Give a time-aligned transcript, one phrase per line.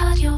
[0.00, 0.32] רדיו.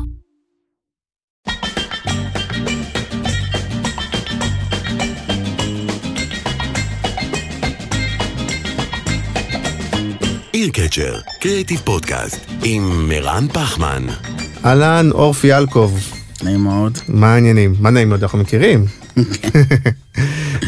[10.52, 14.06] עיר קצ'ר, קריאיטיב פודקאסט, עם מירן פחמן.
[14.64, 16.00] אהלן, אור פיאלקוב,
[16.42, 16.98] נעים מאוד.
[17.08, 17.74] מה העניינים?
[17.80, 18.84] מה נעים מאוד, אנחנו מכירים.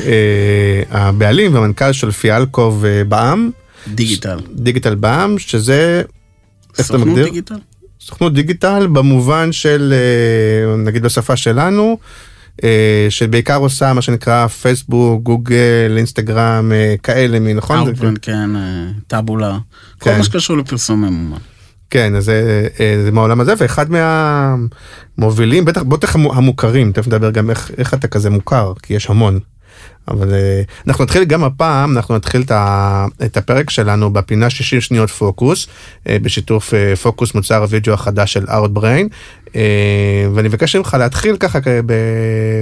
[0.07, 3.51] אה, הבעלים והמנכ"ל של פיאלקוב אה, בע"מ,
[3.89, 4.41] דיגיטל.
[4.55, 6.03] דיגיטל בע"מ, שזה,
[6.79, 7.19] איך אתה סוכנות?
[7.19, 7.55] דיגיטל?
[8.07, 11.99] סוכנות דיגיטל במובן של, אה, נגיד בשפה שלנו,
[12.65, 15.57] אה, שבעיקר עושה מה שנקרא פייסבוק, גוגל,
[15.97, 17.79] אינסטגרם, אה, כאלה, מי, נכון?
[17.79, 18.51] אאוטברן, כן,
[19.07, 19.59] טאבולה.
[19.99, 20.19] כל כן.
[20.19, 21.37] מה שקשור לפרסום ממומן.
[21.91, 22.69] כן, אז זה,
[23.05, 28.09] זה מהעולם הזה, ואחד מהמובילים, בטח, בטח המו- המוכרים, תכף נדבר גם איך, איך אתה
[28.09, 29.39] כזה מוכר, כי יש המון.
[30.09, 32.43] אבל אה, אנחנו נתחיל גם הפעם, אנחנו נתחיל
[33.27, 35.67] את, הפרק שלנו בפינה 60 שניות פוקוס,
[36.09, 38.45] אה, בשיתוף אה, פוקוס מוצר הוידאו החדש של
[39.57, 39.61] אה,
[40.35, 41.59] ואני מבקש ממך להתחיל ככה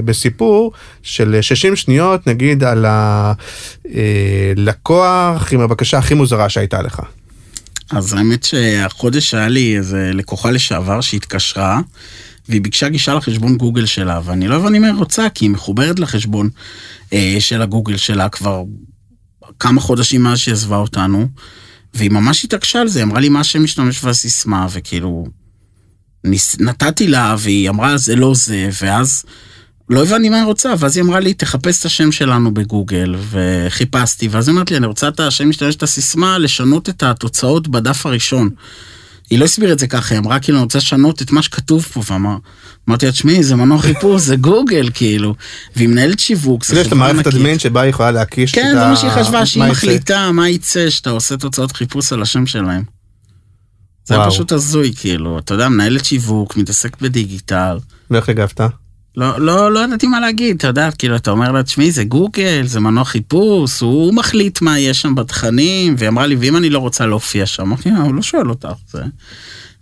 [0.04, 2.86] בסיפור של 60 שניות, נגיד על
[4.54, 7.00] הלקוח עם הבקשה הכי מוזרה שהייתה לך.
[7.90, 11.80] אז האמת שהחודש היה לי איזה לקוחה לשעבר שהתקשרה,
[12.48, 15.98] והיא ביקשה גישה לחשבון גוגל שלה, ואני לא הבנתי מה היא רוצה, כי היא מחוברת
[15.98, 16.50] לחשבון
[17.12, 18.62] אה, של הגוגל שלה כבר
[19.58, 21.28] כמה חודשים מאז שהיא עזבה אותנו,
[21.94, 25.26] והיא ממש התעקשה על זה, היא אמרה לי מה השם משתמש והסיסמה, וכאילו...
[26.24, 29.24] ניס, נתתי לה, והיא אמרה זה לא זה, ואז
[29.90, 34.28] לא הבנתי מה היא רוצה, ואז היא אמרה לי, תחפש את השם שלנו בגוגל, וחיפשתי,
[34.28, 38.06] ואז היא אמרת לי, אני רוצה את השם משתמש את הסיסמה, לשנות את התוצאות בדף
[38.06, 38.50] הראשון.
[39.30, 41.82] היא לא הסבירה את זה ככה, היא אמרה כאילו, אני רוצה לשנות את מה שכתוב
[41.82, 42.36] פה, ואמר,
[42.88, 45.34] אמרתי לה, תשמעי, זה מנוע חיפוש, זה גוגל, כאילו.
[45.76, 47.26] והיא מנהלת שיווק, זה יש חברה ענקית.
[47.26, 49.64] הדמין שבה היא יכולה להקיש כן, זה מה שהיא חשבה, שהיא.
[49.64, 52.82] מחליטה מה יצא שאתה עושה תוצאות חיפוש על השם שלהם.
[54.04, 54.26] זה היה.
[54.26, 57.78] פשוט הזוי, כאילו, אתה יודע, מנהלת שיווק, מתעסקת בדיגיטל.
[58.10, 58.60] ואיך הגבת?
[59.16, 62.62] לא, לא, לא ידעתי מה להגיד, אתה יודע, כאילו, אתה אומר לה, תשמעי, זה גוגל,
[62.64, 66.78] זה מנוע חיפוש, הוא מחליט מה יש שם בתכנים, והיא אמרה לי, ואם אני לא
[66.78, 69.02] רוצה להופיע שם, אמרתי לה, הוא לא שואל אותך, זה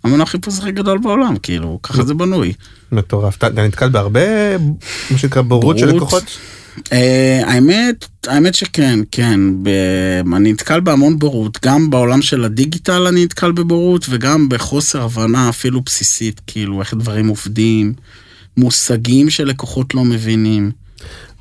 [0.03, 2.53] המנוע חיפוש הכי גדול בעולם, כאילו, ככה זה בנוי.
[2.91, 3.37] מטורף.
[3.37, 4.57] אתה נתקל בהרבה,
[5.11, 5.95] מה שנקרא, בורות של?
[5.95, 6.23] לקוחות?
[6.77, 6.93] Uh,
[7.45, 9.39] האמת, האמת שכן, כן.
[10.35, 15.81] אני נתקל בהמון בורות, גם בעולם של הדיגיטל אני נתקל בבורות, וגם בחוסר הבנה אפילו
[15.81, 17.93] בסיסית, כאילו, איך דברים עובדים,
[18.57, 20.71] מושגים שלקוחות לא מבינים.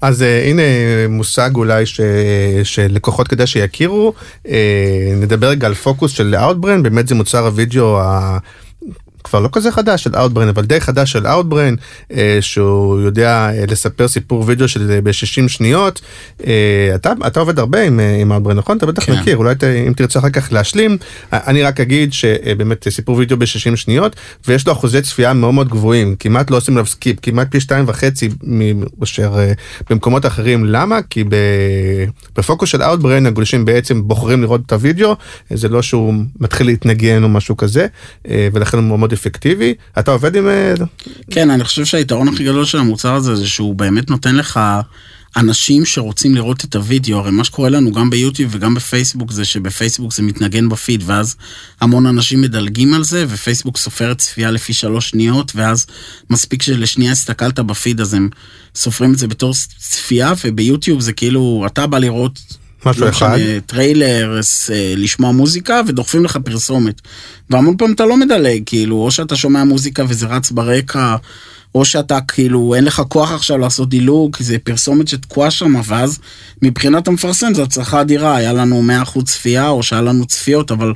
[0.03, 0.63] אז אה, הנה
[1.09, 2.01] מושג אולי ש...
[2.65, 4.13] שלקוחות כדאי שיכירו.
[4.49, 8.39] אה, נדבר רגע על פוקוס של Outbrain, באמת זה מוצר הוידאו ה...
[9.31, 11.77] כבר לא כזה חדש של Outbrain, אבל די חדש של Outbrain,
[12.13, 16.01] אה, שהוא יודע אה, לספר סיפור וידאו של ב-60 שניות.
[16.47, 18.77] אה, אתה, אתה עובד הרבה עם, אה, עם Outbrain, נכון?
[18.77, 19.13] אתה בטח כן.
[19.13, 20.97] מכיר, אולי ת, אם תרצה אחר כך להשלים.
[21.33, 24.17] אה, אני רק אגיד שבאמת סיפור וידאו ב-60 שניות,
[24.49, 27.85] ויש לו אחוזי צפייה מאוד מאוד גבוהים, כמעט לא עושים עליו skip, כמעט פי שתיים
[27.89, 29.53] וחצי מאשר אה,
[29.91, 30.65] במקומות אחרים.
[30.65, 30.99] למה?
[31.11, 31.35] כי ב...
[32.37, 37.23] בפוקוס של Outbrain הגולשים בעצם בוחרים לראות את הוידאו, אה, זה לא שהוא מתחיל להתנגן
[37.23, 37.87] או משהו כזה,
[38.29, 39.75] אה, ולכן הוא מאוד אפקטיבי.
[39.99, 40.49] אתה עובד עם...
[40.49, 40.75] אה,
[41.31, 44.61] כן, אני חושב שהיתרון הכי גדול של המוצר הזה זה שהוא באמת נותן לך
[45.37, 50.13] אנשים שרוצים לראות את הוידאו, הרי מה שקורה לנו גם ביוטיוב וגם בפייסבוק זה שבפייסבוק
[50.13, 51.37] זה מתנגן בפיד ואז
[51.81, 55.87] המון אנשים מדלגים על זה ופייסבוק סופרת צפייה לפי שלוש שניות ואז
[56.31, 58.29] מספיק שלשנייה הסתכלת בפיד אז הם
[58.75, 62.41] סופרים את זה בתור צפייה וביוטיוב זה כאילו אתה בא לראות
[62.87, 63.37] משהו לא אחד.
[63.37, 64.41] משנה, טריילר,
[64.73, 67.01] אה, לשמוע מוזיקה ודוחפים לך פרסומת.
[67.51, 71.17] והמון פעמים אתה לא מדלג, כאילו, או שאתה שומע מוזיקה וזה רץ ברקע,
[71.75, 76.19] או שאתה כאילו, אין לך כוח עכשיו לעשות דילוג, כי זה פרסומת שתקועה שם, ואז
[76.63, 80.93] מבחינת המפרסם זו הצלחה אדירה, היה לנו 100% צפייה, או שהיה לנו צפיות, אבל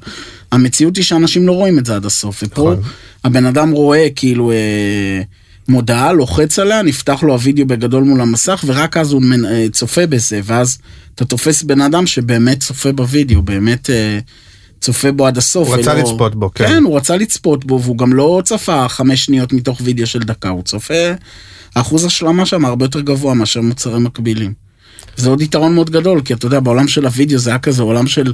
[0.52, 2.42] המציאות היא שאנשים לא רואים את זה עד הסוף.
[2.42, 2.90] ופה נכון.
[3.24, 4.50] הבן אדם רואה כאילו...
[4.50, 5.22] אה,
[5.68, 10.06] מודעה, לוחץ עליה, נפתח לו הוידאו בגדול מול המסך, ורק אז הוא מנ- אה, צופה
[10.06, 10.78] בזה, ואז
[11.14, 14.18] אתה תופס בן אדם שבאמת צופה בוידאו, באמת אה,
[14.80, 15.68] צופה בו עד הסוף.
[15.68, 16.68] הוא רצה ולא- לצפות בו, כן.
[16.68, 20.48] כן, הוא רצה לצפות בו, והוא גם לא צפה חמש שניות מתוך וידאו של דקה,
[20.48, 20.94] הוא צופה,
[21.76, 24.52] האחוז השלמה שם הרבה יותר גבוה מאשר מוצרים מקבילים.
[25.16, 28.06] זה עוד יתרון מאוד גדול, כי אתה יודע, בעולם של הוידאו זה היה כזה עולם
[28.06, 28.32] של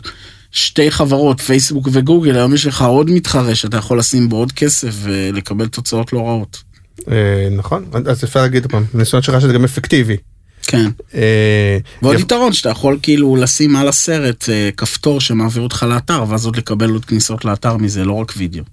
[0.53, 4.95] שתי חברות, פייסבוק וגוגל, היום יש לך עוד מתחרה שאתה יכול לשים בו עוד כסף
[5.03, 6.63] ולקבל תוצאות לא רעות.
[7.09, 10.17] אה, נכון, אז אפשר להגיד פעם, ניסיון שלך שזה גם אפקטיבי.
[10.63, 10.91] כן.
[11.15, 16.47] אה, ועוד יתרון שאתה יכול כאילו לשים על הסרט אה, כפתור שמעביר אותך לאתר, ואז
[16.47, 18.65] עוד לקבל עוד כניסות לאתר מזה, לא רק וידאו.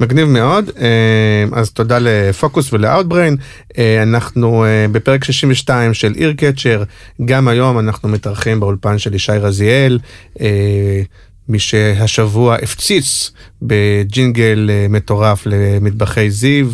[0.00, 0.70] מגניב מאוד,
[1.52, 3.36] אז תודה לפוקוס ולאוטבריין.
[4.02, 6.82] אנחנו בפרק 62 של עיר קצ'ר,
[7.24, 9.98] גם היום אנחנו מתארחים באולפן של ישי רזיאל.
[11.48, 13.30] מי שהשבוע הפציץ
[13.62, 16.66] בג'ינגל מטורף למטבחי זיו.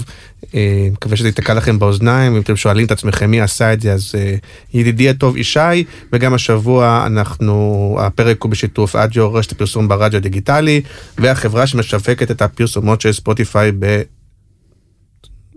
[0.54, 3.92] אה, מקווה שזה ייתקע לכם באוזניים, אם אתם שואלים את עצמכם מי עשה את זה,
[3.92, 4.34] אז אה,
[4.74, 10.82] ידידי הטוב ישי, וגם השבוע אנחנו, הפרק הוא בשיתוף אג'ו, רשת הפרסום ברדיו הדיגיטלי,
[11.18, 14.02] והחברה שמשווקת את הפרסומות של ספוטיפיי ב...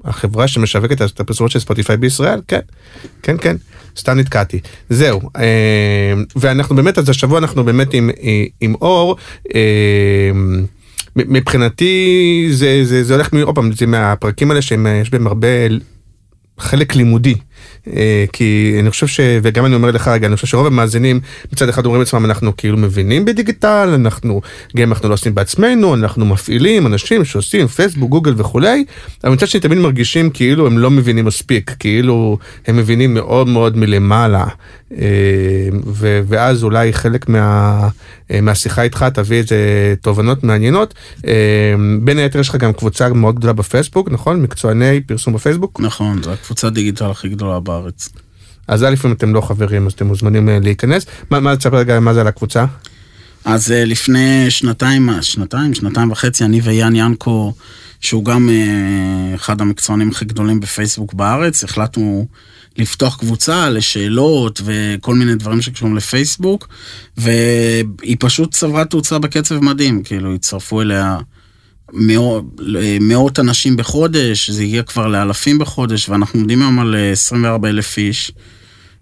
[0.06, 2.60] החברה שמשווקת את הפרסומות של ספוטיפיי בישראל, כן,
[3.24, 3.56] כן, כן,
[3.98, 4.60] סתם נתקעתי.
[4.90, 8.10] זהו, אה, ואנחנו באמת, אז השבוע אנחנו באמת עם,
[8.62, 9.16] עם אור.
[11.16, 15.48] מבחינתי זה, זה, זה הולך, עוד פעם, זה מהפרקים האלה שיש בהם הרבה
[16.60, 17.36] חלק לימודי.
[17.88, 19.20] אה, כי אני חושב ש...
[19.44, 21.20] וגם אני אומר לך רגע, אני חושב שרוב המאזינים
[21.54, 24.42] מצד אחד אומרים לעצמם אנחנו כאילו מבינים בדיגיטל, אנחנו
[24.78, 28.86] גם אנחנו לא עושים בעצמנו, אנחנו מפעילים אנשים שעושים פייסבוק, גוגל וכולי,
[29.24, 32.38] אבל מצד שני תמיד מרגישים כאילו הם לא מבינים מספיק, כאילו
[32.68, 34.46] הם מבינים מאוד מאוד מלמעלה,
[34.92, 35.08] אה,
[35.86, 36.22] ו...
[36.28, 37.88] ואז אולי חלק מה...
[38.32, 40.94] אה, מהשיחה איתך תביא איזה תובנות מעניינות.
[42.02, 44.42] בין היתר יש לך גם קבוצה מאוד גדולה בפייסבוק, נכון?
[44.42, 45.80] מקצועני פרסום בפייסבוק?
[45.80, 48.10] נכון, זו הקבוצת דיגיטל הכי גדולה בארץ.
[48.68, 51.06] אז א' אם אתם לא חברים אז אתם מוזמנים אה, להיכנס.
[51.30, 52.66] מה, מה תספר רגע מה זה על הקבוצה?
[53.46, 57.54] אז אה, לפני שנתיים, שנתיים, שנתיים וחצי, אני ויאן ינקו,
[58.02, 62.28] שהוא גם אה, אחד המקצוענים הכי גדולים בפייסבוק בארץ, החלטנו
[62.78, 66.68] לפתוח קבוצה לשאלות וכל מיני דברים שקשורים לפייסבוק,
[67.18, 71.18] והיא פשוט צברה תאוצה בקצב מדהים, כאילו הצטרפו אליה
[71.94, 72.44] מאות,
[73.02, 78.32] מאות אנשים בחודש, זה הגיע כבר לאלפים בחודש, ואנחנו עומדים היום על 24 אלף איש,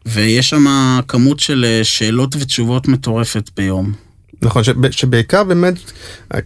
[0.05, 0.65] ויש שם
[1.07, 3.93] כמות של אה, שאלות ותשובות מטורפת ביום.
[4.41, 5.75] נכון, שבעיקר באמת,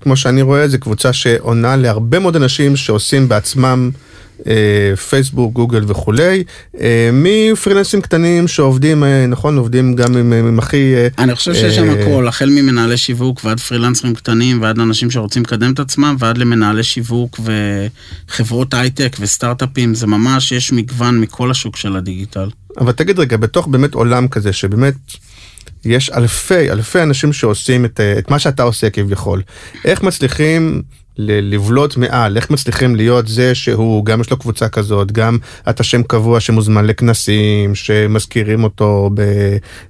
[0.01, 4.14] כמו שאני רואה, זו קבוצה שעונה להרבה מאוד אנשים שעושים בעצמם אה,
[5.09, 6.43] פייסבוק, גוגל וכולי,
[6.79, 10.93] אה, מפרילנסים קטנים שעובדים, אה, נכון, עובדים גם עם, עם הכי...
[11.17, 15.73] אני חושב שיש שם הכל, החל ממנהלי שיווק ועד פרילנסרים קטנים ועד אנשים שרוצים לקדם
[15.73, 17.39] את עצמם ועד למנהלי שיווק
[18.29, 22.49] וחברות הייטק וסטארט-אפים, זה ממש, יש מגוון מכל השוק של הדיגיטל.
[22.77, 24.93] אבל תגיד רגע, בתוך באמת עולם כזה שבאמת...
[25.85, 29.41] יש אלפי אלפי אנשים שעושים את, את מה שאתה עושה כביכול.
[29.85, 30.81] איך מצליחים
[31.17, 35.38] לבלוט מעל, איך מצליחים להיות זה שהוא גם יש לו קבוצה כזאת, גם
[35.69, 39.21] אתה שם קבוע שמוזמן לכנסים, שמזכירים אותו ב...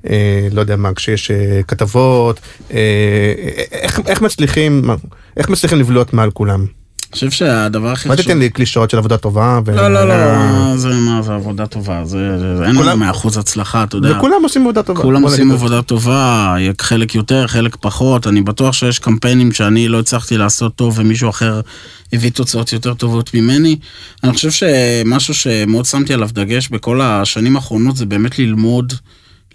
[0.10, 2.40] אה, לא יודע מה, כשיש אה, כתבות,
[2.74, 3.34] אה,
[3.72, 4.90] איך, איך מצליחים,
[5.38, 6.66] איך מצליחים לבלוט מעל כולם?
[7.12, 8.12] חושב שהדבר הכי חשוב...
[8.12, 9.60] מה תיתן לי קלישאות של עבודה טובה?
[9.68, 12.18] לא, לא, לא, זה מה זה עבודה טובה, זה
[12.66, 14.18] אין לנו מאה אחוז הצלחה, אתה יודע.
[14.18, 15.02] וכולם עושים עבודה טובה.
[15.02, 20.38] כולם עושים עבודה טובה, חלק יותר, חלק פחות, אני בטוח שיש קמפיינים שאני לא הצלחתי
[20.38, 21.62] לעשות טוב ומישהו אחר
[22.14, 23.78] הביא תוצאות יותר טובות ממני.
[24.24, 28.94] אני חושב שמשהו שמאוד שמתי עליו דגש בכל השנים האחרונות זה באמת ללמוד.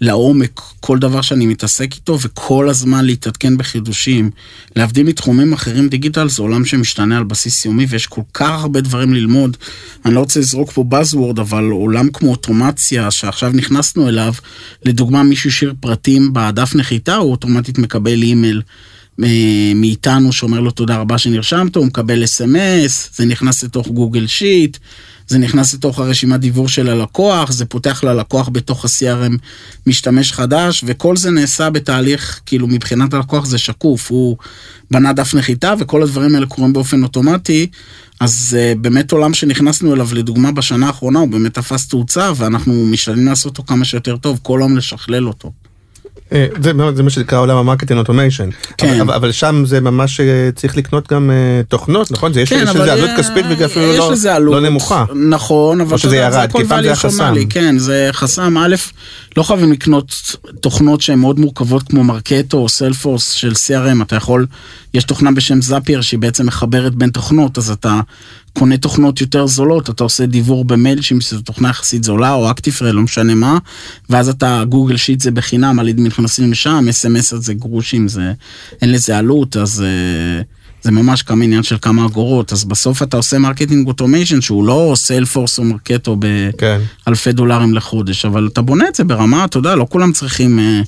[0.01, 4.29] לעומק כל דבר שאני מתעסק איתו וכל הזמן להתעדכן בחידושים.
[4.75, 9.13] להבדיל מתחומים אחרים, דיגיטל זה עולם שמשתנה על בסיס יומי ויש כל כך הרבה דברים
[9.13, 9.57] ללמוד.
[10.05, 14.33] אני לא רוצה לזרוק פה Buzzword, אבל עולם כמו אוטומציה שעכשיו נכנסנו אליו,
[14.85, 18.61] לדוגמה מישהו השאיר פרטים בדף נחיתה, הוא אוטומטית מקבל אימייל.
[19.23, 24.77] אה, מאיתנו שאומר לו תודה רבה שנרשמת, הוא מקבל אס.אם.אס, זה נכנס לתוך גוגל שיט,
[25.27, 29.37] זה נכנס לתוך הרשימת דיבור של הלקוח, זה פותח ללקוח בתוך ה-CRM
[29.87, 34.37] משתמש חדש, וכל זה נעשה בתהליך, כאילו מבחינת הלקוח זה שקוף, הוא
[34.91, 37.67] בנה דף נחיתה וכל הדברים האלה קורים באופן אוטומטי,
[38.19, 43.25] אז אה, באמת עולם שנכנסנו אליו, לדוגמה בשנה האחרונה, הוא באמת תפס תאוצה, ואנחנו משתדלים
[43.25, 45.51] לעשות אותו כמה שיותר טוב, כל יום לשכלל אותו.
[46.33, 48.49] אה, זה, זה מה שנקרא עולם ה marketing automation.
[48.77, 48.99] כן.
[49.01, 52.31] אבל, אבל שם זה ממש אה, צריך לקנות גם אה, תוכנות, נכון?
[52.35, 55.05] יש, כן, יש לזה עלות כספית ואפילו לא, עלות, לא נמוכה.
[55.29, 57.33] נכון, אבל או שזה ירד, זה היה חסם.
[57.49, 58.57] כן, זה חסם.
[58.57, 58.75] א',
[59.37, 64.47] לא חייבים לקנות תוכנות שהן מאוד מורכבות כמו Marketo או Salesforce של CRM, אתה יכול,
[64.93, 68.01] יש תוכנה בשם Zapier שהיא בעצם מחברת בין תוכנות, אז אתה
[68.53, 73.01] קונה תוכנות יותר זולות, אתה עושה דיבור במייל שזו תוכנה יחסית זולה, או ActiveTrail, לא
[73.01, 73.57] משנה מה,
[74.09, 78.33] ואז אתה, Google Sheet זה בחינם, הלידים נכנסים לשם, SMS זה גרושים, זה,
[78.81, 79.83] אין לזה עלות, אז...
[79.83, 84.65] Uh, זה ממש כמה עניין של כמה אגורות, אז בסוף אתה עושה marketing automation שהוא
[84.65, 87.31] לא Salesforce או Marketo באלפי כן.
[87.31, 90.81] דולרים לחודש, אבל אתה בונה את זה ברמה, אתה יודע, לא כולם צריכים אה,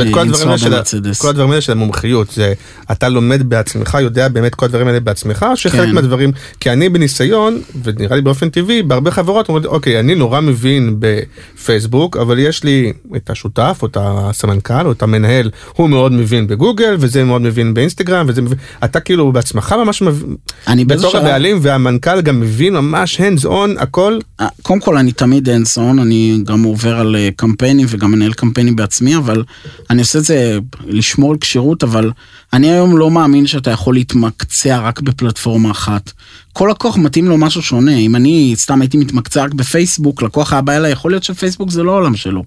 [0.00, 1.20] אה, לנסוע במרצדס.
[1.20, 2.52] כל הדברים האלה של המומחיות, זה
[2.92, 5.94] אתה לומד בעצמך, יודע באמת כל הדברים האלה בעצמך, שחלק כן.
[5.94, 10.96] מהדברים, כי אני בניסיון, ונראה לי באופן טבעי, בהרבה חברות אומרים, אוקיי, אני נורא מבין
[10.98, 16.46] בפייסבוק, אבל יש לי את השותף, או את הסמנכ"ל, או את המנהל, הוא מאוד מבין
[16.46, 21.10] בגוגל, וזה מאוד מבין באינסטגרם, וזה מבין, אתה כאילו כאילו בעצמך ממש מבין, אני בתור
[21.10, 24.18] שלב- הבעלים והמנכ"ל גם מבין ממש hands on הכל.
[24.40, 28.76] אה, קודם כל אני תמיד אנסון, אני גם עובר על אה, קמפיינים וגם מנהל קמפיינים
[28.76, 29.44] בעצמי, אבל
[29.90, 32.10] אני עושה את זה לשמור על כשירות, אבל
[32.52, 36.12] אני היום לא מאמין שאתה יכול להתמקצע רק בפלטפורמה אחת.
[36.52, 40.62] כל לקוח מתאים לו משהו שונה, אם אני סתם הייתי מתמקצע רק בפייסבוק, לקוח היה
[40.62, 42.44] בא אליי, יכול להיות שפייסבוק זה לא העולם שלו.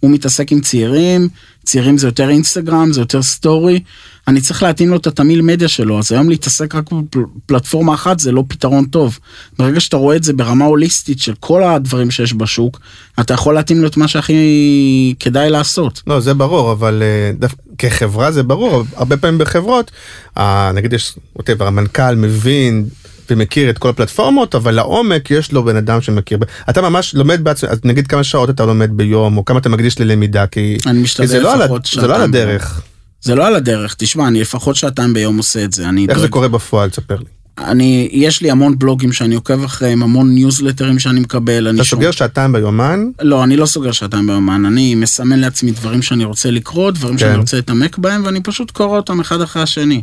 [0.00, 1.28] הוא מתעסק עם צעירים,
[1.64, 3.80] צעירים זה יותר אינסטגרם, זה יותר סטורי,
[4.28, 8.32] אני צריך להתאים לו את התמיל מדיה שלו, אז היום להתעסק רק בפלטפורמה אחת זה
[8.32, 9.18] לא פתרון טוב.
[9.58, 12.80] ברגע שאתה רואה את זה ברמה הוליסטית של כל הדברים שיש בשוק,
[13.20, 16.02] אתה יכול להתאים לו את מה שהכי כדאי לעשות.
[16.06, 19.90] לא זה ברור אבל אה, דווקא כחברה זה ברור הרבה פעמים בחברות
[20.38, 22.86] אה, נגיד יש whatever, המנכ"ל מבין
[23.30, 26.38] ומכיר את כל הפלטפורמות אבל לעומק יש לו בן אדם שמכיר
[26.70, 30.00] אתה ממש לומד בעצמך אז נגיד כמה שעות אתה לומד ביום או כמה אתה מקדיש
[30.00, 31.68] ללמידה כי, כי משתדל זה, לא על,
[32.00, 32.82] זה לא על הדרך
[33.22, 35.82] זה לא על הדרך, תשמע, אני לפחות שעתיים ביום עושה את זה.
[36.08, 37.24] איך זה דואג- קורה בפועל תספר לי.
[37.58, 41.74] אני, יש לי המון בלוגים שאני עוקב אחריהם, המון ניוזלטרים שאני מקבל.
[41.74, 46.24] אתה סוגר שעתיים ביומן לא, אני לא סוגר שעתיים ביומן, אני מסמן לעצמי דברים שאני
[46.24, 47.18] רוצה לקרוא, דברים כן.
[47.18, 50.02] שאני רוצה להתעמק בהם, ואני פשוט קורא אותם אחד אחרי השני.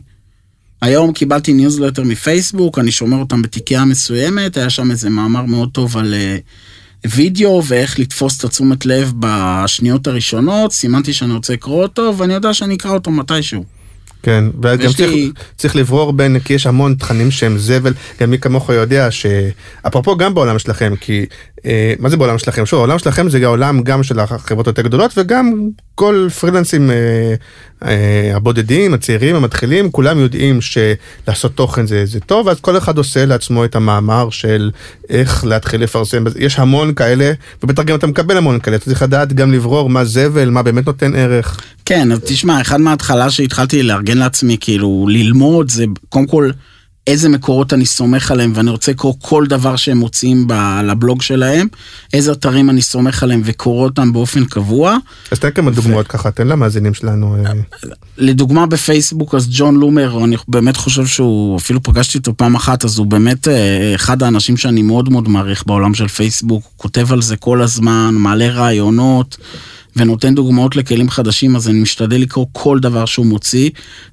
[0.82, 5.98] היום קיבלתי ניוזלטר מפייסבוק, אני שומר אותם בתיקייה מסוימת, היה שם איזה מאמר מאוד טוב
[5.98, 6.38] על אה,
[7.10, 12.54] וידאו ואיך לתפוס את התשומת לב בשניות הראשונות, סימנתי שאני רוצה לקרוא אותו, ואני יודע
[12.54, 13.64] שאני אקרא אותו מתישהו.
[14.24, 18.38] כן, וגם צריך, לי- צריך לברור בין, כי יש המון תכנים שהם זבל, גם מי
[18.40, 21.26] כמוך יודע שאפרופו גם בעולם שלכם, כי
[22.00, 22.65] מה זה בעולם שלכם?
[22.65, 26.96] שוב, העולם שלכם זה העולם גם של החברות יותר גדולות וגם כל פרילנסים אה,
[27.86, 33.25] אה, הבודדים, הצעירים, המתחילים, כולם יודעים שלעשות תוכן זה, זה טוב, אז כל אחד עושה
[33.25, 34.72] לעצמו את המאמר של
[35.10, 37.32] איך להתחיל לפרסם, יש המון כאלה,
[37.63, 40.86] ובטח גם אתה מקבל המון כאלה, אתה צריך לדעת גם לברור מה זבל, מה באמת
[40.86, 41.62] נותן ערך.
[41.86, 46.51] כן, אז תשמע, אחד מההתחלה שהתחלתי לארגן לעצמי, כאילו, ללמוד, זה קודם כל
[47.08, 51.67] איזה מקורות אני סומך עליהם, ואני רוצה לקרוא כל דבר שהם מוציאים ב- לבלוג שלהם,
[52.13, 54.98] איזה אתרים אני סומך עליהם וקורא אותם באופן קבוע.
[55.31, 57.36] אז תן כמה דוגמאות ככה, תן למאזינים שלנו.
[57.46, 57.51] אה,
[58.17, 62.98] לדוגמה בפייסבוק, אז ג'ון לומר, אני באמת חושב שהוא, אפילו פגשתי אותו פעם אחת, אז
[62.98, 67.22] הוא באמת אה, אחד האנשים שאני מאוד מאוד מעריך בעולם של פייסבוק, הוא כותב על
[67.22, 69.38] זה כל הזמן, מעלה רעיונות.
[69.95, 73.69] ונותן דוגמאות לכלים חדשים, אז אני משתדל לקרוא כל דבר שהוא מוציא.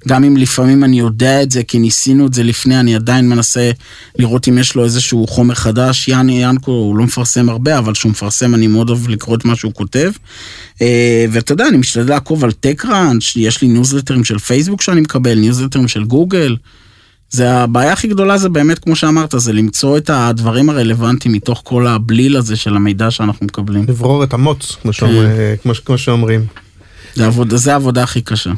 [0.08, 3.70] גם אם לפעמים אני יודע את זה, כי ניסינו את זה לפני, אני עדיין מנסה
[4.18, 6.08] לראות אם יש לו איזשהו חומר חדש.
[6.08, 9.56] יאני ינקו, הוא לא מפרסם הרבה, אבל כשהוא מפרסם אני מאוד אוהב לקרוא את מה
[9.56, 10.10] שהוא כותב.
[10.82, 15.34] אה, ואתה יודע, אני משתדל לעקוב על TechCrunch, יש לי ניוזלטרים של פייסבוק שאני מקבל,
[15.34, 16.56] ניוזלטרים של גוגל.
[17.30, 21.86] זה הבעיה הכי גדולה זה באמת, כמו שאמרת, זה למצוא את הדברים הרלוונטיים מתוך כל
[21.86, 23.84] הבליל הזה של המידע שאנחנו מקבלים.
[23.88, 25.26] לברור את המוץ, כמו, שאומר,
[25.62, 26.46] כמו, ש- כמו שאומרים.
[27.14, 28.50] זה העבודה, זה העבודה הכי קשה.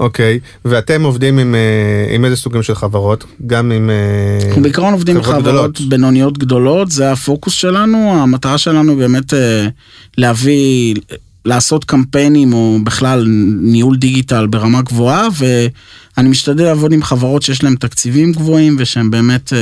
[0.00, 3.24] אוקיי, ואתם עובדים עם, אה, עם איזה סוגים של חברות?
[3.46, 3.90] גם עם...
[3.90, 5.80] אה, אנחנו בעיקרון עובדים עם חברות גדולות.
[5.80, 9.66] בינוניות גדולות, זה הפוקוס שלנו, המטרה שלנו באמת אה,
[10.18, 10.94] להביא,
[11.44, 13.26] לעשות קמפיינים או בכלל
[13.60, 19.52] ניהול דיגיטל ברמה גבוהה, ואני משתדל לעבוד עם חברות שיש להן תקציבים גבוהים ושהן באמת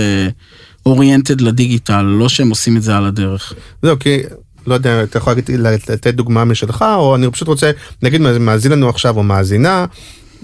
[0.87, 3.53] אוריינטד לדיגיטל, לא שהם עושים את זה על הדרך.
[3.83, 4.19] זהו, כי...
[4.67, 5.51] לא יודע, אתה יכול להגיד,
[5.91, 7.71] לתת דוגמה משלך, או אני פשוט רוצה,
[8.03, 9.87] נגיד מאזין לנו עכשיו או מאזינה,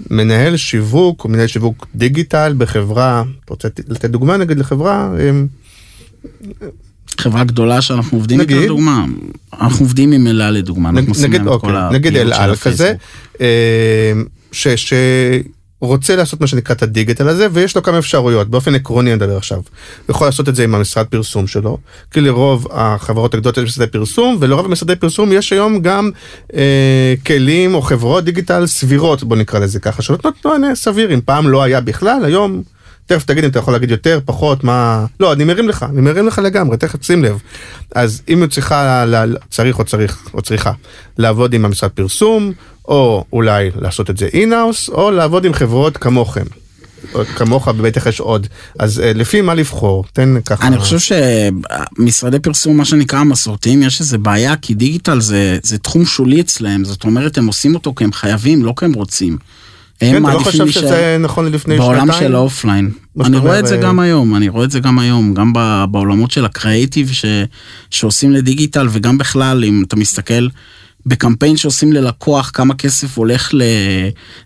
[0.09, 5.47] מנהל שיווק או מנהל שיווק דיגיטל בחברה, אתה רוצה לתת דוגמה נגיד לחברה, הם,
[7.17, 8.65] חברה גדולה שאנחנו עובדים איתה, נגיד?
[8.65, 9.05] לדוגמה,
[9.61, 12.35] אנחנו עובדים עם אלה לדוגמה, אנחנו נגיד, עושים נגיד, להם את כל אוקיי, נגיד הפעילות
[12.35, 12.87] של הפייסבוק.
[13.41, 14.13] אה,
[14.51, 14.67] ש,
[15.81, 19.37] שרוצה לעשות מה שנקרא את הדיגיטל הזה, ויש לו כמה אפשרויות, באופן עקרוני אני מדבר
[19.37, 19.57] עכשיו.
[19.57, 19.65] הוא
[20.09, 21.77] יכול לעשות את זה עם המשרד פרסום שלו,
[22.11, 26.11] כי לרוב החברות הגדולות יש משרדי פרסום, ולרוב המשרדי פרסום יש היום גם
[26.55, 31.47] אה, כלים או חברות דיגיטל סבירות, בוא נקרא לזה ככה, שנותנות מענה סביר, אם פעם
[31.47, 32.63] לא היה בכלל, היום...
[33.09, 35.05] תכף תגיד אם אתה יכול להגיד יותר, פחות, מה...
[35.19, 37.39] לא, אני מרים לך, אני מרים לך לגמרי, תכף שים לב.
[37.95, 39.05] אז אם הוא צריכה,
[39.49, 40.71] צריך או צריך, או צריכה,
[41.17, 42.53] לעבוד עם המשרד פרסום,
[42.87, 46.43] או אולי לעשות את זה in-house, או לעבוד עם חברות כמוכם.
[47.35, 48.47] כמוך, ובטח יש עוד.
[48.79, 50.03] אז אה, לפי מה לבחור?
[50.13, 50.67] תן ככה.
[50.67, 56.05] אני חושב שמשרדי פרסום, מה שנקרא המסורתיים, יש איזה בעיה, כי דיגיטל זה, זה תחום
[56.05, 59.37] שולי אצלם, זאת אומרת, הם עושים אותו כי הם חייבים, לא כי הם רוצים.
[60.01, 62.23] הם כן, אתה לא מעדיפים חושב להישאר שזה נכון לפני בעולם שנתיים?
[62.23, 62.91] של האופליין.
[63.21, 65.53] אני רואה את זה גם היום, אני רואה את זה גם היום, גם
[65.91, 67.25] בעולמות של הקריאיטיב ש,
[67.89, 70.47] שעושים לדיגיטל, וגם בכלל, אם אתה מסתכל
[71.05, 73.51] בקמפיין שעושים ללקוח, כמה כסף הולך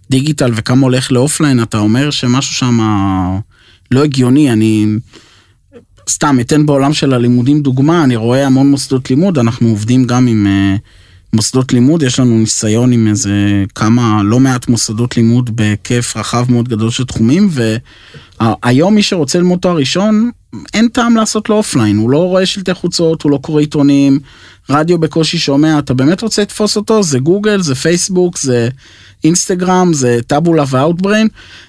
[0.10, 2.80] לדיגיטל וכמה הולך לאופליין, אתה אומר שמשהו שם
[3.92, 4.86] לא הגיוני, אני...
[6.10, 10.48] סתם, אתן בעולם של הלימודים דוגמה, אני רואה המון מוסדות לימוד, אנחנו עובדים גם עם
[10.48, 10.80] uh,
[11.34, 16.70] מוסדות לימוד, יש לנו ניסיון עם איזה כמה, לא מעט מוסדות לימוד בהיקף רחב מאוד
[16.70, 17.50] גדול של תחומים,
[18.42, 20.32] והיום מי שרוצה ללמוד תואר ראשון,
[20.74, 24.20] אין טעם לעשות לו אופליין, הוא לא רואה שלטי חוצות, הוא לא קורא עיתונים,
[24.70, 28.70] רדיו בקושי שומע, אתה באמת רוצה לתפוס אותו, זה גוגל, זה פייסבוק, זה
[29.24, 31.28] אינסטגרם, זה Taboola ו Outbrain,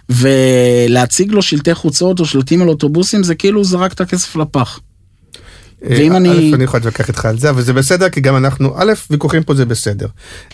[0.09, 4.81] ולהציג לו שלטי חוצות או שלטים על אוטובוסים, זה כאילו זרק את הכסף לפח.
[5.91, 8.37] ואם אה, אני- א', אני יכול להתווכח איתך על זה, אבל זה בסדר, כי גם
[8.37, 10.07] אנחנו, א', ויכוחים פה זה בסדר.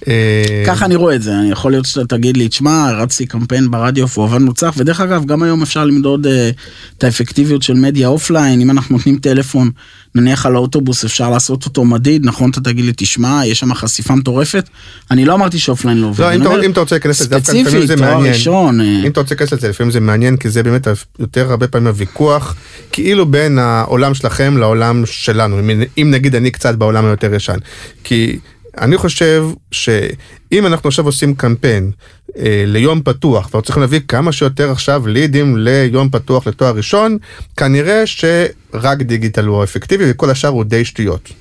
[0.08, 3.70] אה, ככה אני רואה את זה, אני יכול להיות שאתה תגיד לי, תשמע, הרצתי קמפיין
[3.70, 6.50] ברדיו והוא עבד מוצלח, ודרך אגב, גם היום אפשר למדוד אה,
[6.98, 9.70] את האפקטיביות של מדיה אופליין, אם אנחנו נותנים טלפון,
[10.14, 14.14] נניח על האוטובוס, אפשר לעשות אותו מדיד, נכון, אתה תגיד לי, תשמע, יש שם חשיפה
[14.14, 14.68] מטורפת,
[15.10, 17.50] אני לא אמרתי שאופליין לא עובד, לא, אם אומר, אם אתה רוצה להיכנס לזה, דווקא
[17.50, 18.34] לפעמים ספציפית, זה תואר מעניין.
[18.34, 20.88] ראשון, אה, אם אתה רוצה להיכנס לזה, לפעמים זה מעניין, כי זה באמת
[21.18, 22.54] יותר הרבה פעמים הוויכוח,
[22.92, 25.58] כאילו בין העולם שלכם לעולם שלנו,
[25.98, 27.58] אם נגיד אני קצת בעולם היותר ישן.
[28.04, 28.38] כי
[28.78, 31.90] אני חושב שאם אנחנו עכשיו עושים קמפיין
[32.36, 37.18] אה, ליום פתוח, ואנחנו צריכים להביא כמה שיותר עכשיו לידים ליום פתוח לתואר ראשון,
[37.56, 41.32] כנראה שרק דיגיטל הוא אפקטיבי וכל השאר הוא די שטויות.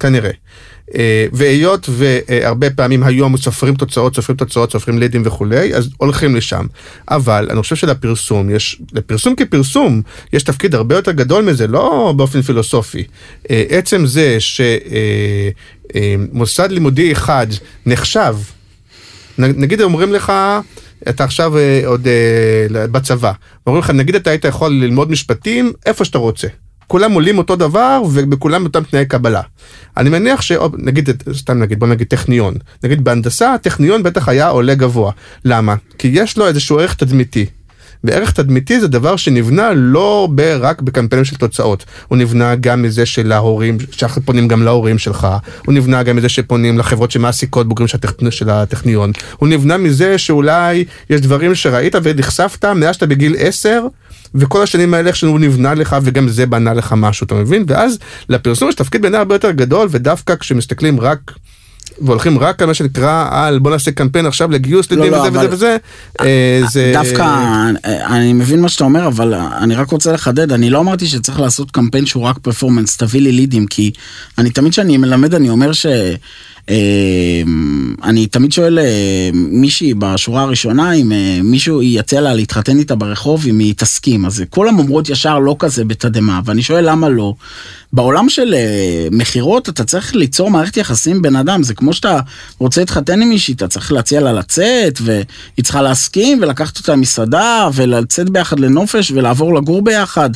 [0.00, 0.30] כנראה.
[0.94, 6.66] אה, והיות והרבה פעמים היום סופרים תוצאות, סופרים תוצאות, סופרים לידים וכולי, אז הולכים לשם.
[7.08, 12.42] אבל אני חושב שלפרסום, יש, לפרסום כפרסום, יש תפקיד הרבה יותר גדול מזה, לא באופן
[12.42, 13.04] פילוסופי.
[13.50, 14.36] אה, עצם זה
[15.90, 17.46] שמוסד לימודי אחד
[17.86, 18.36] נחשב,
[19.38, 20.32] נגיד אומרים לך,
[21.08, 23.32] אתה עכשיו אה, עוד אה, בצבא,
[23.66, 26.48] אומרים לך, נגיד אתה היית יכול ללמוד משפטים איפה שאתה רוצה.
[26.86, 29.40] כולם עולים אותו דבר ובכולם אותם תנאי קבלה.
[29.96, 30.52] אני מניח ש...
[30.52, 32.54] או, נגיד, סתם נגיד, בוא נגיד טכניון.
[32.84, 35.12] נגיד בהנדסה, הטכניון בטח היה עולה גבוה.
[35.44, 35.74] למה?
[35.98, 37.46] כי יש לו איזשהו ערך תדמיתי.
[38.04, 40.28] וערך תדמיתי זה דבר שנבנה לא
[40.60, 45.28] רק בקמפיינים של תוצאות, הוא נבנה גם מזה של ההורים, שאנחנו פונים גם להורים שלך,
[45.66, 48.30] הוא נבנה גם מזה שפונים לחברות שמעסיקות בוגרים של, הטכ...
[48.30, 53.86] של הטכניון, הוא נבנה מזה שאולי יש דברים שראית ונחשפת מאז שאתה בגיל 10,
[54.36, 57.64] וכל השנים האלה איך שהוא נבנה לך וגם זה בנה לך משהו, אתה מבין?
[57.66, 61.32] ואז לפרסום יש תפקיד בעיניי הרבה יותר גדול, ודווקא כשמסתכלים רק...
[62.00, 65.46] והולכים רק על מה שנקרא על בוא נעשה קמפיין עכשיו לגיוס לידים לא, וזה אבל-
[65.46, 65.76] וזה וזה,
[66.20, 66.90] אה, זה...
[66.94, 70.78] דווקא, אה, אני מבין מה שאתה אומר, אבל אה, אני רק רוצה לחדד, אני לא
[70.78, 73.92] אמרתי שצריך לעשות קמפיין שהוא רק פרפורמנס, תביא לי לידים, כי
[74.38, 75.86] אני תמיד כשאני מלמד, אני אומר ש...
[76.70, 77.42] אה,
[78.02, 83.44] אני תמיד שואל אה, מישהי בשורה הראשונה, אם אה, מישהו יציע לה להתחתן איתה ברחוב,
[83.48, 84.26] אם היא תסכים.
[84.26, 87.34] אז כולם אומרות ישר לא כזה בתדהמה, ואני שואל למה לא.
[87.96, 92.20] בעולם של אה, מכירות אתה צריך ליצור מערכת יחסים בן אדם, זה כמו שאתה
[92.58, 97.68] רוצה להתחתן עם מישהי, אתה צריך להציע לה לצאת, והיא צריכה להסכים, ולקחת אותה למסעדה,
[97.74, 100.30] ולצאת ביחד לנופש, ולעבור לגור ביחד,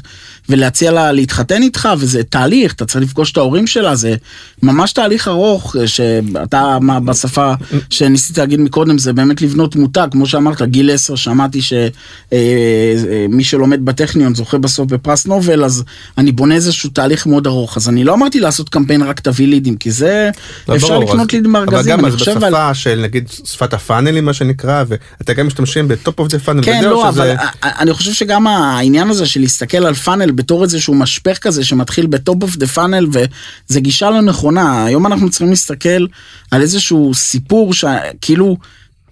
[0.48, 4.14] ולהציע לה להתחתן איתך, וזה תהליך, אתה צריך לפגוש את ההורים שלה, זה
[4.62, 7.52] ממש תהליך ארוך, אה, שאתה, מה, בשפה
[7.90, 14.34] שניסית להגיד מקודם, זה באמת לבנות מותג, כמו שאמרת, גיל 10, שמעתי שמי שלומד בטכניון
[14.34, 15.84] זוכה בסוף בפרס נובל, אז
[16.18, 19.76] אני בונה איזשהו תהליך מאוד ארוך, אז אני לא אמרתי לעשות קמפיין רק תביא לידים,
[19.76, 20.30] כי זה,
[20.68, 22.36] לא, אפשר ברור, לקנות אז- לידים בארגזים, אבל גם חושב על...
[22.52, 26.62] בשפה של נגיד שפת הפאנלים מה שנקרא, ואתה גם משתמשים ב top of the funnel,
[26.64, 30.62] כן, לא, אבל א- א- אני חושב שגם העניין הזה של להסתכל על funnel בתור
[30.62, 34.84] איזשהו משפך כזה שמתחיל ב top of the funnel, וזה גישה לא נכונה.
[34.84, 36.06] היום אנחנו צריכים להסתכל
[36.50, 38.56] על איזשהו סיפור שכאילו...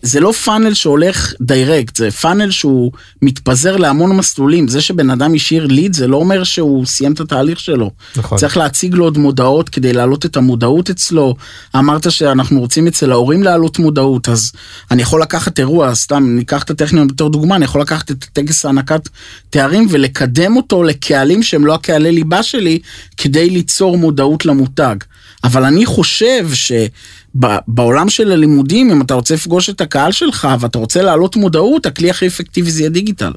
[0.03, 4.69] זה לא funnel שהולך direct, זה funnel שהוא מתפזר להמון מסלולים.
[4.69, 7.91] זה שבן אדם השאיר ליד זה לא אומר שהוא סיים את התהליך שלו.
[8.17, 8.39] נכון.
[8.39, 11.35] צריך להציג לו עוד מודעות כדי להעלות את המודעות אצלו.
[11.77, 14.53] אמרת שאנחנו רוצים אצל ההורים להעלות מודעות, אז
[14.91, 18.65] אני יכול לקחת אירוע, סתם ניקח את הטכניון בתור דוגמה, אני יכול לקחת את טקס
[18.65, 19.09] הענקת
[19.51, 22.79] תארים ולקדם אותו לקהלים שהם לא הקהלי ליבה שלי,
[23.17, 24.97] כדי ליצור מודעות למותג.
[25.45, 31.03] אבל אני חושב שבעולם של הלימודים, אם אתה רוצה לפגוש את הקהל שלך ואתה רוצה
[31.03, 33.33] להעלות מודעות, הכלי הכי אפקטיבי זה יהיה דיגיטל.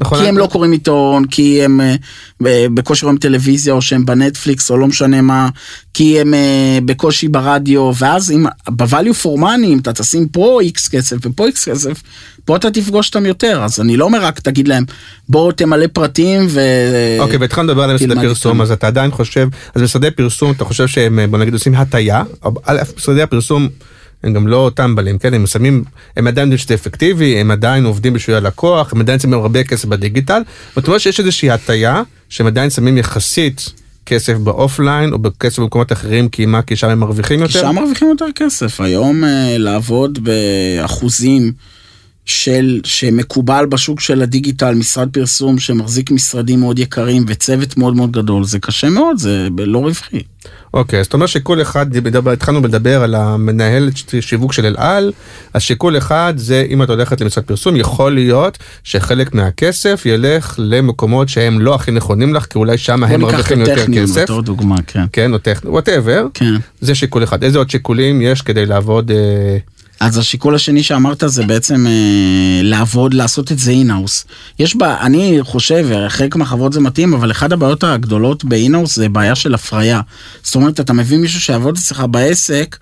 [0.00, 4.70] נכון, כי הם לא קוראים עיתון, כי הם אה, בקושי רואים טלוויזיה, או שהם בנטפליקס,
[4.70, 5.48] או לא משנה מה,
[5.94, 10.88] כי הם אה, בקושי ברדיו, ואז אם ב-value for money, אם אתה תשים פה איקס
[10.88, 12.02] כסף ופה איקס כסף,
[12.44, 13.62] פה אתה תפגוש אותם יותר.
[13.64, 14.84] אז אני לא אומר רק תגיד להם,
[15.28, 16.60] בואו תמלא פרטים ו...
[17.18, 18.60] אוקיי, והתחלנו לדבר על משרדי פרסום.
[18.60, 22.22] אז אתה עדיין חושב, אז משרדי פרסום, אתה חושב שהם, בוא נגיד, עושים הטיה,
[22.96, 23.68] משרדי הפרסום
[24.22, 25.84] הם גם לא טמבלים, כן, הם שמים,
[26.16, 29.84] הם עדיין יודעים שזה אפקטיבי, הם עדיין עובדים בשביל הלקוח, הם עדיין שמים הרבה כסף
[29.84, 30.42] בדיגיטל,
[30.76, 33.72] זאת אומרת שיש איזושהי הטיה, שהם עדיין שמים יחסית
[34.06, 37.60] כסף באופליין, או בכסף במקומות אחרים, כי מה, כי שם הם מרוויחים כי יותר?
[37.60, 38.80] שם מרוויחים יותר כסף.
[38.80, 41.52] היום אה, לעבוד באחוזים
[42.30, 48.44] של, שמקובל בשוק של הדיגיטל, משרד פרסום שמחזיק משרדים מאוד יקרים וצוות מאוד מאוד גדול,
[48.44, 50.20] זה קשה מאוד, זה לא רווחי.
[50.74, 55.12] אוקיי, אז אתה אומר שכל אחד, מדבר, התחלנו לדבר על המנהלת שיווק של אל על,
[55.54, 61.28] אז שכל אחד זה, אם את הולכת למשרד פרסום, יכול להיות שחלק מהכסף ילך למקומות
[61.28, 64.22] שהם לא הכי נכונים לך, כי אולי שם הם מרוויחים יותר טכניון, כסף.
[64.22, 65.04] בתור דוגמה, כן.
[65.12, 66.26] כן, או טכני, whatever.
[66.34, 66.54] כן.
[66.80, 67.44] זה שיקול אחד.
[67.44, 69.10] איזה עוד שיקולים יש כדי לעבוד...
[69.10, 69.58] אה,
[70.00, 74.24] אז השיקול השני שאמרת זה בעצם אה, לעבוד, לעשות את זה in-house.
[74.58, 79.08] יש בה, אני חושב, חלק מהחברות זה מתאים, אבל אחת הבעיות הגדולות ב in-house זה
[79.08, 80.00] בעיה של הפריה.
[80.42, 82.76] זאת אומרת, אתה מביא מישהו שיעבוד אצלך בעסק,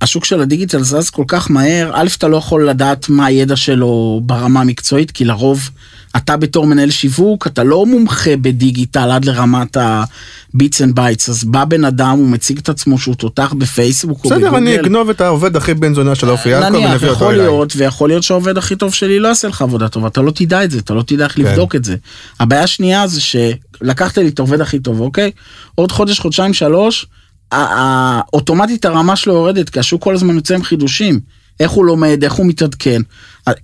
[0.00, 4.20] השוק של הדיגיטל זז כל כך מהר, א', אתה לא יכול לדעת מה הידע שלו
[4.24, 5.70] ברמה המקצועית, כי לרוב
[6.16, 11.64] אתה בתור מנהל שיווק, אתה לא מומחה בדיגיטל עד לרמת ה-bits and bytes, אז בא
[11.64, 14.46] בן אדם, הוא מציג את עצמו שהוא תותח בפייסבוק או בגוגל.
[14.46, 17.34] בסדר, אני אגנוב את העובד הכי בן זונה של אופי יעקב נניח, ונביא אותו יכול
[17.34, 17.38] אליי.
[17.46, 20.64] להיות, ויכול להיות שהעובד הכי טוב שלי לא יעשה לך עבודה טובה, אתה לא תדע
[20.64, 21.42] את זה, אתה לא תדע איך כן.
[21.42, 21.96] לבדוק את זה.
[22.40, 25.30] הבעיה השנייה זה שלקחת לי את העובד הכי טוב, אוקיי?
[25.74, 27.06] עוד חודש, חודשיים, שלוש,
[27.52, 31.20] ה- ה- אוטומטית הרמה שלו יורדת, כי השוק כל הזמן יוצא עם חידושים.
[31.60, 33.02] איך הוא לומד, איך הוא מתעדכן.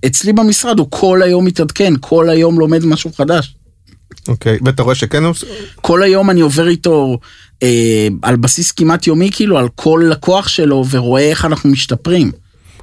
[0.05, 3.53] אצלי במשרד הוא כל היום מתעדכן, כל היום לומד משהו חדש.
[4.27, 5.33] אוקיי, ואתה רואה שכן הוא...
[5.75, 7.19] כל היום אני עובר איתו
[7.63, 12.31] אה, על בסיס כמעט יומי, כאילו, על כל לקוח שלו, ורואה איך אנחנו משתפרים.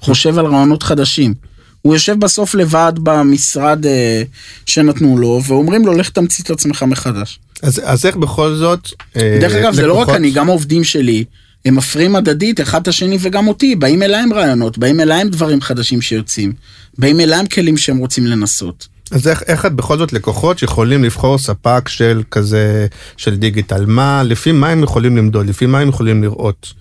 [0.00, 1.34] חושב על רעיונות חדשים.
[1.82, 4.22] הוא יושב בסוף לבד במשרד אה,
[4.66, 7.38] שנתנו לו, ואומרים לו, לך תמציא את עצמך מחדש.
[7.62, 8.88] אז, אז איך בכל זאת...
[9.16, 11.24] אה, דרך אגב, זה לא רק לקוחות- אני, גם העובדים שלי,
[11.64, 15.28] הם מפרים הדדית אחד את השני וגם אותי, באים אליי עם רעיונות, באים אליי עם
[15.28, 16.52] דברים חדשים שיוצאים,
[16.98, 18.88] באים אליי עם כלים שהם רוצים לנסות.
[19.10, 23.84] אז איך, איך את בכל זאת לקוחות שיכולים לבחור ספק של כזה, של דיגיטל?
[23.86, 25.46] מה, לפי מה הם יכולים למדוד?
[25.46, 26.72] לפי מה הם יכולים לראות?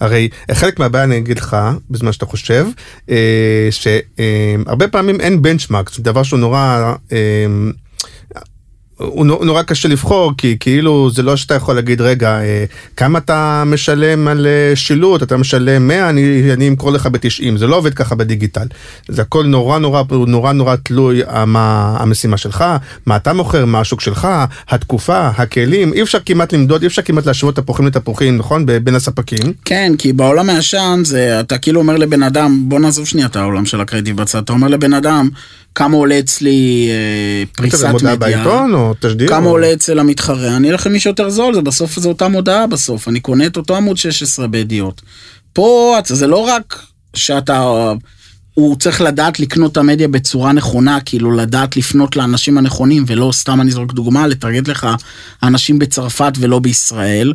[0.00, 1.56] הרי חלק מהבעיה אני אגיד לך,
[1.90, 2.66] בזמן שאתה חושב,
[3.10, 6.94] אה, שהרבה פעמים אין בנצ'מארק, זה דבר שהוא נורא...
[7.12, 7.18] אה,
[9.04, 12.64] הוא נו- נורא קשה לבחור, כי כאילו זה לא שאתה יכול להגיד, רגע, אה,
[12.96, 17.66] כמה אתה משלם על אה, שילוט, אתה משלם 100, אני, אני אמכור לך ב-90, זה
[17.66, 18.66] לא עובד ככה בדיגיטל.
[19.08, 22.64] זה הכל נורא נורא נורא נורא תלוי אה, מה המשימה שלך,
[23.06, 24.28] מה אתה מוכר, מה השוק שלך,
[24.68, 28.66] התקופה, הכלים, אי אפשר כמעט למדוד, אי אפשר כמעט להשוות תפוחים לתפוחים, נכון?
[28.84, 29.52] בין הספקים.
[29.64, 33.66] כן, כי בעולם הישן זה, אתה כאילו אומר לבן אדם, בוא נעזוב שנייה את העולם
[33.66, 35.28] של הקרדיט בצד, אתה אומר לבן אדם,
[35.74, 39.28] כמה עולה אצלי אה, פריסת מדיה, בעיתון או תשדיר?
[39.28, 39.50] כמה או...
[39.50, 43.20] עולה אצל המתחרה, אני אלך למי שיותר זול, זה בסוף זה אותה מודעה בסוף, אני
[43.20, 45.02] קונה את אותו עמוד 16 בידיעות.
[45.52, 46.82] פה זה לא רק
[47.14, 47.92] שאתה,
[48.54, 53.60] הוא צריך לדעת לקנות את המדיה בצורה נכונה, כאילו לדעת לפנות לאנשים הנכונים, ולא סתם
[53.60, 54.88] אני זורק דוגמה, לטרגט לך
[55.42, 57.32] אנשים בצרפת ולא בישראל.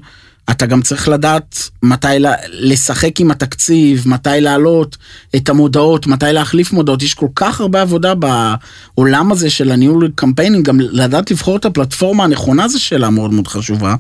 [0.52, 2.08] אתה גם צריך לדעת מתי
[2.50, 4.98] לשחק עם התקציב, מתי להעלות
[5.36, 7.04] את המודעות, מתי להחליף מודעות.
[7.04, 12.24] יש כל כך הרבה עבודה בעולם הזה של הניהול קמפיינים, גם לדעת לבחור את הפלטפורמה
[12.24, 13.96] הנכונה זו שאלה מאוד מאוד חשובה.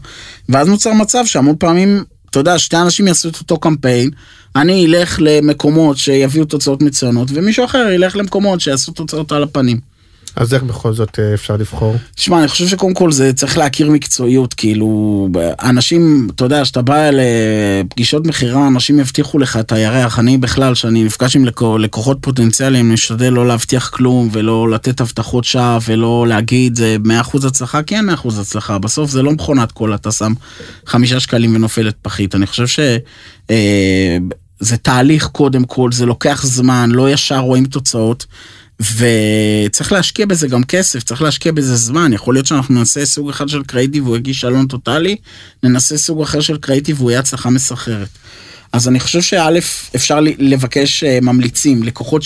[0.49, 4.09] ואז נוצר מצב שהמון פעמים, אתה יודע, שתי אנשים יעשו את אותו קמפיין,
[4.55, 9.96] אני אלך למקומות שיביאו תוצאות מצוינות, ומישהו אחר ילך למקומות שיעשו תוצאות על הפנים.
[10.37, 11.95] אז איך בכל זאת אה, אפשר לבחור?
[12.15, 15.29] תשמע, אני חושב שקודם כל זה צריך להכיר מקצועיות, כאילו,
[15.63, 20.19] אנשים, אתה יודע, שאתה בא לפגישות מכירה, אנשים יבטיחו לך את הירח.
[20.19, 25.01] אני בכלל, כשאני נפגש עם לקו- לקוחות פוטנציאליים, אני משתדל לא להבטיח כלום, ולא לתת
[25.01, 28.77] הבטחות שווא, ולא להגיד זה 100% הצלחה, כי אין 100% הצלחה.
[28.77, 30.33] בסוף זה לא מכונת קול, אתה שם
[30.85, 32.35] חמישה שקלים ונופלת פחית.
[32.35, 32.79] אני חושב ש...
[33.49, 34.17] אה,
[34.59, 38.25] זה תהליך קודם כל, זה לוקח זמן, לא ישר רואים תוצאות.
[38.81, 42.13] וצריך להשקיע בזה גם כסף, צריך להשקיע בזה זמן.
[42.13, 45.15] יכול להיות שאנחנו ננסה סוג אחד של קרייטיב והוא יגיש שלון טוטאלי,
[45.63, 48.09] ננסה סוג אחר של קרייטיב והוא יהיה הצלחה מסחררת.
[48.73, 49.49] אז אני חושב שא',
[49.95, 52.23] אפשר לבקש אה, ממליצים, לקוחות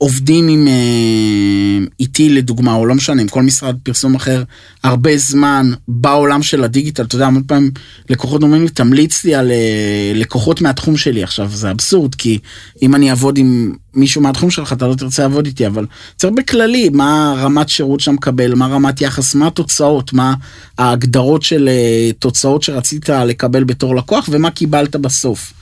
[0.00, 4.42] שעובדים עם אה, איתי לדוגמה, או לא משנה, עם כל משרד פרסום אחר,
[4.84, 7.02] הרבה זמן בעולם של הדיגיטל.
[7.02, 7.70] אתה יודע, המון פעמים
[8.10, 11.22] לקוחות אומרים לי, תמליץ לי על אה, לקוחות מהתחום שלי.
[11.22, 12.38] עכשיו, זה אבסורד, כי
[12.82, 15.86] אם אני אעבוד עם מישהו מהתחום שלך, אתה לא תרצה לעבוד איתי, אבל
[16.16, 20.34] צריך בכללי, מה רמת שירות שאתה מקבל, מה רמת יחס, מה התוצאות, מה
[20.78, 25.52] ההגדרות של אה, תוצאות שרצית לקבל בתור לקוח, ומה קיבלת בסוף.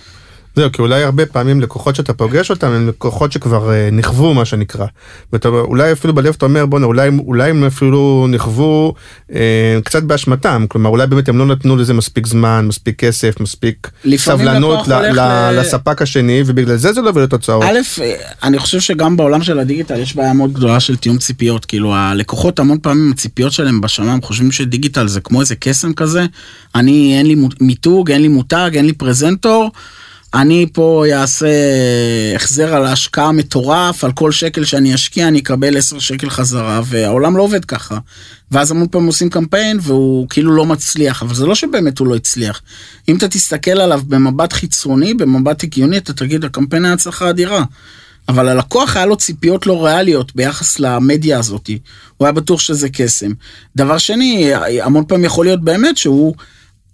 [0.58, 4.44] זהו, כי אולי הרבה פעמים לקוחות שאתה פוגש אותם הם לקוחות שכבר אה, נכוו מה
[4.44, 4.86] שנקרא.
[5.32, 8.94] ואתה אולי אפילו בלב אתה אומר בואנה אולי, אולי הם אפילו נכוו
[9.34, 13.90] אה, קצת באשמתם, כלומר אולי באמת הם לא נתנו לזה מספיק זמן, מספיק כסף, מספיק
[14.16, 17.62] סבלנות ל, ל, ל- לספק השני ובגלל זה זה לא הביא לתוצאות.
[17.64, 18.02] א',
[18.42, 21.64] אני חושב שגם בעולם של הדיגיטל יש בעיה מאוד גדולה של תיאום ציפיות.
[21.64, 26.26] כאילו, הלקוחות המון פעמים, הציפיות שלהם בשמיים, חושבים שדיגיטל זה כמו איזה קסם כזה.
[26.74, 29.70] אני, אין לי מיתוג, אין לי מותג, אין לי פרזנטור.
[30.34, 31.48] אני פה אעשה
[32.34, 37.36] החזר על ההשקעה מטורף, על כל שקל שאני אשקיע אני אקבל 10 שקל חזרה, והעולם
[37.36, 37.98] לא עובד ככה.
[38.50, 42.16] ואז המון פעמים עושים קמפיין והוא כאילו לא מצליח, אבל זה לא שבאמת הוא לא
[42.16, 42.62] הצליח.
[43.08, 47.64] אם אתה תסתכל עליו במבט חיצוני, במבט הגיוני, אתה תגיד, הקמפיין היה הצלחה אדירה.
[48.28, 51.70] אבל הלקוח היה לו ציפיות לא ריאליות ביחס למדיה הזאת.
[52.16, 53.32] הוא היה בטוח שזה קסם.
[53.76, 54.50] דבר שני,
[54.82, 56.34] המון פעמים יכול להיות באמת שהוא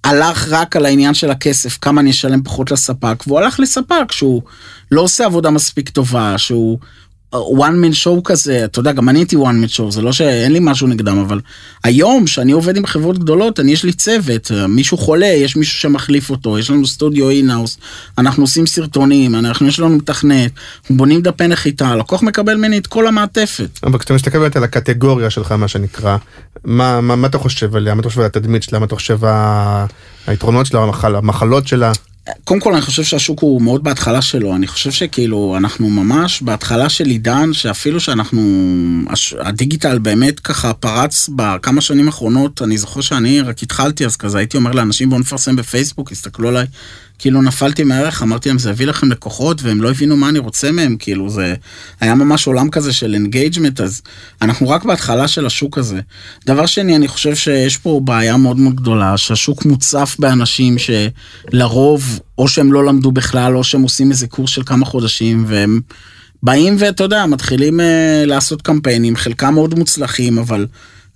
[0.05, 4.43] הלך רק על העניין של הכסף, כמה אני אשלם פחות לספק, והוא הלך לספק שהוא
[4.90, 6.79] לא עושה עבודה מספיק טובה, שהוא
[7.35, 10.53] one man show כזה, אתה יודע, גם אני הייתי one man show, זה לא שאין
[10.53, 11.40] לי משהו נגדם, אבל
[11.85, 16.31] היום, שאני עובד עם חברות גדולות, אני יש לי צוות, מישהו חולה, יש מישהו שמחליף
[16.31, 17.79] אותו, יש לנו סטודיו אינאוס,
[18.18, 22.87] אנחנו עושים סרטונים, אנחנו, יש לנו מתכנת, אנחנו בונים דפי נחיתה, הלקוח מקבל ממני את
[22.87, 23.81] כל המעטפת.
[23.83, 26.16] אבל כשאתה מסתכל באמת על הקטגוריה שלך, מה שנקרא,
[26.64, 29.25] מה, מה, מה אתה חושב עליה, מה אתה חושב על התדמית שלה, מה אתה חושב
[29.25, 29.87] על
[30.27, 31.92] היתרונות שלה, המחל, המחלות שלה?
[32.44, 36.88] קודם כל אני חושב שהשוק הוא מאוד בהתחלה שלו, אני חושב שכאילו אנחנו ממש בהתחלה
[36.88, 38.40] של עידן שאפילו שאנחנו,
[39.40, 44.56] הדיגיטל באמת ככה פרץ בכמה שנים האחרונות, אני זוכר שאני רק התחלתי אז כזה הייתי
[44.56, 46.66] אומר לאנשים בואו נפרסם בפייסבוק, הסתכלו עליי
[47.18, 50.72] כאילו נפלתי מהערך, אמרתי להם זה יביא לכם לקוחות והם לא הבינו מה אני רוצה
[50.72, 51.55] מהם, כאילו זה
[52.00, 54.03] היה ממש עולם כזה של engagement, אז
[54.42, 56.00] אנחנו רק בהתחלה של השוק הזה.
[56.46, 62.48] דבר שני, אני חושב שיש פה בעיה מאוד מאוד גדולה, שהשוק מוצף באנשים שלרוב או
[62.48, 65.81] שהם לא למדו בכלל או שהם עושים איזה קורס של כמה חודשים והם
[66.42, 67.83] באים ואתה יודע, מתחילים uh,
[68.27, 70.66] לעשות קמפיינים, חלקם מאוד מוצלחים, אבל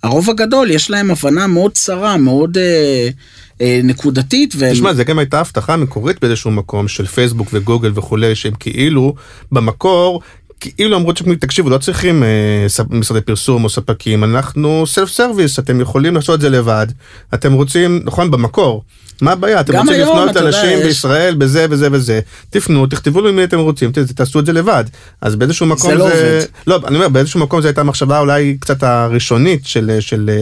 [0.03, 2.57] הרוב הגדול יש להם הבנה מאוד צרה, מאוד...
[2.57, 3.13] Uh,
[3.61, 4.53] אה, נקודתית.
[4.57, 4.71] ו...
[4.71, 9.15] תשמע, זה גם הייתה הבטחה מקורית באיזשהו מקום של פייסבוק וגוגל וכולי, שהם כאילו
[9.51, 10.21] במקור
[10.59, 16.15] כאילו אמרו תקשיבו לא צריכים אה, משרדי פרסום או ספקים אנחנו סלף סרוויס אתם יכולים
[16.15, 16.87] לעשות את זה לבד
[17.33, 18.83] אתם רוצים נכון במקור
[19.21, 19.59] מה הבעיה?
[19.59, 21.35] אתם רוצים היום, לפנות לאנשים בישראל יש...
[21.35, 22.19] בזה וזה וזה.
[22.49, 24.83] תפנו תכתבו לי מי אתם רוצים תעשו את זה לבד.
[25.21, 26.45] אז באיזשהו מקום זה, לא זה...
[26.67, 26.83] לא עובד.
[26.83, 30.41] לא אני אומר באיזשהו מקום זו הייתה מחשבה אולי קצת הראשונית של של של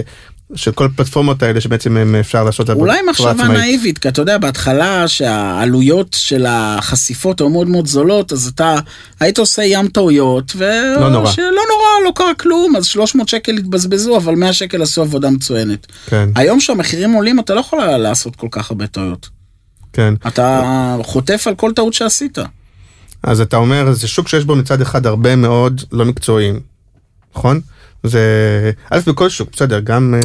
[0.76, 6.08] כל הפלטפורמות האלה שבעצם הם אפשר לעשות אולי מחשבה נאיבית כי אתה יודע בהתחלה שהעלויות
[6.20, 8.76] של החשיפות היו מאוד מאוד זולות אז אתה
[9.20, 14.18] היית עושה ים טעויות ולא נורא שלא נורא לא קרה כלום אז 300 שקל התבזבזו
[14.18, 15.88] אבל 100 שקל עשו עבודה מצוינת.
[16.06, 16.30] כן.
[16.36, 19.30] היום שהמחירים עולים אתה לא יכול לעשות כל כך הרבה טעויות.
[19.94, 20.14] כן.
[20.28, 22.38] אתה חוטף על כל טעות שעשית.
[23.24, 26.60] אז אתה אומר זה שוק שיש בו מצד אחד הרבה מאוד לא מקצועיים
[27.36, 27.62] נכון?
[28.04, 30.16] זה א' בכל שוק בסדר גם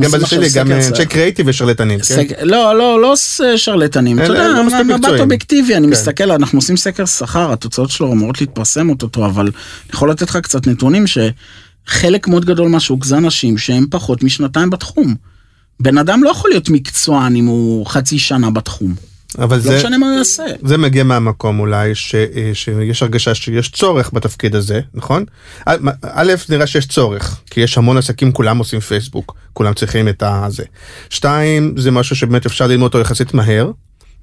[0.00, 2.00] גם בזה שלי גם אנשי קריאיטיב ושרלטנים.
[2.00, 2.24] כן?
[2.42, 3.14] לא לא לא
[3.56, 5.90] שרלטנים אתה יודע לא מבט אובייקטיבי אני כן.
[5.90, 9.52] מסתכל אנחנו עושים סקר שכר התוצאות שלו אמורות להתפרסם אותו אבל אני
[9.92, 15.14] יכול לתת לך קצת נתונים שחלק מאוד גדול מהשוק זה אנשים שהם פחות משנתיים בתחום.
[15.80, 19.11] בן אדם לא יכול להיות מקצוען אם הוא חצי שנה בתחום.
[19.38, 20.44] אבל לא זה, משנה מה הוא יעשה.
[20.62, 25.24] זה מגיע מהמקום אולי ש, אה, שיש הרגשה שיש צורך בתפקיד הזה, נכון?
[26.02, 30.64] א', נראה שיש צורך, כי יש המון עסקים, כולם עושים פייסבוק, כולם צריכים את הזה.
[31.10, 33.70] שתיים, זה משהו שבאמת אפשר ללמוד אותו יחסית מהר,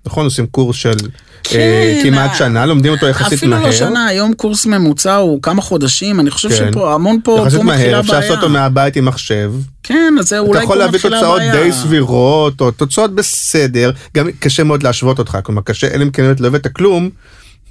[0.05, 0.25] נכון?
[0.25, 0.97] עושים קורס של
[1.43, 3.69] כן, אה, כמעט שנה, לומדים אותו יחסית אפילו מהר.
[3.69, 6.71] אפילו לא שנה, היום קורס ממוצע הוא כמה חודשים, אני חושב כן.
[6.71, 7.99] שפה המון פה, פה מתחילה בעיה.
[7.99, 9.53] אפשר לעשות אותו מהבית עם מחשב.
[9.83, 10.89] כן, אז זה אולי פה מתחילה בעיה.
[10.89, 15.61] אתה יכול להביא תוצאות די סבירות, או תוצאות בסדר, גם קשה מאוד להשוות אותך, כלומר
[15.61, 17.09] קשה, אלא אם כן באמת לא הבאת כלום.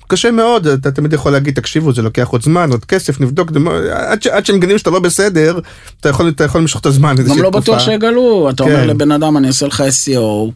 [0.09, 3.53] קשה מאוד, אתה תמיד יכול להגיד, תקשיבו, זה לוקח עוד זמן, עוד כסף, נבדוק,
[3.93, 5.59] עד, ש, עד שמגנים שאתה לא בסדר,
[6.01, 7.15] אתה יכול, אתה יכול למשוך את הזמן.
[7.29, 8.71] גם לא בטוח שיגלו, אתה כן.
[8.71, 10.53] אומר לבן אדם, אני אעשה לך SEO.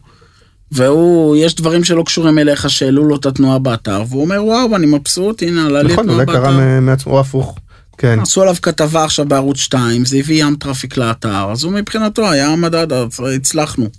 [0.73, 4.85] והוא, יש דברים שלא קשורים אליך שהעלו לו את התנועה באתר, והוא אומר וואו אני
[4.85, 6.39] מבסוט, הנה עלה לי נכון, תנועה באתר.
[6.39, 7.55] נכון, אולי קרה מעצמו, או הפוך.
[7.97, 8.19] כן.
[8.19, 12.47] עשו עליו כתבה עכשיו בערוץ 2, זה הביא ים traffic לאתר, אז הוא מבחינתו היה
[12.47, 13.89] המדד, אז הצלחנו.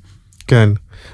[0.47, 0.71] כן.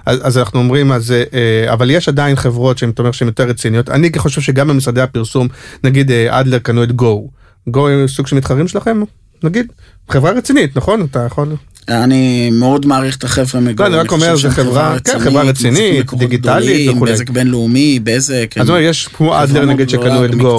[0.07, 3.49] אז, אז אנחנו אומרים, אז, אה, אבל יש עדיין חברות שהן, אתה אומר שהן יותר
[3.49, 3.89] רציניות.
[3.89, 5.49] אני חושב שגם במשרדי הפרסום,
[5.85, 7.31] נגיד אה, אדלר קנו את גו.
[7.69, 9.03] גו סוג של מתחרים שלכם?
[9.45, 9.73] נגיד,
[10.11, 11.07] חברה רצינית, נכון?
[11.11, 11.49] אתה יכול...
[11.89, 13.83] אני מאוד מעריך את החבר'ה מגו.
[13.83, 17.13] לא, אני רק אומר, זו חברה, כן, חברה רצינית, דיגיטלית וכולי.
[17.13, 18.55] בזק בינלאומי, בזק.
[18.61, 20.59] אז יש כמו אדלר נגיד שקנו את גו.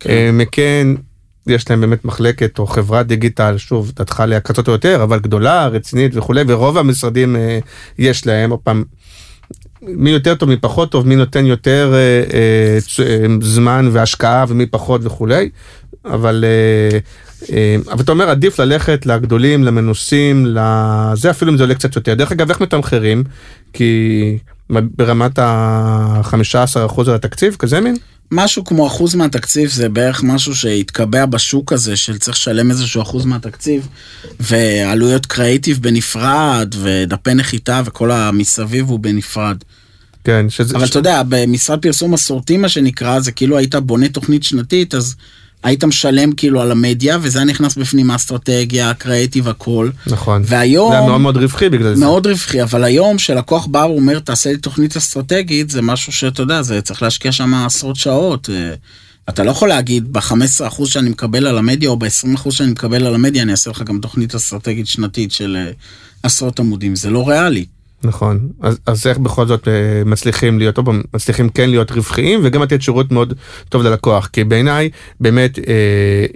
[0.00, 0.10] כן.
[0.10, 0.94] אה, מקן,
[1.46, 5.66] יש להם באמת מחלקת או חברת דיגיטל, שוב, דתך עליה קצת או יותר, אבל גדולה,
[5.66, 7.58] רצינית וכולי, ורוב המשרדים אה,
[7.98, 8.84] יש להם, עוד פעם,
[9.82, 11.94] מי יותר טוב, מי פחות טוב, מי נותן יותר
[13.40, 15.48] זמן והשקעה ומי פחות וכולי,
[16.04, 16.98] אבל אה,
[17.90, 22.14] אבל אתה אומר עדיף ללכת לגדולים, למנוסים, לזה אפילו אם זה עולה קצת יותר.
[22.14, 23.24] דרך אגב, איך מתמחרים?
[23.72, 24.38] כי
[24.70, 27.96] ברמת ה-15% על התקציב, כזה מין?
[28.30, 33.24] משהו כמו אחוז מהתקציב זה בערך משהו שהתקבע בשוק הזה של צריך לשלם איזשהו אחוז
[33.24, 33.88] מהתקציב
[34.40, 39.56] ועלויות קריאיטיב בנפרד ודפי נחיתה וכל המסביב הוא בנפרד.
[40.24, 40.76] כן, שזה...
[40.76, 45.14] אבל אתה יודע, במשרד פרסום מסורתי מה שנקרא, זה כאילו היית בונה תוכנית שנתית, אז
[45.62, 49.90] היית משלם כאילו על המדיה, וזה היה נכנס בפנים האסטרטגיה, הקריאיטיב, הכל.
[50.06, 50.42] נכון.
[50.46, 50.92] והיום...
[50.92, 52.00] זה היה מאוד מאוד רווחי בגלל זה.
[52.00, 56.62] מאוד רווחי, אבל היום שלקוח בא ואומר תעשה לי תוכנית אסטרטגית, זה משהו שאתה יודע,
[56.62, 58.50] זה צריך להשקיע שם עשרות שעות.
[58.50, 58.74] אה,
[59.28, 63.42] אתה לא יכול להגיד ב-15% שאני מקבל על המדיה או ב-20% שאני מקבל על המדיה,
[63.42, 65.72] אני אעשה לך גם תוכנית אסטרטגית שנתית של אה,
[66.22, 67.64] עשרות עמודים, זה לא ריאלי.
[68.04, 69.72] נכון, אז, אז איך בכל זאת אה,
[70.06, 73.34] מצליחים להיות, פעם, מצליחים כן להיות רווחיים וגם לתת שירות מאוד
[73.68, 75.64] טוב ללקוח, כי בעיניי באמת אה,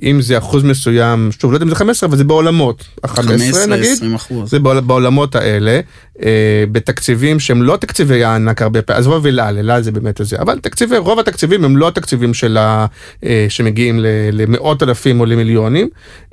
[0.03, 3.21] אם זה אחוז מסוים, שוב לא יודע אם זה 15 אבל זה בעולמות, ה-15
[3.69, 4.51] נגיד, 20 אחוז.
[4.51, 5.81] זה בעול, בעולמות האלה,
[6.23, 10.21] אה, בתקציבים שהם לא תקציבי הענק הרבה פעמים, עזבו אל על, אל על זה באמת
[10.25, 12.87] זה, אבל תקציבי, רוב התקציבים הם לא התקציבים של ה,
[13.25, 13.99] אה, שמגיעים
[14.33, 15.89] למאות אלפים או למיליונים,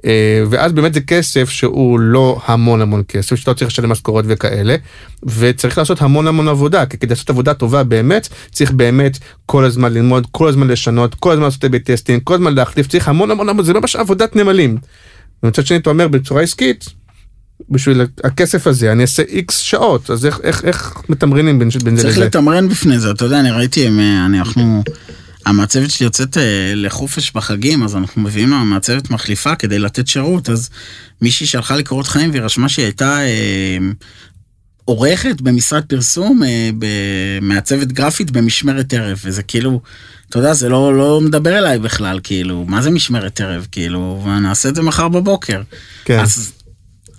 [0.05, 4.75] אה, ואז באמת זה כסף שהוא לא המון המון כסף, שאתה צריך לשלם משכורות וכאלה,
[5.23, 9.93] וצריך לעשות המון המון עבודה, כי כדי לעשות עבודה טובה באמת, צריך באמת כל הזמן
[9.93, 13.65] ללמוד, כל הזמן לשנות, כל הזמן לעשות טסטים, כל הזמן להחליף, צריך המון המון המון,
[13.65, 14.77] זה ממש עבודת נמלים.
[15.43, 17.02] ומצד שני אתה אומר בצורה עסקית,
[17.69, 22.01] בשביל הכסף הזה אני אעשה איקס שעות, אז איך, איך, איך מתמרנים בין, בין זה
[22.03, 22.25] צריך לזה?
[22.25, 24.83] לתמרן בפני זה, אתה יודע, אני ראיתי, הם, אה, אני- אנחנו,
[25.45, 26.43] המעצבת שלי יוצאת אה,
[26.75, 30.69] לחופש בחגים, אז אנחנו מביאים לה מעצבת מחליפה כדי לתת שירות, אז
[31.21, 33.77] מישהי שהלכה לקורות חיים והיא רשמה שהיא הייתה אה,
[34.85, 39.81] עורכת במשרד פרסום, אה, במעצבת גרפית במשמרת ערב, וזה כאילו,
[40.29, 44.69] אתה יודע, זה לא, לא מדבר אליי בכלל, כאילו, מה זה משמרת ערב, כאילו, ונעשה
[44.69, 45.61] את זה מחר בבוקר.
[46.05, 46.19] כן.
[46.19, 46.51] אז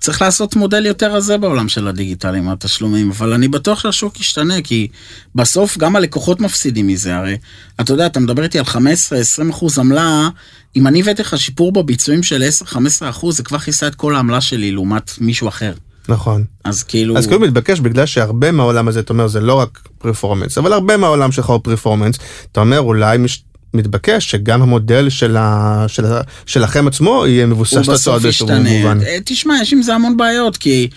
[0.05, 4.63] צריך לעשות מודל יותר רזה בעולם של הדיגיטל עם התשלומים, אבל אני בטוח שהשוק ישתנה,
[4.63, 4.89] כי
[5.35, 7.37] בסוף גם הלקוחות מפסידים מזה, הרי
[7.81, 10.29] אתה יודע, אתה מדבר איתי על 15-20 אחוז עמלה,
[10.77, 12.77] אם אני הבאתי לך שיפור בביצועים של 10-15
[13.11, 15.73] אחוז, זה כבר כיסה את כל העמלה שלי לעומת מישהו אחר.
[16.09, 16.45] נכון.
[16.65, 17.19] אז כאילו...
[17.19, 20.97] אז כאילו מתבקש בגלל שהרבה מהעולם הזה, אתה אומר, זה לא רק פרפורמנס, אבל הרבה
[20.97, 22.17] מהעולם שלך הוא פרפורמנס,
[22.53, 23.45] אתה אומר אולי מש...
[23.75, 25.85] מתבקש שגם המודל של ה...
[25.89, 26.21] של ה...
[26.47, 28.49] שלכם עצמו יהיה מבוסס הצועד באיזשהו.
[28.49, 28.99] מובן.
[29.07, 30.89] אה, תשמע, יש עם זה המון בעיות, כי...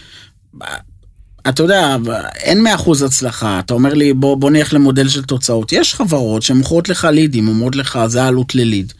[1.50, 1.98] אתה יודע,
[2.36, 5.74] אין 100% הצלחה, אתה אומר לי בוא, בוא נלך למודל של תוצאות.
[5.74, 8.94] יש חברות שמוכרות לך לידים, אומרות לך זה העלות לליד.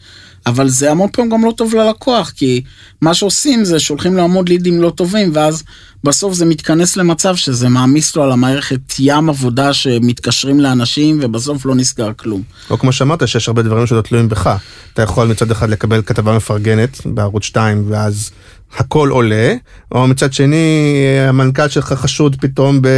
[0.48, 2.62] אבל זה המון פעמים גם לא טוב ללקוח, כי
[3.00, 5.62] מה שעושים זה שולחים לו המון לידים לא טובים, ואז
[6.04, 11.74] בסוף זה מתכנס למצב שזה מעמיס לו על המערכת ים עבודה שמתקשרים לאנשים, ובסוף לא
[11.74, 12.42] נסגר כלום.
[12.70, 14.56] או כמו שאמרת, שיש הרבה דברים שלא תלויים בך.
[14.94, 18.30] אתה יכול מצד אחד לקבל כתבה מפרגנת בערוץ 2, ואז
[18.76, 19.54] הכל עולה,
[19.92, 20.94] או מצד שני,
[21.28, 22.88] המנכ"ל שלך חשוד פתאום ב...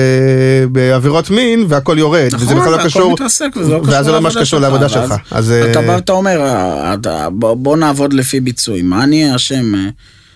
[0.72, 2.28] בעבירות מין, והכל יורד.
[2.34, 5.14] וזה נכון, בכלל לא קשור, מתרסק, וזה לא ואז זה לא ממש קשור לעבודה שלך.
[5.30, 8.90] אז אתה אה, בא ואתה אומר, אה, אתה- בוא בוא נעבוד לפי ביצועים.
[8.90, 9.80] מה אני אשם אה,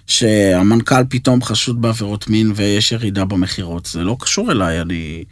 [0.06, 3.86] שהמנכ"ל פתאום חשוד בעבירות מין ויש ירידה במכירות?
[3.92, 5.24] זה לא קשור אליי, אני...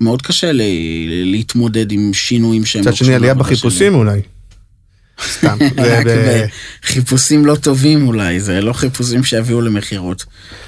[0.00, 4.20] מאוד קשה לי להתמודד עם שינויים שהם לא מצד שני, עלייה בחיפושים אולי.
[5.26, 5.58] סתם.
[5.78, 6.06] רק
[6.82, 10.24] בחיפושים לא טובים אולי, זה לא חיפושים שיביאו למכירות.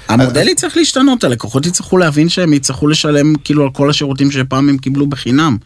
[0.07, 4.77] המודל יצטרך להשתנות, הלקוחות יצטרכו להבין שהם יצטרכו לשלם כאילו על כל השירותים שפעם הם
[4.77, 5.57] קיבלו בחינם.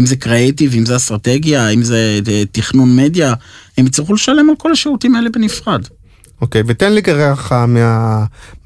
[0.00, 3.34] אם זה קריאיטיב, אם זה אסטרטגיה, אם זה אה, תכנון מדיה,
[3.78, 5.86] הם יצטרכו לשלם על כל השירותים האלה בנפרד.
[6.40, 7.66] אוקיי, ותן לי ככה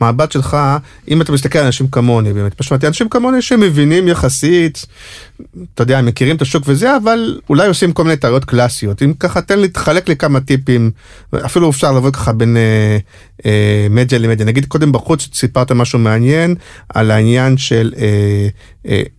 [0.01, 0.57] מהמבט שלך,
[1.09, 4.87] אם אתה מסתכל על אנשים כמוני, באמת, פשוט אנשים כמוני שמבינים יחסית,
[5.75, 9.03] אתה יודע, מכירים את השוק וזה, אבל אולי עושים כל מיני טעויות קלאסיות.
[9.03, 10.91] אם ככה, תן לי, תחלק לי כמה טיפים,
[11.35, 12.99] אפילו אפשר לבוא ככה בין אה,
[13.47, 14.47] אה, מדיה למדיה.
[14.47, 16.55] נגיד קודם בחוץ סיפרת משהו מעניין
[16.89, 18.49] על העניין של, אה,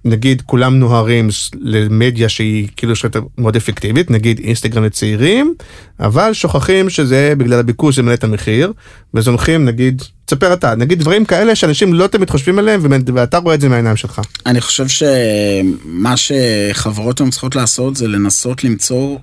[0.05, 5.53] נגיד כולם נוהרים למדיה שהיא כאילו שאתה מאוד אפקטיבית, נגיד אינסטגרם לצעירים,
[5.99, 8.73] אבל שוכחים שזה בגלל הביקוש זה את המחיר,
[9.13, 12.81] וזונחים נגיד, תספר אתה, נגיד דברים כאלה שאנשים לא תמיד חושבים עליהם,
[13.13, 14.21] ואתה רואה את זה מהעיניים שלך.
[14.45, 19.17] אני חושב שמה שחברות היום צריכות לעשות זה לנסות למצוא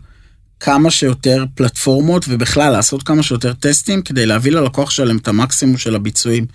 [0.65, 5.95] כמה שיותר פלטפורמות ובכלל לעשות כמה שיותר טסטים כדי להביא ללקוח שלהם את המקסימום של
[5.95, 6.47] הביצועים.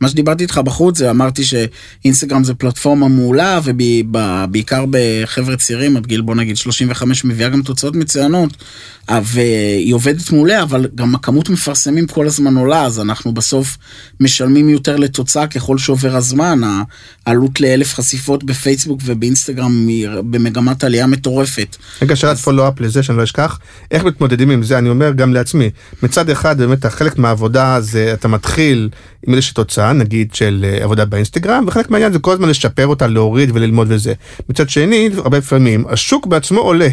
[0.00, 6.20] מה שדיברתי איתך בחוץ זה אמרתי שאינסטגרם זה פלטפורמה מעולה ובעיקר בחבר'ה צעירים עד גיל
[6.20, 8.50] בוא נגיד 35 מביאה גם תוצאות מצוינות
[9.22, 13.78] והיא עובדת מעולה אבל גם הכמות מפרסמים כל הזמן עולה אז אנחנו בסוף
[14.20, 16.60] משלמים יותר לתוצאה ככל שעובר הזמן
[17.26, 21.76] העלות לאלף חשיפות בפייסבוק ובאינסטגרם היא במגמת עלייה מטורפת.
[22.02, 23.55] רגע, שאלת פולו-אפ לזה שאני לא אשכח,
[23.90, 25.70] איך מתמודדים עם זה, אני אומר גם לעצמי,
[26.02, 28.88] מצד אחד באמת חלק מהעבודה זה אתה מתחיל
[29.26, 33.06] עם איזושהי תוצאה, נגיד של אה, עבודה באינסטגרם, וחלק מהעניין זה כל הזמן לשפר אותה,
[33.06, 34.12] להוריד וללמוד וזה.
[34.48, 36.88] מצד שני, הרבה פעמים, השוק בעצמו עולה.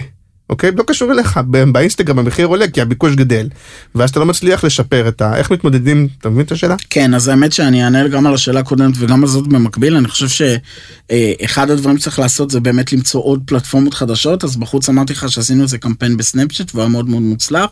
[0.49, 0.71] אוקיי?
[0.77, 1.39] לא קשור אליך,
[1.71, 3.49] באינסטגרם המחיר עולה כי הביקוש גדל,
[3.95, 5.37] ואז אתה לא מצליח לשפר את ה...
[5.37, 6.75] איך מתמודדים, אתה מבין את השאלה?
[6.89, 10.27] כן, אז האמת שאני אענה גם על השאלה הקודמת וגם על זאת במקביל, אני חושב
[10.27, 15.63] שאחד הדברים שצריך לעשות זה באמת למצוא עוד פלטפורמות חדשות, אז בחוץ אמרתי לך שעשינו
[15.63, 17.69] איזה קמפיין בסנאפצ'אט והוא היה מאוד מאוד מוצלח,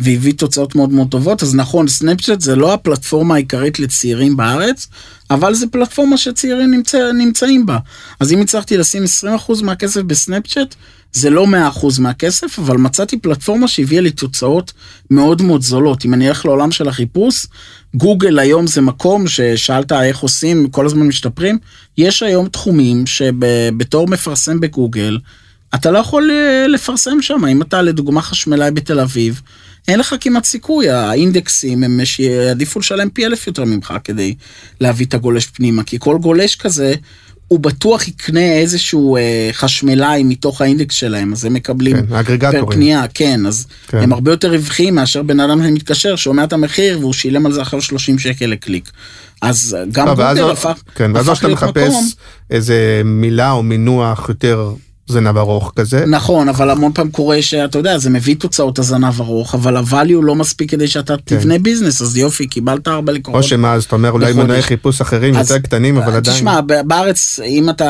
[0.00, 4.88] והביא תוצאות מאוד מאוד טובות, אז נכון, סנאפצ'אט זה לא הפלטפורמה העיקרית לצעירים בארץ,
[5.30, 7.78] אבל זה פלטפורמה שצעירים נמצא, נמצאים בה.
[8.20, 9.04] אז אם הצלחתי לשים
[9.48, 10.74] 20% מהכסף בסנאפצ'אט,
[11.12, 14.72] זה לא 100% מהכסף, אבל מצאתי פלטפורמה שהביאה לי תוצאות
[15.10, 16.04] מאוד מאוד זולות.
[16.04, 17.46] אם אני אלך לעולם של החיפוש,
[17.94, 21.58] גוגל היום זה מקום ששאלת איך עושים, כל הזמן משתפרים.
[21.98, 25.18] יש היום תחומים שבתור מפרסם בגוגל,
[25.74, 27.44] אתה לא יכול אה, לפרסם שם.
[27.44, 29.40] אם אתה לדוגמה חשמלאי בתל אביב,
[29.88, 34.34] אין לך כמעט סיכוי, האינדקסים הם שיעדיפו לשלם פי אלף יותר ממך כדי
[34.80, 36.94] להביא את הגולש פנימה, כי כל גולש כזה,
[37.52, 42.52] הוא בטוח יקנה איזשהו אה, חשמלאי מתוך האינדקס שלהם, אז הם מקבלים כן.
[42.52, 43.98] פר קנייה, כן, אז כן.
[43.98, 47.62] הם הרבה יותר רווחיים מאשר בן אדם שמתקשר, שומע את המחיר והוא שילם על זה
[47.62, 48.90] עכשיו 30 שקל לקליק.
[49.42, 52.08] אז גם לא, ואז גוגל לא- הפך, כן, ואז הפך שאתה להיות מחפש מקום,
[52.50, 54.72] איזה מילה או מינוח יותר
[55.06, 59.54] זנב ארוך כזה, נכון, אבל המון פעם קורה שאתה יודע, זה מביא תוצאות הזנב ארוך,
[59.54, 63.40] אבל הvalue לא מספיק כדי שאתה תבנה ביזנס, אז יופי, קיבלת ארבע לקוחות.
[63.40, 63.44] כן.
[63.44, 64.32] או שמה, אז אתה אומר אולי.
[64.32, 66.36] מנועי חיפוש אחרים אז- יותר קטנים, אבל עדיין.
[66.36, 67.84] תשמע, בארץ, אם אתה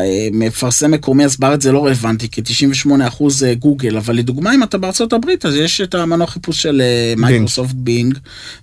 [0.00, 2.88] אה, מפרסם מקומי, אז בארץ זה לא רלוונטי, כי 98%
[3.28, 7.14] זה גוגל, אבל לדוגמה, אם אתה בארצות הברית, אז יש את המנוע חיפוש של אה,
[7.16, 8.18] Microsoft Bing,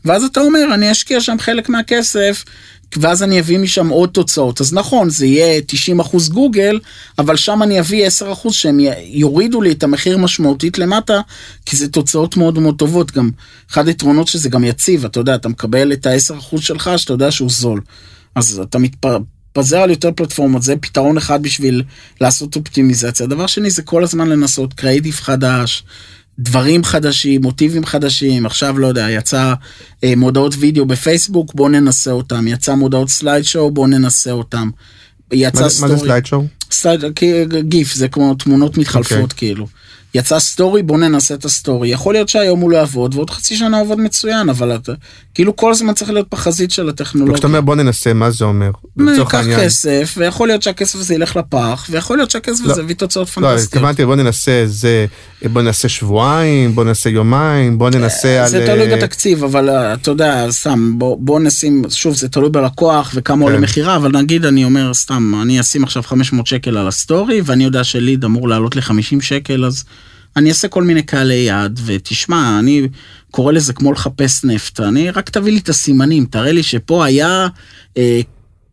[0.06, 2.44] ואז אתה אומר, אני אשקיע שם חלק מהכסף.
[2.98, 4.62] ואז אני אביא משם עוד תוצאות.
[4.62, 5.62] אז נכון, זה יהיה
[6.00, 6.80] 90% גוגל,
[7.20, 11.22] אבל שם אני אביא 10% שהם יורידו לי את המחיר משמעותית למטה,
[11.66, 13.12] כי זה תוצאות מאוד מאוד טובות.
[13.12, 13.30] גם
[13.72, 17.50] אחד היתרונות שזה גם יציב, אתה יודע, אתה מקבל את ה-10% שלך, שאתה יודע שהוא
[17.50, 17.82] זול.
[18.36, 21.84] אז אתה מתפזר על יותר פלטפורמות, זה פתרון אחד בשביל
[22.22, 23.28] לעשות אופטימיזציה.
[23.28, 25.84] דבר שני זה כל הזמן לנסות קרייטיב חדש,
[26.40, 29.54] דברים חדשים, מוטיבים חדשים, עכשיו לא יודע, יצא
[30.04, 34.70] אה, מודעות וידאו בפייסבוק, בואו ננסה אותם, יצא מודעות slide show, בואו ננסה אותם.
[35.34, 36.44] יצא מה זה- מה זה slide show?
[36.72, 37.02] slide,
[37.60, 39.38] גיף, זה כמו תמונות מתחלפות אוקיי.
[39.38, 39.68] כאילו.
[40.16, 41.90] יצא סטורי, בוא ננסה את הסטורי.
[41.90, 44.94] יכול להיות שהיום הוא לא יעבוד, ועוד חצי שנה עובד מצוין, אבל אתה,
[45.36, 47.32] כאילו כל הזמן צריך להיות בחזית של הטכנולוגיה.
[47.32, 48.72] וכשאתה אומר בוא ננסה, מה זה אומר?
[48.98, 49.60] לצורך העניין קח.
[49.60, 52.72] כסף, ויכול להיות שהכסף הזה ילך לפח, ויכול להיות שהכסף לא.
[52.72, 53.74] הזה יביא תוצאות לא, פנטסטיות.
[53.74, 55.06] התכוונתי בוא ננסה זה,
[55.54, 58.50] בוא ננסה שבועיים, בוא ננסה יומיים, בוא ננסה על...
[58.50, 63.12] זה תלוי אה, בתקציב, אבל אה, אתה יודע, סתם, בוא, נשים, שוב, זה תלוי בלקוח
[63.16, 63.64] וכמה עולה כן.
[63.64, 67.84] מכירה, אבל נגיד, אני אומר, סתם, אני אשים עכשיו 500 שקל על הסטורי, ואני יודע
[67.84, 69.84] שליד אמור לעלות לי 50 שקל, אז
[70.38, 72.88] אני אעשה כל מיני קהלי יעד, ותשמע, אני
[73.32, 77.48] קורא לזה כמו לחפש נפט, אני, רק תביא לי את הסימנים, תראה לי שפה היה...
[77.98, 78.22] אה,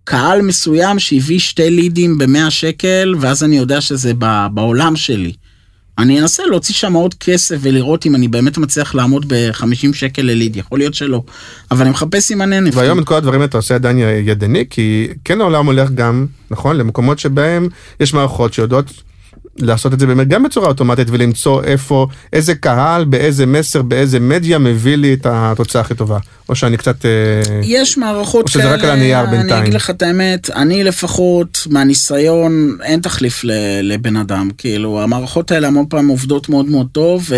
[0.05, 5.33] קהל מסוים שהביא שתי לידים ב-100 שקל, ואז אני יודע שזה ב- בעולם שלי.
[5.99, 10.57] אני אנסה להוציא שם עוד כסף ולראות אם אני באמת מצליח לעמוד ב-50 שקל לליד,
[10.57, 11.23] יכול להיות שלא.
[11.71, 12.77] אבל אני מחפש סימני נפט.
[12.77, 17.19] והיום את כל הדברים אתה עושה עדיין ידני, כי כן העולם הולך גם, נכון, למקומות
[17.19, 17.69] שבהם
[18.01, 19.03] יש מערכות שיודעות
[19.59, 24.59] לעשות את זה באמת גם בצורה אוטומטית ולמצוא איפה, איזה קהל, באיזה מסר, באיזה מדיה
[24.59, 26.19] מביא לי את התוצאה הכי טובה.
[26.49, 27.07] או שאני קצת...
[27.07, 27.11] אה,
[27.63, 29.53] יש מערכות או שזה רק על הנייר בינתיים.
[29.53, 33.45] אני אגיד לך את האמת, אני לפחות, מהניסיון, אין תחליף
[33.83, 34.51] לבן אדם.
[34.59, 37.29] כאילו, המערכות האלה המון פעם עובדות מאוד מאוד טוב,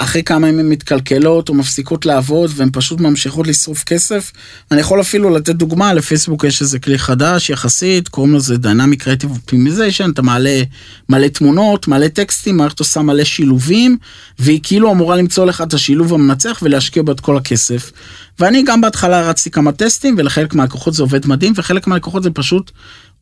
[0.00, 4.32] ואחרי כמה ימים מתקלקלות או מפסיקות לעבוד, והן פשוט ממשיכות לשרוף כסף.
[4.70, 9.26] אני יכול אפילו לתת דוגמה, לפייסבוק יש איזה כלי חדש יחסית, קוראים לזה Dynamic Creative
[9.26, 10.62] Optimization, אתה מעלה
[11.08, 13.96] מלא תמונות, מלא טקסטים, מערכת עושה מלא שילובים,
[14.38, 17.92] והיא כאילו אמורה למצוא לך את השילוב המנצח ולהשקיע בו את כל הכסף.
[18.40, 22.70] ואני גם בהתחלה רצתי כמה טסטים, ולחלק מהלקוחות זה עובד מדהים, וחלק מהלקוחות זה פשוט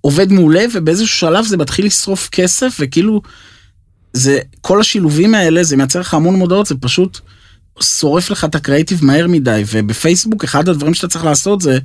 [0.00, 3.22] עובד מעולה, ובאיזשהו שלב זה מתחיל לשרוף כסף, וכאילו,
[4.12, 7.20] זה, כל השילובים האלה, זה מייצר לך המון מודעות, זה פשוט
[7.80, 11.78] שורף לך את הקריאיטיב מהר מדי, ובפייסבוק אחד הדברים שאתה צריך לעשות זה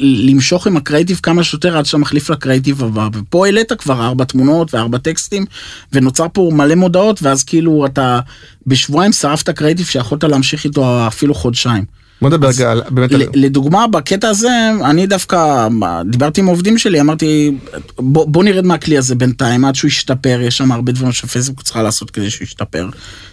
[0.00, 4.74] למשוך עם הקריאיטיב כמה שיותר עד שאתה מחליף לקריאיטיב הבא, ופה העלית כבר ארבע תמונות
[4.74, 5.44] וארבע טקסטים,
[5.92, 8.20] ונוצר פה מלא מודעות, ואז כאילו אתה
[8.66, 11.84] בשבועיים שרפת קריאיטיב שיכולת להמשיך איתו אפילו חודשיים.
[12.22, 12.82] בוא נדבר רגע על...
[12.90, 13.22] באמת על...
[13.34, 15.68] לדוגמה, בקטע הזה, אני דווקא
[16.10, 17.52] דיברתי עם העובדים שלי, אמרתי,
[17.98, 21.82] בוא, בוא נרד מהכלי הזה בינתיים, עד שהוא ישתפר, יש שם הרבה דברים שפייסבוק צריכה
[21.82, 22.88] לעשות כדי שהוא ישתפר.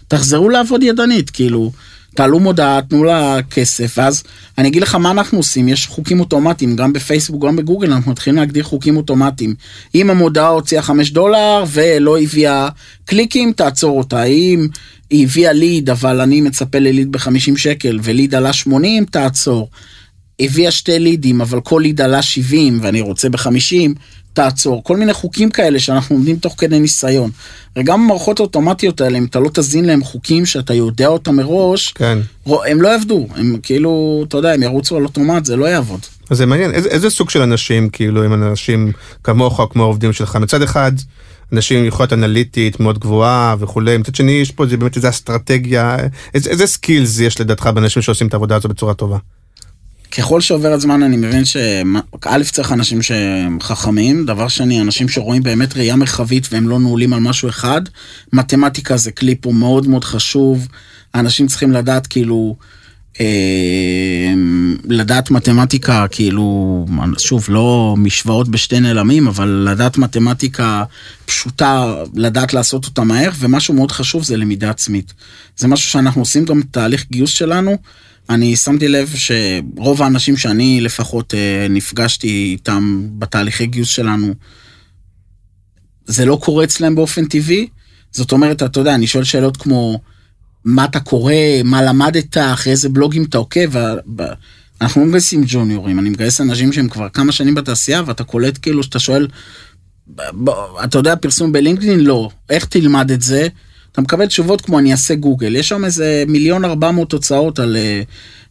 [0.08, 1.72] תחזרו לעבוד ידנית, כאילו,
[2.16, 4.24] תעלו מודעה, תנו לה כסף, ואז
[4.58, 8.38] אני אגיד לך מה אנחנו עושים, יש חוקים אוטומטיים, גם בפייסבוק, גם בגוגל, אנחנו מתחילים
[8.40, 9.56] להגדיר חוקים אוטומטיים.
[9.96, 12.70] אם המודעה הוציאה 5 דולר ולא הביאה
[13.06, 14.24] קליקים, תעצור אותה.
[14.24, 14.68] אם
[15.10, 19.70] היא הביאה ליד, אבל אני מצפה לליד ב-50 שקל, וליד עלה 80, תעצור.
[20.40, 23.92] הביאה שתי לידים, אבל כל ליד עלה 70 ואני רוצה ב-50,
[24.34, 27.32] תעצור, כל מיני חוקים כאלה שאנחנו עומדים תוך כדי ניסיון.
[27.78, 32.18] וגם המערכות האוטומטיות האלה, אם אתה לא תזין להם חוקים שאתה יודע אותם מראש, כן.
[32.46, 36.00] הם לא יעבדו, הם כאילו, אתה יודע, הם ירוצו על אוטומט, זה לא יעבוד.
[36.30, 38.92] אז זה מעניין, איזה, איזה סוג של אנשים, כאילו, הם אנשים
[39.24, 40.36] כמוך, כמו העובדים שלך?
[40.36, 40.92] מצד אחד,
[41.52, 45.98] אנשים עם יכולת אנליטית מאוד גבוהה וכולי, מצד שני, יש פה באמת איזה אסטרטגיה,
[46.34, 49.18] איזה, איזה skills יש לדעתך באנשים שעושים את העבודה הזו בצורה טובה?
[50.18, 55.78] ככל שעובר הזמן אני מבין שא' צריך אנשים שהם חכמים, דבר שני, אנשים שרואים באמת
[55.78, 57.82] ראייה מרחבית והם לא נעולים על משהו אחד.
[58.34, 60.68] מתמטיקה זה כלי פה מאוד מאוד חשוב,
[61.16, 62.56] אנשים צריכים לדעת כאילו,
[64.90, 66.86] לדעת מתמטיקה, כאילו,
[67.18, 70.84] שוב, לא משוואות בשתי נעלמים, אבל לדעת מתמטיקה
[71.26, 75.14] פשוטה, לדעת לעשות אותה מהר, ומשהו מאוד חשוב זה למידה עצמית.
[75.58, 77.78] זה משהו שאנחנו עושים גם תהליך גיוס שלנו.
[78.30, 84.34] אני שמתי לב שרוב האנשים שאני לפחות אה, נפגשתי איתם בתהליכי גיוס שלנו,
[86.06, 87.68] זה לא קורה אצלם באופן טבעי.
[88.12, 90.00] זאת אומרת, אתה יודע, אני שואל שאלות כמו,
[90.66, 91.34] מה אתה קורא,
[91.64, 93.70] מה למדת, אחרי איזה בלוגים אתה עוקב,
[94.82, 98.84] אנחנו לא מגייסים ג'וניורים, אני מגייס אנשים שהם כבר כמה שנים בתעשייה, ואתה קולט כאילו
[98.84, 99.28] שאתה שואל,
[100.84, 102.00] אתה יודע פרסום בלינקדאין?
[102.00, 102.30] לא.
[102.50, 103.48] איך תלמד את זה?
[103.92, 107.78] אתה מקבל תשובות כמו אני אעשה גוגל, יש שם איזה מיליון ארבע מאות תוצאות על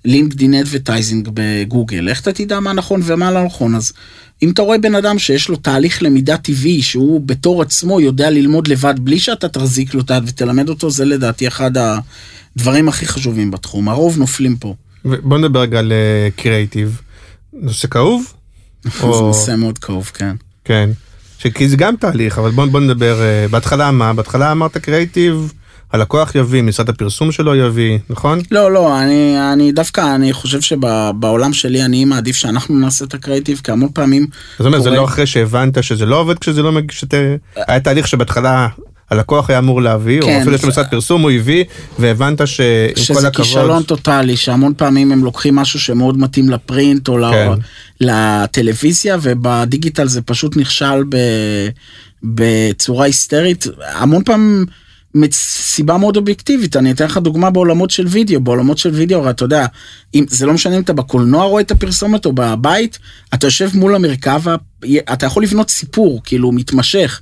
[0.04, 3.92] לינקדאין uh, advertising בגוגל, איך אתה תדע מה נכון ומה לא נכון, אז
[4.42, 8.68] אם אתה רואה בן אדם שיש לו תהליך למידה טבעי, שהוא בתור עצמו יודע ללמוד
[8.68, 13.50] לבד בלי שאתה תחזיק לו את היד ותלמד אותו, זה לדעתי אחד הדברים הכי חשובים
[13.50, 14.74] בתחום, הרוב נופלים פה.
[15.04, 15.92] בוא נדבר רגע על
[16.36, 17.00] קריאיטיב,
[17.52, 18.32] נושא כאוב?
[19.00, 20.36] זה נושא מאוד כאוב, כן.
[20.64, 20.90] כן.
[21.54, 24.12] כי זה גם תהליך, אבל בוא, בוא נדבר, uh, בהתחלה מה?
[24.12, 25.52] בהתחלה אמרת קריאיטיב,
[25.92, 28.40] הלקוח יביא, משרד הפרסום שלו יביא, נכון?
[28.50, 33.60] לא, לא, אני, אני דווקא, אני חושב שבעולם שלי אני מעדיף שאנחנו נעשה את הקריאיטיב,
[33.64, 34.26] כי המון פעמים...
[34.58, 34.90] זאת אומרת, קורא...
[34.90, 37.14] זה לא אחרי שהבנת שזה לא עובד כשזה לא מגיע, שת...
[37.56, 38.68] היה תהליך שבהתחלה
[39.10, 41.64] הלקוח היה אמור להביא, כן, או אפילו יש לו משרד פרסום, הוא הביא,
[41.98, 43.20] והבנת שעם כל הכבוד...
[43.20, 47.48] שזה כישלון טוטאלי, שהמון פעמים הם לוקחים משהו שמאוד מתאים לפרינט או כן.
[48.00, 51.16] לטלוויזיה, ובדיגיטל זה פשוט נכשל ב...
[52.22, 53.66] בצורה היסטרית.
[53.94, 54.66] המון פעמים...
[55.32, 59.44] סיבה מאוד אובייקטיבית, אני אתן לך דוגמה בעולמות של וידאו, בעולמות של וידאו, הרי אתה
[59.44, 59.66] יודע,
[60.14, 62.98] אם, זה לא משנה אם אתה בקולנוע רואה את הפרסומת או בבית,
[63.34, 64.42] אתה יושב מול המרכב,
[65.12, 67.20] אתה יכול לבנות סיפור, כאילו, מתמשך.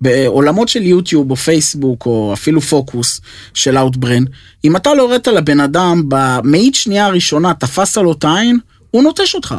[0.00, 3.20] בעולמות של יוטיוב או פייסבוק או אפילו פוקוס
[3.54, 4.24] של אאוטברן,
[4.64, 8.58] אם אתה לא הראית לבן אדם במאית שנייה הראשונה, תפסת לו את העין,
[8.90, 9.54] הוא נוטש אותך.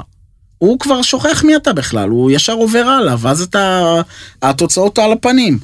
[0.57, 4.01] הוא כבר שוכח מי אתה בכלל, הוא ישר עובר הלאה, ואז אתה,
[4.41, 5.59] התוצאות על הפנים.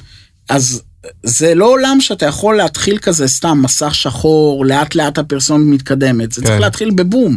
[0.48, 0.82] אז
[1.22, 6.40] זה לא עולם שאתה יכול להתחיל כזה סתם מסך שחור, לאט לאט הפרסומת מתקדמת, זה
[6.40, 6.46] כן.
[6.46, 7.36] צריך להתחיל בבום.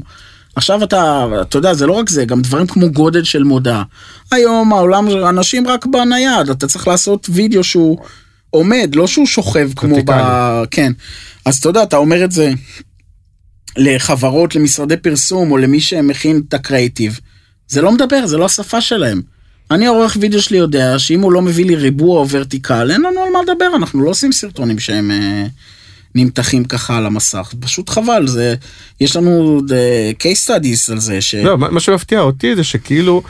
[0.56, 3.84] עכשיו אתה, אתה יודע, זה לא רק זה, גם דברים כמו גודל של מודעה.
[4.32, 7.98] היום העולם, אנשים רק בנייד, אתה צריך לעשות וידאו שהוא
[8.50, 10.12] עומד, לא שהוא שוכב כמו ב...
[10.72, 10.92] כן.
[11.46, 12.52] אז אתה יודע, אתה אומר את זה
[13.78, 17.20] לחברות, למשרדי פרסום, או למי שמכין את הקריאיטיב.
[17.68, 19.22] זה לא מדבר, זה לא השפה שלהם.
[19.72, 23.24] אני עורך וידאו שלי יודע שאם הוא לא מביא לי ריבוע או ורטיקל, אין לנו
[23.24, 25.12] על מה לדבר, אנחנו לא עושים סרטונים שהם...
[25.12, 25.46] אה,
[26.16, 28.56] נמתחים ככה על המסך, פשוט חבל, זה,
[29.02, 31.22] יש לנו the case studies על זה.
[31.22, 31.36] ש...
[31.36, 33.22] לא, מה שמפתיע אותי זה שכאילו,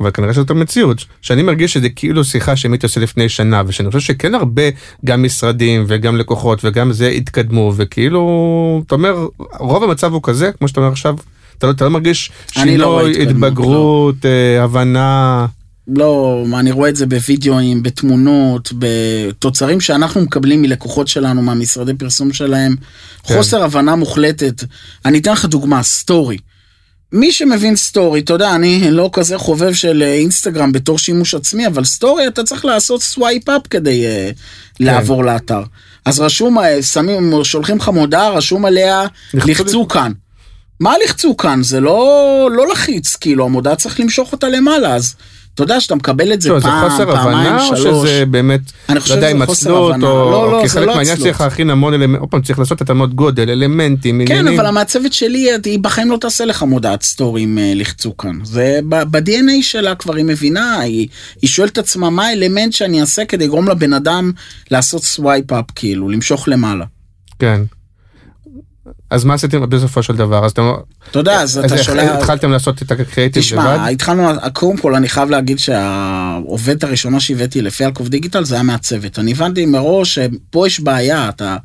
[0.00, 4.06] אבל כנראה שזאת המציאות, שאני מרגיש שזה כאילו שיחה שהייתי עושה לפני שנה, ושאני חושב
[4.06, 4.62] שכן הרבה,
[5.04, 9.26] גם משרדים וגם לקוחות וגם זה התקדמו, וכאילו, אתה אומר,
[9.58, 11.16] רוב המצב הוא כזה, כמו שאתה אומר עכשיו,
[11.58, 14.64] אתה לא, אתה לא מרגיש לא שינוי, לא התבגרות, לא.
[14.64, 15.46] הבנה.
[15.88, 22.76] לא, אני רואה את זה בווידאוים, בתמונות, בתוצרים שאנחנו מקבלים מלקוחות שלנו, מהמשרדי פרסום שלהם.
[22.76, 23.34] כן.
[23.34, 24.64] חוסר הבנה מוחלטת.
[25.04, 26.38] אני אתן לך דוגמה, סטורי.
[27.12, 31.66] מי שמבין סטורי, אתה יודע, אני לא כזה חובב של אה, אינסטגרם בתור שימוש עצמי,
[31.66, 34.34] אבל סטורי אתה צריך לעשות swipe up כדי uh,
[34.78, 34.84] כן.
[34.84, 35.62] לעבור לאתר.
[36.04, 39.88] אז רשום, אה, שמים, שולחים לך מודעה, רשום עליה, לחצו לי...
[39.88, 40.12] כאן.
[40.80, 41.62] מה לחצו כאן?
[41.62, 45.14] זה לא, לא לחיץ, כאילו, המודעה צריך למשוך אותה למעלה, אז
[45.58, 47.80] אתה יודע שאתה מקבל את זה לא, פעם, פעמיים, שלוש.
[47.80, 50.06] זה חוסר הבנה או שזה באמת, אני חושב שזה חוסר הבנה.
[50.06, 52.90] או, לא, לא, זה לא מהעניין צריך להכין המון אלמנטים, עוד פעם צריך לעשות את
[52.90, 54.60] העוד גודל, אלמנטים, כן, עניינים.
[54.60, 58.38] אבל המעצבת שלי, היא בחיים לא תעשה לך מודעת סטורי אם אה, לחצו כאן.
[58.44, 61.08] זה ב-DNA שלה כבר היא מבינה, היא,
[61.42, 64.32] היא שואלת את עצמה מה האלמנט שאני אעשה כדי לגרום לבן אדם
[64.70, 66.84] לעשות swipe up, כאילו, למשוך למעלה.
[67.38, 67.60] כן.
[69.10, 70.44] אז מה עשיתם בסופו של דבר?
[70.44, 70.72] אז אתם...
[71.10, 72.10] אתה יודע, אז אתה שולח...
[72.16, 73.42] התחלתם לעשות את הקריאיטיב לבד?
[73.42, 79.18] תשמע, התחלנו, קודם כל אני חייב להגיד שהעובדת הראשונה שהבאתי לפיאלקוב דיגיטל זה היה מהצוות.
[79.18, 81.56] אני הבנתי מראש שפה יש בעיה, אתה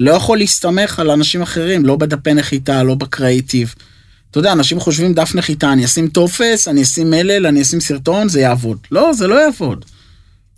[0.00, 3.74] לא יכול להסתמך על אנשים אחרים, לא בדפי נחיתה, לא בקריאיטיב.
[4.30, 8.28] אתה יודע, אנשים חושבים דף נחיתה, אני אשים טופס, אני אשים מלל, אני אשים סרטון,
[8.28, 8.78] זה יעבוד.
[8.90, 9.84] לא, זה לא יעבוד.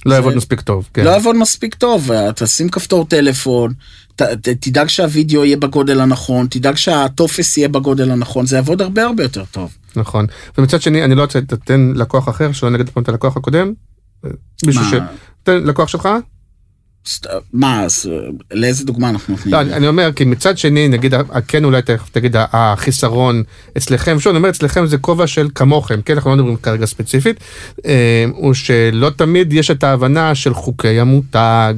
[0.06, 1.04] לא יעבוד מספיק טוב, כן.
[1.04, 3.72] לא יעבוד מספיק טוב, תשים כפתור טלפון,
[4.18, 9.02] ת, ת, תדאג שהווידאו יהיה בגודל הנכון, תדאג שהטופס יהיה בגודל הנכון, זה יעבוד הרבה
[9.04, 9.76] הרבה יותר טוב.
[9.96, 10.26] נכון.
[10.58, 13.72] ומצד שני, אני לא רוצה לתת לקוח אחר, שלא נגד את הלקוח הקודם.
[14.66, 14.90] מישהו מה?
[14.90, 14.94] ש...
[15.42, 16.08] תן לקוח שלך?
[17.52, 18.10] מה, אז,
[18.52, 19.54] לאיזה דוגמה אנחנו נותנים?
[19.54, 21.14] לא, אני אומר, כי מצד שני, נגיד,
[21.48, 23.42] כן אולי תכף תגיד החיסרון
[23.76, 27.40] אצלכם, שוב, אני אומר, אצלכם זה כובע של כמוכם, כן, אנחנו לא מדברים כרגע ספציפית,
[27.86, 31.74] אה, הוא שלא תמיד יש את ההבנה של חוקי המותג,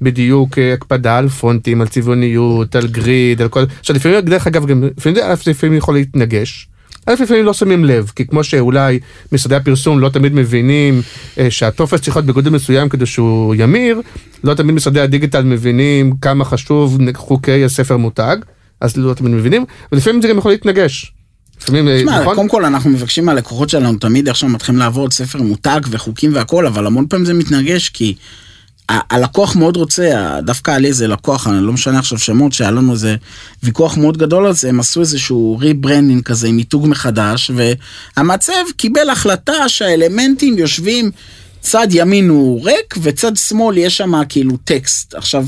[0.00, 3.64] ובדיוק הקפדה על פונטים, על צבעוניות, על גריד, על כל...
[3.80, 6.68] עכשיו לפעמים, דרך אגב, לפעמים זה לפעמים יכול להתנגש.
[7.06, 8.98] א', לפעמים לא שמים לב, כי כמו שאולי
[9.32, 11.02] משרדי הפרסום לא תמיד מבינים
[11.38, 14.00] אה, שהטופס צריך להיות בגודל מסוים כדי שהוא ימיר,
[14.44, 18.36] לא תמיד משרדי הדיגיטל מבינים כמה חשוב חוקי הספר מותג,
[18.80, 21.12] אז לא תמיד מבינים, ולפעמים זה גם יכול להתנגש.
[21.60, 22.34] לפעמים, אה, תשמע, נכון?
[22.34, 26.86] קודם כל אנחנו מבקשים מהלקוחות שלנו תמיד עכשיו מתחילים לעבוד ספר מותג וחוקים והכל, אבל
[26.86, 28.14] המון פעמים זה מתנגש כי
[28.88, 32.92] הלקוח מאוד רוצה, דווקא היה לי איזה לקוח, אני לא משנה עכשיו שמות, שהיה לנו
[32.92, 33.16] איזה
[33.62, 37.50] ויכוח מאוד גדול על זה, הם עשו איזשהו rebranding כזה עם מיתוג מחדש,
[38.16, 41.10] והמעצב קיבל החלטה שהאלמנטים יושבים,
[41.60, 45.14] צד ימין הוא ריק וצד שמאל יש שם כאילו טקסט.
[45.14, 45.46] עכשיו,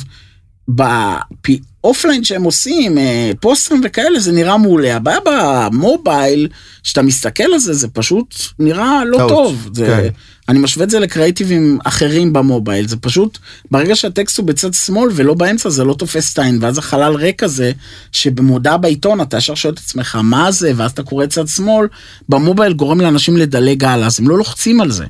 [0.68, 4.96] ב offline שהם עושים, אה, פוסטרים וכאלה, זה נראה מעולה.
[4.96, 6.48] הבעיה במובייל,
[6.82, 9.68] כשאתה מסתכל על זה, זה פשוט נראה לא טעות, טוב.
[9.72, 10.08] זה, כן.
[10.48, 13.38] אני משווה את זה לקריאייטיבים אחרים במובייל, זה פשוט,
[13.70, 17.42] ברגע שהטקסט הוא בצד שמאל ולא באמצע, זה לא תופס את העין, ואז החלל ריק
[17.42, 17.72] הזה,
[18.12, 21.86] שבמודעה בעיתון אתה ישר שואל את עצמך, מה זה, ואז אתה קורא צד שמאל,
[22.28, 25.04] במובייל גורם לאנשים לדלג הלאה, אז הם לא לוחצים על זה.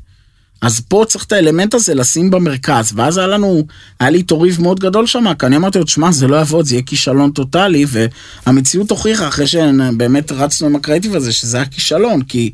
[0.63, 3.67] אז פה צריך את האלמנט הזה לשים במרכז, ואז היה לנו,
[4.01, 6.67] היה לי איתו ריב מאוד גדול שם, כי אני אמרתי לו, תשמע, זה לא יעבוד,
[6.67, 12.23] זה יהיה כישלון טוטאלי, והמציאות הוכיחה, אחרי שבאמת רצנו עם הקריאיטיב הזה, שזה היה כישלון,
[12.23, 12.53] כי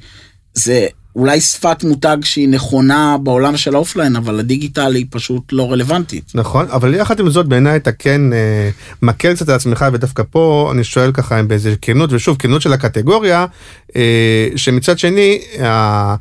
[0.54, 0.86] זה
[1.16, 6.32] אולי שפת מותג שהיא נכונה בעולם של ה offline, אבל הדיגיטל היא פשוט לא רלוונטית.
[6.34, 8.70] נכון, אבל יחד עם זאת בעיניי אתה כן אה,
[9.02, 13.46] מקל קצת על עצמך ודווקא פה אני שואל ככה באיזה כנות ושוב כנות של הקטגוריה
[13.96, 15.38] אה, שמצד שני.
[15.62, 16.14] ה...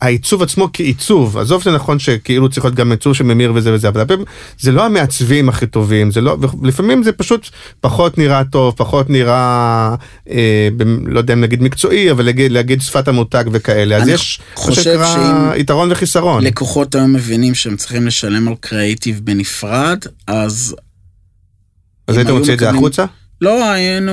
[0.00, 4.00] העיצוב עצמו כעיצוב, עזוב זה נכון שכאילו צריך להיות גם עיצוב שממיר וזה וזה, אבל
[4.00, 4.26] הרבה פעמים
[4.58, 7.48] זה לא המעצבים הכי טובים, זה לא, ולפעמים זה פשוט
[7.80, 9.94] פחות נראה טוב, פחות נראה,
[10.30, 14.40] אה, ב- לא יודע אם נגיד מקצועי, אבל להגיד, להגיד שפת המותג וכאלה, אז יש
[14.40, 16.44] מה חושב שנקרא שאם- יתרון וחיסרון.
[16.44, 20.76] לקוחות היום מבינים שהם צריכים לשלם על קריאיטיב בנפרד, אז...
[22.08, 23.04] אז היית מוציא את זה החוצה?
[23.40, 24.12] לא, היינו...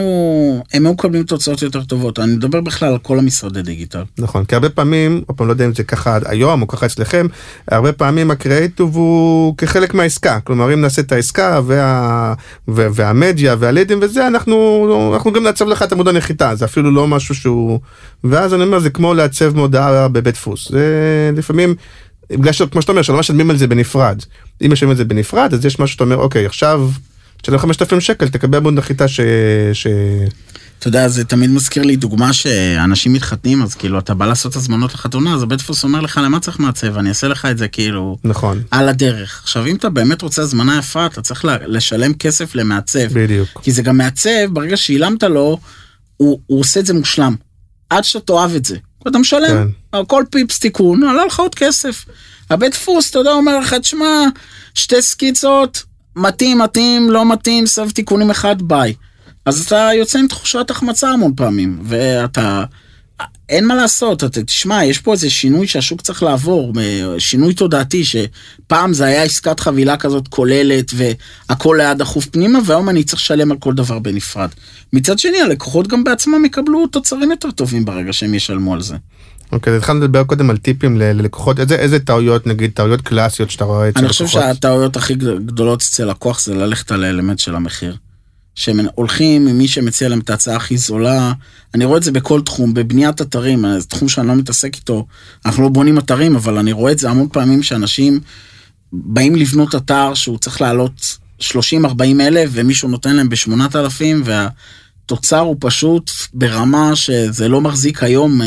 [0.74, 2.20] הם היו מקבלים תוצאות יותר טובות.
[2.20, 4.04] אני מדבר בכלל על כל המשרדי דיגיטל.
[4.18, 7.28] נכון, כי הרבה פעמים, עוד פעם לא יודע אם זה ככה היום או ככה אצלכם,
[7.68, 12.34] הרבה פעמים הקריאיטיב הוא כחלק מהעסקה, כלומר אם נעשה את העסקה וה,
[12.68, 17.08] וה, והמדיה והלידים וזה, אנחנו, אנחנו גם נעצב לך את עמוד הנחיתה, זה אפילו לא
[17.08, 17.80] משהו שהוא,
[18.24, 21.76] ואז אני אומר זה כמו לעצב מודעה בבית דפוס, זה לפעמים,
[22.30, 24.22] בגלל שכמו שאתה אומר, שלא משלמים על זה בנפרד,
[24.66, 26.90] אם משלמים על זה בנפרד אז יש משהו שאתה אומר אוקיי עכשיו,
[27.44, 29.20] תשלם 5,000 שקל תקבל עמוד נחיתה ש...
[29.74, 29.88] ש...
[30.80, 34.94] אתה יודע, זה תמיד מזכיר לי דוגמה שאנשים מתחתנים, אז כאילו, אתה בא לעשות הזמנות
[34.94, 36.98] לחתונה, אז הבית דפוס אומר לך, למה צריך מעצב?
[36.98, 39.40] אני אעשה לך את זה כאילו נכון, על הדרך.
[39.44, 43.14] עכשיו, אם אתה באמת רוצה הזמנה יפה, אתה צריך לשלם כסף למעצב.
[43.14, 43.62] בדיוק.
[43.64, 45.58] כי זה גם מעצב, ברגע ששילמת לו,
[46.18, 47.36] הוא, הוא עושה את זה מושלם.
[47.90, 48.78] עד שאתה תאהב את זה.
[49.08, 50.06] אתה משלם, כן.
[50.08, 52.06] כל פיפס תיקון, עלה לך עוד כסף.
[52.50, 54.26] הבית דפוס, אתה יודע, אומר לך, תשמע,
[54.74, 55.84] שתי סקיצות,
[56.16, 58.94] מתאים, מתאים, לא מתאים, סבב תיקונים אחד, ביי.
[59.46, 62.64] אז אתה יוצא עם תחושת החמצה המון פעמים, ואתה...
[63.50, 66.74] אין מה לעשות, אתה תשמע, יש פה איזה שינוי שהשוק צריך לעבור,
[67.18, 73.04] שינוי תודעתי, שפעם זה היה עסקת חבילה כזאת כוללת והכל היה דחוף פנימה, והיום אני
[73.04, 74.50] צריך לשלם על כל דבר בנפרד.
[74.94, 78.96] מצד שני, הלקוחות גם בעצמם יקבלו תוצרים יותר טובים ברגע שהם ישלמו על זה.
[79.54, 83.64] אוקיי, אז התחלנו לדבר קודם על טיפים ללקוחות, איזה, איזה טעויות, נגיד טעויות קלאסיות שאתה
[83.64, 84.28] רואה אצל אני לקוחות?
[84.28, 87.96] חושב שהטעויות הכי גדולות אצל לקוח זה ללכת על האלמנט של המחיר.
[88.56, 91.34] שהם הולכים עם מי שמציע להם את ההצעה הכי זולה,
[91.74, 95.06] אני רואה את זה בכל תחום, בבניית אתרים, זה תחום שאני לא מתעסק איתו,
[95.46, 98.20] אנחנו לא בונים אתרים, אבל אני רואה את זה המון פעמים שאנשים
[98.94, 101.46] באים לבנות אתר שהוא צריך לעלות 30-40
[102.22, 108.42] אלף ומישהו נותן להם ב-8,000 והתוצר הוא פשוט ברמה שזה לא מחזיק היום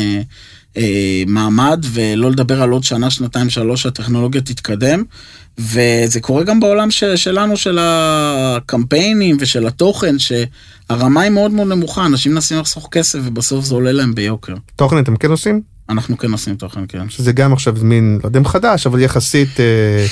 [0.77, 5.03] אה, מעמד ולא לדבר על עוד שנה, שנתיים, שלוש שהטכנולוגיה תתקדם.
[5.59, 12.05] וזה קורה גם בעולם ש, שלנו, של הקמפיינים ושל התוכן, שהרמה היא מאוד מאוד נמוכה,
[12.05, 14.53] אנשים מנסים לחסוך כסף ובסוף זה עולה להם ביוקר.
[14.75, 15.61] תוכן אתם כן עושים?
[15.89, 17.09] אנחנו כן עושים תוכן, כן.
[17.09, 20.05] שזה גם עכשיו מין, לא יודע אם חדש, אבל יחסית, אה,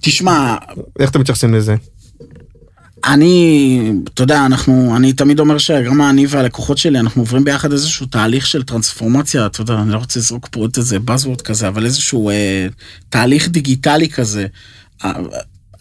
[0.00, 0.56] תשמע,
[0.98, 1.74] איך אתם מתייחסים לזה?
[3.04, 3.80] אני,
[4.14, 8.46] אתה יודע, אנחנו, אני תמיד אומר שגם אני והלקוחות שלי, אנחנו עוברים ביחד איזשהו תהליך
[8.46, 12.30] של טרנספורמציה, אתה יודע, אני לא רוצה לזרוק פה את איזה buzzword כזה, אבל איזשהו
[12.30, 12.66] אה,
[13.10, 14.46] תהליך דיגיטלי כזה.
[15.04, 15.12] אה,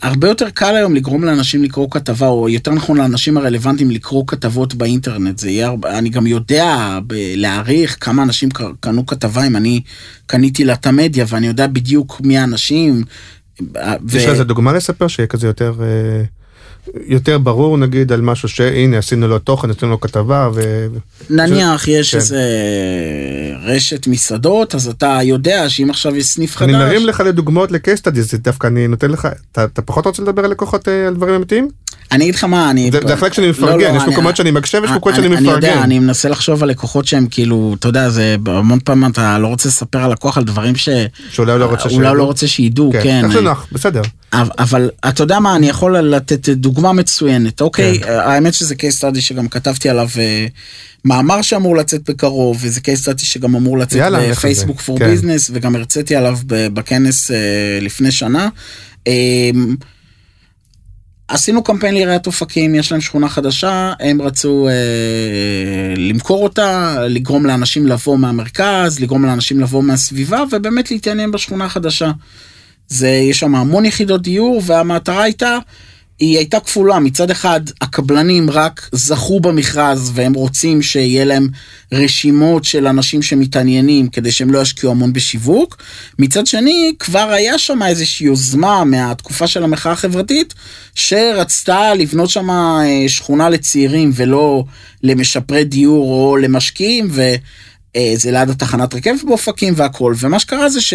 [0.02, 4.74] הרבה יותר קל היום לגרום לאנשים לקרוא כתבה, או יותר נכון לאנשים הרלוונטיים לקרוא כתבות
[4.76, 5.38] באינטרנט.
[5.38, 8.50] זה יהיה, הרבה- אני גם יודע ב- להעריך כמה אנשים
[8.80, 9.82] קנו כתבה, אם אני
[10.26, 13.04] קניתי לה את המדיה, ואני יודע בדיוק מי האנשים.
[13.62, 16.24] ו- יש לך איזה דוגמה לספר שיהיה כזה יותר אה,
[17.08, 20.88] יותר ברור נגיד על משהו שהנה עשינו לו תוכן עשינו לו כתבה ו...
[21.30, 22.18] נניח יש כן.
[22.18, 22.42] איזה
[23.64, 26.70] רשת מסעדות, אז אתה יודע שאם עכשיו יש סניף חדש...
[26.70, 30.22] אני מרים לך לדוגמאות לקייס סטאדי זה דווקא אני נותן לך אתה, אתה פחות רוצה
[30.22, 31.68] לדבר על לקוחות אה, על דברים אמיתיים?
[32.12, 32.92] אני אגיד לך מה, אני...
[33.08, 35.38] זה החלק שאני לא, מפרגן לא, יש אני- מקומות שאני מקשה ויש מקומות שאני אני-
[35.38, 35.84] אני יודע, מפרגן.
[35.84, 39.70] אני מנסה לחשוב על לקוחות שהם כאילו, אתה יודע, זה המון פעמים אתה לא רוצה
[39.70, 40.90] לספר על לקוח על דברים ש...
[41.32, 42.26] שאולי לא רוצה אולי לא שידעו.
[42.26, 43.22] רוצה שידעו, כן.
[43.26, 44.02] איך שנוח בסדר.
[44.34, 48.00] אבל- אבל אתה יודע מה, אני יכול לתת דוגמה מצוינת, אוקיי?
[48.00, 48.10] כן.
[48.12, 50.46] האמת שזה case study שגם כתבתי עליו אה,
[51.06, 54.30] מאמר שאמור לצאת בקרוב, וזה case study שגם אמור לצאת יאללה.
[54.32, 55.10] בפייסבוק פור כן.
[55.10, 57.38] ביזנס, וגם הרציתי עליו בכנס אה,
[57.82, 58.50] לפני שנה.
[61.32, 67.88] עשינו קמפיין לעיריית אופקים, יש להם שכונה חדשה, הם רצו אה, למכור אותה, לגרום לאנשים
[67.88, 72.12] לבוא מהמרכז, לגרום לאנשים לבוא מהסביבה, ובאמת להתעניין בשכונה החדשה.
[72.88, 75.58] זה, יש שם המון יחידות דיור, והמטרה הייתה,
[76.22, 77.00] היא הייתה כפולה.
[77.00, 81.48] מצד אחד, הקבלנים רק זכו במכרז, והם רוצים שיהיה להם
[81.92, 85.78] רשימות של אנשים שמתעניינים, כדי שהם לא ישקיעו המון בשיווק.
[86.20, 90.54] מצד שני, כבר היה שם איזושהי יוזמה מהתקופה של המחאה החברתית,
[90.96, 94.64] שרצתה לבנות שם אה, שכונה לצעירים, ולא
[95.04, 100.14] למשפרי דיור או למשקיעים, וזה ליד התחנת רכבת באופקים והכל.
[100.20, 100.94] ומה שקרה זה ש...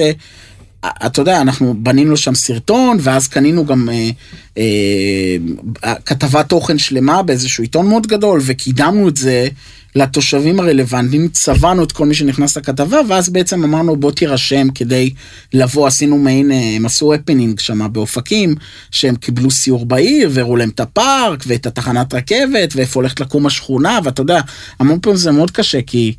[1.07, 4.11] אתה יודע, אנחנו בנינו שם סרטון, ואז קנינו גם אה,
[4.59, 9.49] אה, כתבת תוכן שלמה באיזשהו עיתון מאוד גדול, וקידמנו את זה
[9.95, 15.11] לתושבים הרלוונטיים, צבענו את כל מי שנכנס לכתבה, ואז בעצם אמרנו בוא תירשם כדי
[15.53, 18.55] לבוא, עשינו מעין, אה, הם עשו הפנינג שם באופקים,
[18.91, 23.99] שהם קיבלו סיור בעיר, והראו להם את הפארק, ואת התחנת רכבת, ואיפה הולכת לקום השכונה,
[24.05, 24.41] ואתה יודע,
[24.79, 26.15] המון פעמים זה מאוד קשה, כי...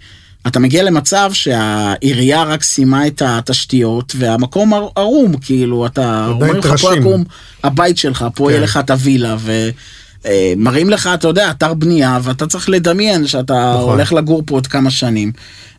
[0.47, 6.81] אתה מגיע למצב שהעירייה רק סיימה את התשתיות והמקום ער- ערום, כאילו, אתה אומרים לך
[6.81, 6.95] פה.
[6.97, 7.23] יקום
[7.63, 8.51] הבית שלך, פה כן.
[8.51, 9.35] יהיה לך את הווילה,
[10.25, 13.89] ומראים לך, אתה יודע, אתר בנייה, ואתה צריך לדמיין שאתה נכון.
[13.89, 15.31] הולך לגור פה עוד כמה שנים.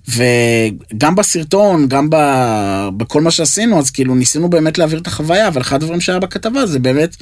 [0.08, 5.60] וגם בסרטון, גם ב- בכל מה שעשינו, אז כאילו ניסינו באמת להעביר את החוויה, אבל
[5.60, 7.16] אחד הדברים שהיה בכתבה זה באמת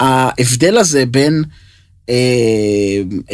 [0.00, 1.65] ההבדל הזה בין אה,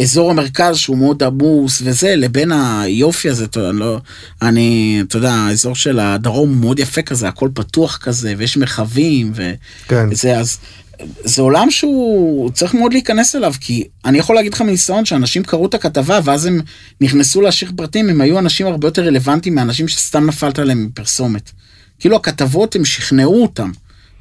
[0.03, 3.99] אזור המרכז שהוא מאוד עמוס וזה, לבין היופי הזה, אתה, לא,
[4.43, 9.33] אני, אתה יודע, האזור של הדרום הוא מאוד יפה כזה, הכל פתוח כזה, ויש מרחבים,
[9.89, 10.07] כן.
[10.11, 10.59] וזה, אז
[11.25, 15.67] זה עולם שהוא צריך מאוד להיכנס אליו, כי אני יכול להגיד לך מניסיון שאנשים קראו
[15.67, 16.61] את הכתבה, ואז הם
[17.01, 21.51] נכנסו להשאיר פרטים, הם היו אנשים הרבה יותר רלוונטיים מאנשים שסתם נפלת עליהם מפרסומת.
[21.99, 23.71] כאילו הכתבות הם שכנעו אותם.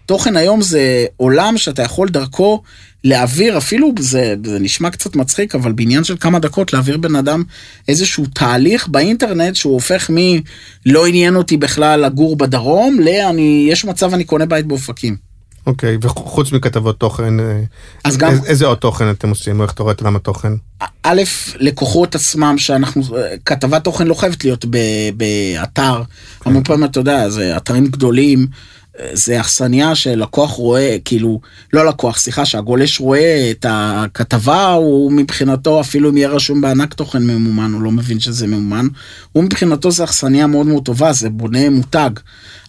[0.05, 0.81] תוכן היום זה
[1.17, 2.61] עולם שאתה יכול דרכו
[3.03, 7.43] להעביר, אפילו זה, זה נשמע קצת מצחיק, אבל בעניין של כמה דקות להעביר בן אדם
[7.87, 14.23] איזשהו תהליך באינטרנט שהוא הופך מלא עניין אותי בכלל לגור בדרום, ל"אני, יש מצב אני
[14.23, 15.31] קונה בית באופקים.
[15.67, 17.59] אוקיי וחוץ מכתבות תוכן אה,
[18.03, 20.53] אז גם- איזה- עוד תוכן אתם עושים איך אתה רואה את עולם התוכן?
[21.03, 21.21] א',
[21.55, 23.01] לקוחות עצמם שאנחנו,
[23.45, 24.65] כתבת תוכן לא חייבת להיות
[25.17, 26.01] באתר,
[26.45, 28.47] המון פעמים אתה יודע, זה אתרים גדולים,
[29.13, 31.41] זה אכסניה שלקוח רואה, כאילו,
[31.73, 37.23] לא לקוח, סליחה, שהגולש רואה את הכתבה, הוא מבחינתו, אפילו אם יהיה רשום בענק תוכן
[37.23, 38.87] ממומן, הוא לא מבין שזה ממומן,
[39.31, 42.09] הוא מבחינתו זה אכסניה מאוד מאוד טובה, זה בונה מותג.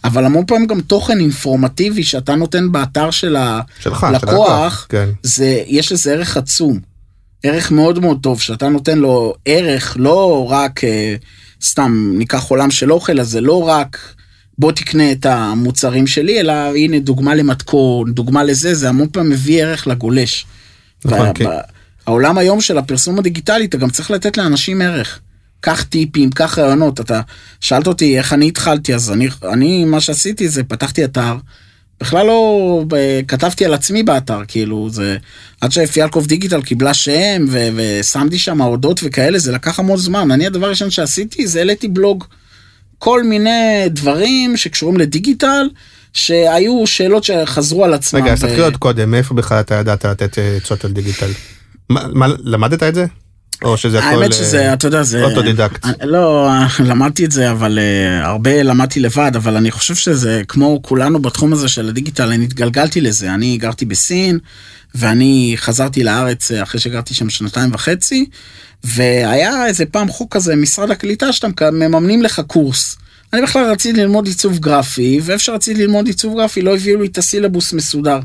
[0.03, 3.35] אבל המון פעמים גם תוכן אינפורמטיבי שאתה נותן באתר של
[3.85, 5.09] הלקוח, כן.
[5.23, 6.79] זה, יש לזה ערך עצום.
[7.43, 11.15] ערך מאוד מאוד טוב, שאתה נותן לו ערך, לא רק, אה,
[11.61, 13.97] סתם ניקח עולם של אוכל, אז זה לא רק
[14.57, 19.63] בוא תקנה את המוצרים שלי, אלא הנה דוגמה למתכון, דוגמה לזה, זה המון פעמים מביא
[19.63, 20.45] ערך לגולש.
[21.05, 21.45] נכון, כן.
[21.45, 21.59] ב-
[22.05, 25.19] העולם היום של הפרסום הדיגיטלי, אתה גם צריך לתת לאנשים ערך.
[25.61, 27.21] קח טיפים, קח רעיונות, אתה
[27.59, 31.35] שאלת אותי איך אני התחלתי, אז אני, אני מה שעשיתי זה פתחתי אתר,
[32.01, 32.83] בכלל לא
[33.27, 35.17] כתבתי על עצמי באתר, כאילו זה,
[35.61, 40.31] עד שפיאלקוב דיגיטל קיבלה שם ו- ושמתי שם הודות וכאלה, זה לקח המון זמן.
[40.31, 42.23] אני הדבר הראשון שעשיתי זה העליתי בלוג.
[43.03, 45.69] כל מיני דברים שקשורים לדיגיטל,
[46.13, 48.21] שהיו שאלות שחזרו על עצמם.
[48.21, 51.29] רגע אז ו- תתחיל עוד קודם מאיפה בכלל אתה ידעת לתת אה, עצות על דיגיטל?
[51.89, 53.05] מה- מה למדת את זה?
[53.63, 54.07] או שזה הכל...
[54.07, 55.23] האמת אה, שזה, אתה יודע, זה...
[55.23, 55.85] אוטודידקט.
[56.03, 56.49] לא,
[56.79, 61.53] למדתי את זה, אבל אה, הרבה למדתי לבד, אבל אני חושב שזה כמו כולנו בתחום
[61.53, 63.33] הזה של הדיגיטל, אני התגלגלתי לזה.
[63.33, 64.39] אני גרתי בסין,
[64.95, 68.25] ואני חזרתי לארץ אה, אחרי שגרתי שם שנתיים וחצי,
[68.83, 72.97] והיה איזה פעם חוק כזה, משרד הקליטה, שאתם מממנים לך קורס.
[73.33, 77.17] אני בכלל רציתי ללמוד עיצוב גרפי, ואיפה שרציתי ללמוד עיצוב גרפי לא הביאו לי את
[77.17, 78.19] הסילבוס מסודר.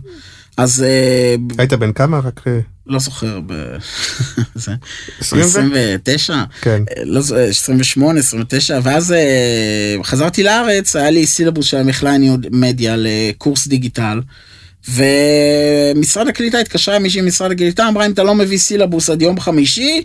[0.59, 2.19] אז אה, היית בן כמה?
[2.19, 2.41] רק...
[2.47, 3.53] אה, לא זוכר, ב...
[4.55, 4.73] זה...
[5.21, 6.83] 20 ו- 29, כן.
[6.97, 9.15] אה, לא זו- 28, 29, ואז
[10.03, 12.17] חזרתי לארץ, היה לי סילבוס של המכללה
[12.51, 14.21] מדיה לקורס דיגיטל,
[14.89, 20.03] ומשרד הקליטה התקשרה מישהי ממשרד הקליטה, אמרה אם אתה לא מביא סילבוס עד יום חמישי,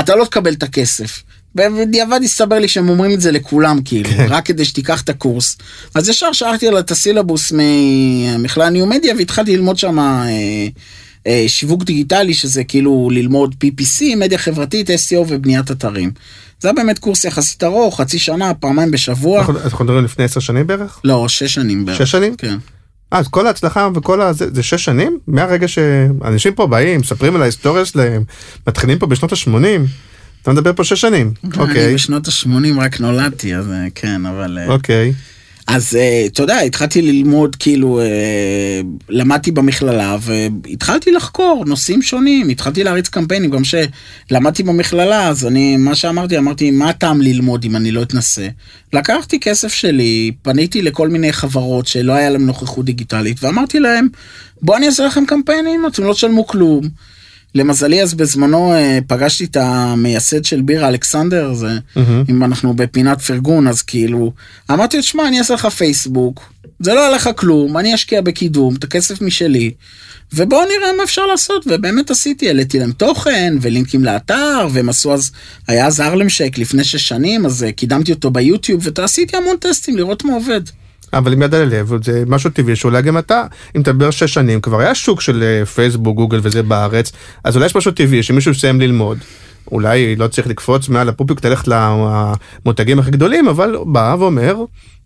[0.00, 1.22] אתה לא תקבל את הכסף.
[1.56, 4.26] בדיעבד הסתבר לי שהם אומרים את זה לכולם, כאילו, כן.
[4.28, 5.56] רק כדי שתיקח את הקורס.
[5.94, 10.26] אז ישר שאלתי לה את הסילבוס ממכללה ניו מדיה, והתחלתי ללמוד שם אה,
[11.26, 16.10] אה, שיווק דיגיטלי, שזה כאילו ללמוד PPC, מדיה חברתית, SEO ובניית אתרים.
[16.60, 19.40] זה היה באמת קורס יחסית ארוך, חצי שנה, פעמיים בשבוע.
[19.64, 21.00] אנחנו מדברים לפני עשר שנים בערך?
[21.04, 21.98] לא, שש שנים בערך.
[21.98, 22.36] שש שנים?
[22.36, 22.56] כן.
[23.12, 25.18] אה, אז כל ההצלחה וכל הזה, זה שש שנים?
[25.26, 28.24] מהרגע שאנשים פה באים, מספרים על ההיסטוריה שלהם,
[28.66, 29.80] מתחילים פה בשנות ה-80,
[30.46, 31.32] אתה מדבר פה שש שנים.
[31.44, 34.58] אני אוקיי, בשנות ה-80 רק נולדתי, אז אה, כן, אבל...
[34.58, 35.12] אה, אוקיי.
[35.66, 38.00] אז אה, אתה יודע, התחלתי ללמוד, כאילו,
[39.08, 45.94] למדתי במכללה והתחלתי לחקור נושאים שונים, התחלתי להריץ קמפיינים, גם שלמדתי במכללה, אז אני, מה
[45.94, 48.48] שאמרתי, אמרתי, מה הטעם ללמוד אם אני לא אתנסה?
[48.92, 54.08] לקחתי כסף שלי, פניתי לכל מיני חברות שלא היה להם נוכחות דיגיטלית, ואמרתי להם,
[54.62, 56.88] בואו אני אעשה לכם קמפיינים, אתם לא תשלמו כלום.
[57.56, 62.24] למזלי אז בזמנו אה, פגשתי את המייסד של בירה אלכסנדר, זה, מהמם.
[62.28, 64.32] אם אנחנו בפינת פרגון אז כאילו,
[64.70, 68.74] אמרתי לו שמע אני אעשה לך פייסבוק, זה לא יעלה לך כלום, אני אשקיע בקידום,
[68.74, 69.70] את הכסף משלי,
[70.32, 75.30] ובואו נראה מה אפשר לעשות, ובאמת עשיתי, העליתי להם תוכן ולינקים לאתר, והם עשו אז,
[75.68, 79.96] היה אז ארלם שייק לפני שש שנים, אז אה, קידמתי אותו ביוטיוב, ועשיתי המון טסטים
[79.96, 80.60] לראות מה עובד.
[81.12, 83.42] אבל עם יד על הלב, זה משהו טבעי שאולי גם אתה,
[83.76, 87.12] אם אתה מדבר שש שנים, כבר היה שוק של אה, פייסבוק, גוגל וזה בארץ,
[87.44, 89.18] אז אולי יש משהו טבעי שמישהו יסיים ללמוד.
[89.72, 94.56] אולי לא צריך לקפוץ מעל הפופיק, תלך למותגים הכי גדולים, אבל בא ואומר,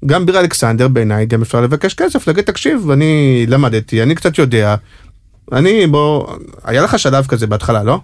[0.06, 4.74] גם ביר אלכסנדר בעיניי גם אפשר לבקש כסף, להגיד תקשיב, אני למדתי, אני קצת יודע,
[5.52, 6.26] אני בוא,
[6.64, 8.00] היה לך שלב כזה בהתחלה, לא?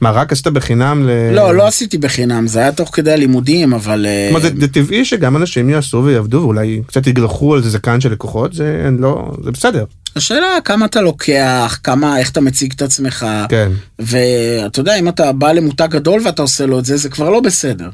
[0.00, 1.34] מה, רק עשית בחינם ל...
[1.34, 4.06] לא, לא עשיתי בחינם, זה היה תוך כדי הלימודים, אבל...
[4.06, 8.00] אה, כלומר, זה, זה טבעי שגם אנשים יעשו ויעבדו ואולי קצת יגלחו על זה זקן
[8.00, 9.84] של לקוחות, זה לא, זה בסדר.
[10.16, 13.72] השאלה כמה אתה לוקח, כמה, איך אתה מציג את עצמך, כן.
[13.98, 17.40] ואתה יודע, אם אתה בא למותג גדול ואתה עושה לו את זה, זה כבר לא
[17.40, 17.88] בסדר.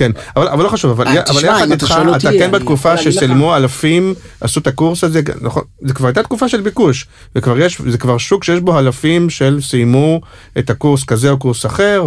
[0.00, 3.56] כן, אבל, אבל לא חשוב, אבל, אה, אבל יחד איתך, אתה אותי, כן בתקופה שסילמו
[3.56, 7.98] אלפים, עשו את הקורס הזה, נכון, זה כבר הייתה תקופה של ביקוש, וכבר יש, זה
[7.98, 10.20] כבר שוק שיש בו אלפים של סיימו
[10.58, 12.06] את הקורס כזה או קורס אחר,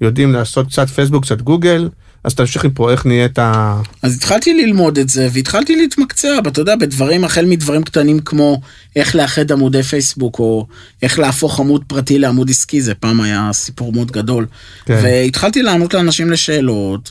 [0.00, 1.88] ויודעים לעשות קצת פייסבוק, קצת גוגל,
[2.24, 3.38] אז תמשיך מפה, איך נהיית,
[4.02, 8.60] אז התחלתי ללמוד את זה, והתחלתי להתמקצע, אתה יודע, בדברים, החל מדברים קטנים כמו
[8.96, 10.66] איך לאחד עמודי פייסבוק, או
[11.02, 14.46] איך להפוך עמוד פרטי לעמוד עסקי, זה פעם היה סיפור מאוד גדול.
[14.84, 15.00] כן.
[15.02, 17.10] והתחלתי לענות לאנשים לשאלות,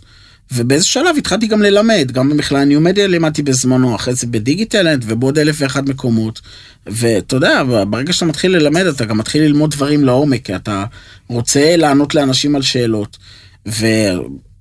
[0.52, 5.38] ובאיזה שלב התחלתי גם ללמד, גם במכללה ניו מדיה לימדתי בזמנו, אחרי זה בדיגיטלנט ובעוד
[5.38, 6.42] אלף ואחד מקומות.
[6.86, 10.86] ואתה יודע, ברגע שאתה מתחיל ללמד, אתה גם מתחיל ללמוד דברים לעומק, כי אתה
[11.28, 13.18] רוצה לענות לאנשים על שאלות.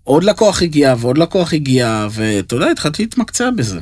[0.06, 3.80] ועוד לקוח הגיע, ועוד לקוח הגיע, ואתה יודע, התחלתי להתמקצע בזה.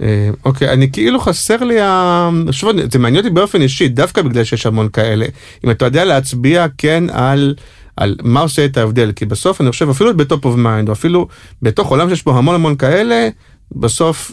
[0.00, 2.30] אה, אוקיי, אני כאילו חסר לי, ה...
[2.50, 5.26] שוב, זה מעניין אותי באופן אישי, דווקא בגלל שיש המון כאלה,
[5.64, 7.54] אם אתה יודע להצביע כן על...
[7.96, 10.92] על מה עושה את ההבדל, כי בסוף אני חושב אפילו ב top of mind, או
[10.92, 11.28] אפילו
[11.62, 13.28] בתוך עולם שיש בו המון המון כאלה,
[13.72, 14.32] בסוף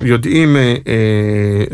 [0.00, 0.74] יודעים אה, אה,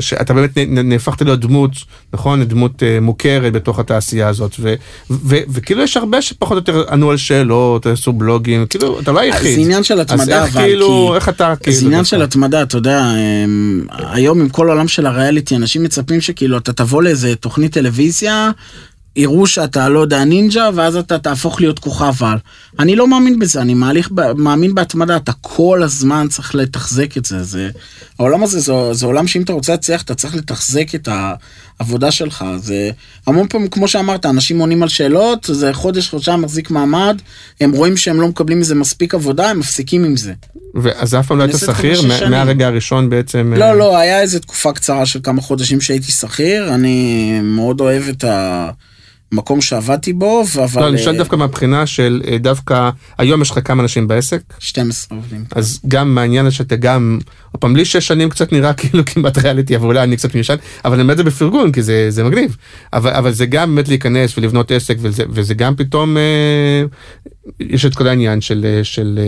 [0.00, 1.70] שאתה באמת נהפכת להיות דמות,
[2.12, 2.44] נכון?
[2.44, 4.74] דמות אה, מוכרת בתוך התעשייה הזאת, ו,
[5.10, 9.20] ו, וכאילו יש הרבה שפחות או יותר ענו על שאלות, עשו בלוגים, כאילו אתה לא
[9.20, 9.54] היחיד.
[9.54, 11.76] זה עניין של אז התמדה, איך אבל כאילו, כי- איך אתה כאילו...
[11.76, 12.04] זה עניין?
[12.04, 13.04] של התמדה, אתה יודע,
[13.44, 18.50] אמ, היום עם כל העולם של הריאליטי, אנשים מצפים שכאילו אתה תבוא לאיזה תוכנית טלוויזיה,
[19.16, 22.38] יראו שאתה לא יודע נינג'ה, ואז אתה תהפוך להיות כוכב על.
[22.78, 27.42] אני לא מאמין בזה, אני מעליך, מאמין בהתמדה, אתה כל הזמן צריך לתחזק את זה.
[27.42, 27.70] זה
[28.18, 31.08] העולם הזה זה, זה עולם שאם אתה רוצה להצליח, אתה צריך לתחזק את
[31.80, 32.44] העבודה שלך.
[32.56, 32.90] זה
[33.26, 37.22] המון פעמים, כמו שאמרת, אנשים עונים על שאלות, זה חודש, חודשיים מחזיק מעמד,
[37.60, 40.32] הם רואים שהם לא מקבלים מזה מספיק עבודה, הם מפסיקים עם זה.
[40.74, 42.00] ואז אף פעם לא היית שכיר.
[42.30, 43.52] מהרגע הראשון בעצם?
[43.54, 48.02] אה, לא, לא, היה איזה תקופה קצרה של כמה חודשים שהייתי שכיר, אני מאוד אוהב
[48.08, 48.24] את
[49.34, 50.82] מקום שעבדתי בו, אבל...
[50.82, 54.42] לא, אני שואל דווקא מהבחינה של אה, דווקא, היום יש לך כמה אנשים בעסק?
[54.58, 55.44] 12 עובדים.
[55.54, 57.18] אז גם מהעניין שאתה גם,
[57.52, 60.56] עוד פעם, לי שש שנים קצת נראה כאילו כמעט ריאליטי, אבל אולי אני קצת מיושן,
[60.84, 62.56] אבל אני אומר את זה בפרגון, כי זה, זה מגניב.
[62.92, 66.84] אבל, אבל זה גם באמת להיכנס ולבנות עסק, וזה, וזה גם פתאום, אה,
[67.60, 69.18] יש את כל העניין של, אה, של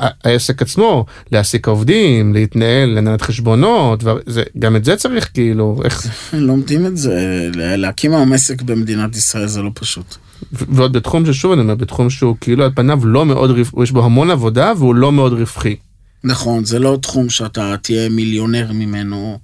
[0.00, 6.06] אה, העסק עצמו, להעסיק עובדים, להתנהל, לנהל חשבונות, וזה, גם את זה צריך כאילו, איך...
[6.32, 10.16] לומדים את זה, להקים היום עסק במדינת ישראל זה לא פשוט.
[10.52, 14.30] ועוד בתחום ששוב אני אומר, בתחום שהוא כאילו על פניו לא מאוד, יש בו המון
[14.30, 15.76] עבודה והוא לא מאוד רווחי.
[16.24, 19.38] נכון, זה לא תחום שאתה תהיה מיליונר ממנו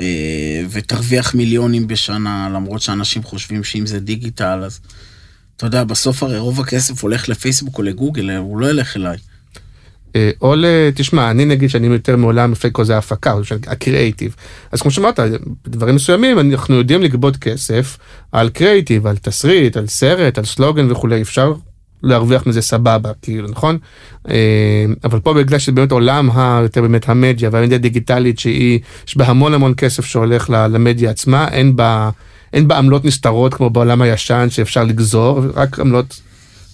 [0.00, 4.80] אה, ותרוויח מיליונים בשנה, למרות שאנשים חושבים שאם זה דיגיטל, אז
[5.56, 9.16] אתה יודע, בסוף הרי רוב הכסף הולך לפייסבוק או לגוגל, הוא לא ילך אליי.
[10.16, 10.64] אה, או ל...
[10.94, 13.34] תשמע, אני נגיד שאני יותר מעולם כל זה ההפקה,
[13.66, 14.36] הקריאייטיב.
[14.72, 15.20] אז כמו שאמרת,
[15.64, 17.98] בדברים מסוימים אנחנו יודעים לגבות כסף
[18.32, 21.52] על קריאייטיב, על תסריט, על סרט, על סלוגן וכולי, אפשר
[22.02, 23.78] להרוויח מזה סבבה, כאילו, נכון?
[24.28, 29.26] אה, אבל פה בגלל שזה באמת עולם היותר באמת המדיה והמדיה הדיגיטלית שהיא, יש בה
[29.26, 32.10] המון המון כסף שהולך למדיה עצמה, אין בה,
[32.52, 36.20] אין בה עמלות נסתרות כמו בעולם הישן שאפשר לגזור, רק עמלות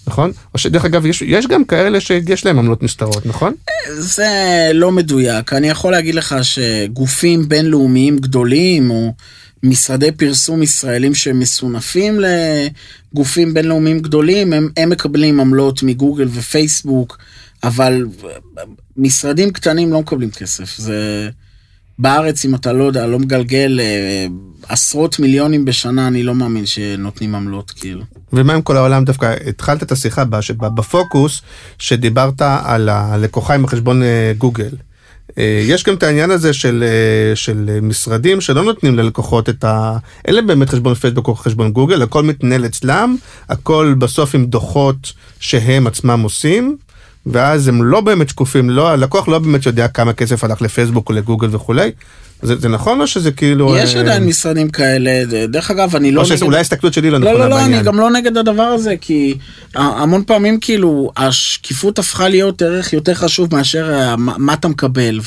[0.06, 0.32] נכון?
[0.54, 3.54] או שדרך אגב, יש, יש גם כאלה שיש להם עמלות נסתרות, נכון?
[3.98, 5.52] זה לא מדויק.
[5.52, 9.14] אני יכול להגיד לך שגופים בינלאומיים גדולים, או
[9.62, 17.18] משרדי פרסום ישראלים שמסונפים לגופים בינלאומיים גדולים, הם, הם מקבלים עמלות מגוגל ופייסבוק,
[17.62, 18.06] אבל
[18.96, 20.76] משרדים קטנים לא מקבלים כסף.
[20.78, 21.28] זה...
[21.98, 24.26] בארץ, אם אתה לא יודע, לא מגלגל אה,
[24.68, 28.02] עשרות מיליונים בשנה, אני לא מאמין שנותנים עמלות, כאילו.
[28.32, 29.34] ומה עם כל העולם דווקא?
[29.48, 30.24] התחלת את השיחה
[30.58, 31.42] בפוקוס,
[31.78, 34.70] שדיברת על הלקוחה עם החשבון אה, גוגל.
[35.38, 36.84] אה, יש גם את העניין הזה של,
[37.34, 39.96] של משרדים שלא נותנים ללקוחות את ה...
[40.24, 43.16] אין להם באמת חשבון פייסבוק או חשבון גוגל, הכל מתנהל אצלם,
[43.48, 46.76] הכל בסוף עם דוחות שהם עצמם עושים.
[47.26, 51.14] ואז הם לא באמת שקופים, לא, הלקוח לא באמת יודע כמה כסף הלך לפייסבוק או
[51.14, 51.90] לגוגל וכולי.
[52.43, 53.76] זה, זה נכון או שזה כאילו...
[53.76, 54.01] יש אה...
[54.01, 56.20] עדיין משרדים כאלה, דרך אגב, אני לא...
[56.20, 57.51] או שאולי ההסתכלות שלי לא נכונה בעניין.
[57.51, 59.34] לא, לא, לא, אני גם לא נגד הדבר הזה, כי
[59.74, 65.20] המון פעמים כאילו, השקיפות הפכה להיות ערך יותר חשוב מאשר אה, מה, מה אתה מקבל,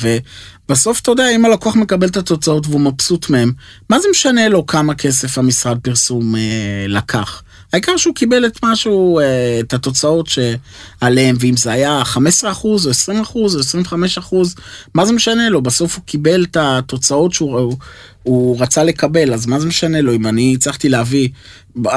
[0.70, 3.52] ובסוף אתה יודע, אם הלקוח מקבל את התוצאות והוא מבסוט מהם,
[3.90, 6.42] מה זה משנה לו כמה כסף המשרד פרסום אה,
[6.88, 7.42] לקח?
[7.74, 13.56] העיקר שהוא קיבל את משהו, אה, את התוצאות שעליהם, ואם זה היה 15% או 20%
[13.56, 14.56] או 25%,
[14.94, 15.62] מה זה משנה לו?
[15.62, 17.78] בסוף הוא קיבל את התוצאות שהוא הוא,
[18.24, 21.30] הוא רצה לקבל, אז מה זה משנה לו אם אני הצלחתי להביא...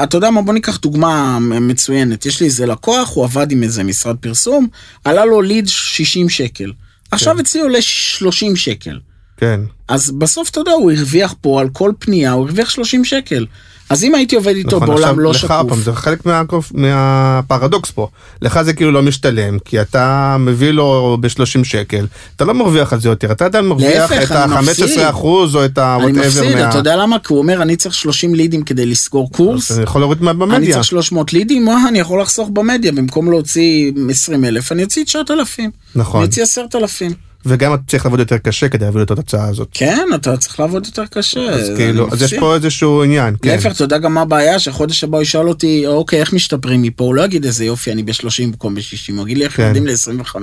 [0.03, 2.25] אתה יודע מה, בוא ניקח דוגמה מצוינת.
[2.25, 4.67] יש לי איזה לקוח, הוא עבד עם איזה משרד פרסום,
[5.03, 6.71] עלה לו ליד 60 שקל.
[7.11, 7.39] עכשיו כן.
[7.39, 8.99] אצלי עולה 30 שקל.
[9.37, 9.59] כן.
[9.87, 13.45] אז בסוף, אתה יודע, הוא הרוויח פה על כל פנייה, הוא הרוויח 30 שקל.
[13.89, 15.51] אז אם הייתי עובד איתו נכון, בעולם לא שקוף...
[15.69, 16.41] פעם, זה חלק מה,
[16.73, 18.07] מהפרדוקס פה.
[18.41, 23.01] לך זה כאילו לא משתלם, כי אתה מביא לו ב-30 שקל, אתה לא מרוויח על
[23.01, 25.97] זה יותר, אתה עדיין מרוויח את ה-15 אחוז או את ה...
[26.03, 26.69] אני מפסיד, מה...
[26.69, 27.19] אתה יודע למה?
[27.19, 29.71] כי הוא אומר, אני צריך 30 לידים כדי לסגור קורס.
[29.71, 30.57] אני יכול להוריד במדיה.
[30.57, 35.03] אני צריך 300 לידים, מה, אני יכול לחסוך במדיה, במקום להוציא 20 אלף, אני אוציא
[35.03, 35.71] 9,000.
[35.95, 36.21] נכון.
[36.21, 37.28] אני אוציא 10,000.
[37.45, 39.67] וגם אתה צריך לעבוד יותר קשה כדי להביא את התוצאה הזאת.
[39.71, 41.49] כן, אתה צריך לעבוד יותר קשה.
[41.49, 43.35] אז כאילו, אז יש פה איזשהו עניין.
[43.41, 43.49] כן.
[43.49, 44.59] להפך, אתה יודע גם מה הבעיה?
[44.59, 47.03] שחודש הבא הוא ישאל אותי, אוקיי, איך משתפרים מפה?
[47.03, 49.63] הוא לא יגיד איזה יופי, אני ב-30 במקום ב-60, הוא יגיד לי איך כן.
[49.63, 50.35] יורדים ל-25.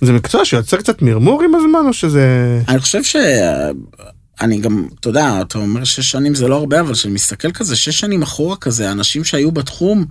[0.00, 2.60] זה מקצוע שיוצר קצת מרמור עם הזמן, או שזה...
[2.68, 3.16] אני חושב ש...
[4.40, 7.76] אני גם, אתה יודע, אתה אומר שש שנים זה לא הרבה, אבל כשאני מסתכל כזה,
[7.76, 10.04] שש שנים אחורה כזה, אנשים שהיו בתחום,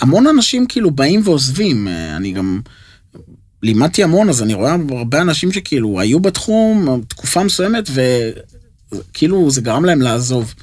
[0.00, 1.88] המון אנשים כאילו באים ועוזבים.
[2.16, 2.60] אני גם...
[3.62, 7.90] לימדתי המון, אז אני רואה הרבה אנשים שכאילו היו בתחום תקופה מסוימת,
[8.92, 10.54] וכאילו זה גרם להם לעזוב.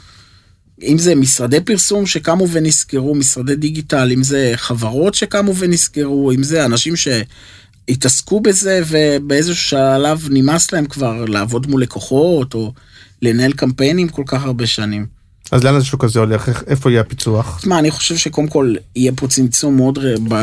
[0.84, 6.66] אם זה משרדי פרסום שקמו ונסגרו, משרדי דיגיטל, אם זה חברות שקמו ונסגרו, אם זה
[6.66, 12.74] אנשים שהתעסקו בזה ובאיזשהו שלב נמאס להם כבר לעבוד מול לקוחות, או
[13.22, 15.19] לנהל קמפיינים כל כך הרבה שנים.
[15.52, 16.64] אז לאן השוק הזה הולך?
[16.68, 17.58] איפה יהיה הפיצוח?
[17.60, 20.00] תשמע, אני חושב שקודם כל יהיה פה צמצום מאוד...
[20.30, 20.36] ב...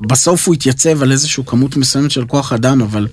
[0.00, 3.06] בסוף הוא יתייצב על איזושהי כמות מסוימת של כוח אדם, אבל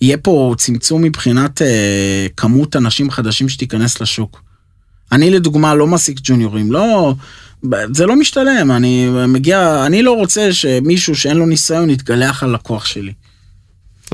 [0.00, 4.42] יהיה פה צמצום מבחינת אה, כמות אנשים חדשים שתיכנס לשוק.
[5.12, 7.14] אני לדוגמה לא מעסיק ג'וניורים, לא...
[7.94, 9.86] זה לא משתלם, אני מגיע...
[9.86, 13.12] אני לא רוצה שמישהו שאין לו ניסיון יתגלח על לקוח שלי.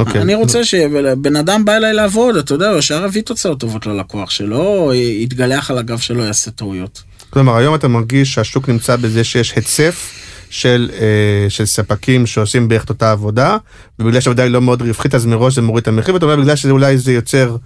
[0.00, 0.18] Okay.
[0.18, 4.92] אני רוצה שבן אדם בא אליי לעבוד, אתה יודע, ישר יביא תוצאות טובות ללקוח שלו,
[4.94, 7.02] יתגלח על הגב שלו, יעשה טעויות.
[7.30, 10.12] כלומר, היום אתה מרגיש שהשוק נמצא בזה שיש היצף
[10.50, 13.56] של, אה, של ספקים שעושים בערך את אותה עבודה,
[13.98, 16.56] ובגלל שהעבודה היא לא מאוד רווחית, אז מראש זה מוריד את המחיר, ואתה אומר, בגלל
[16.56, 17.56] שאולי זה יוצר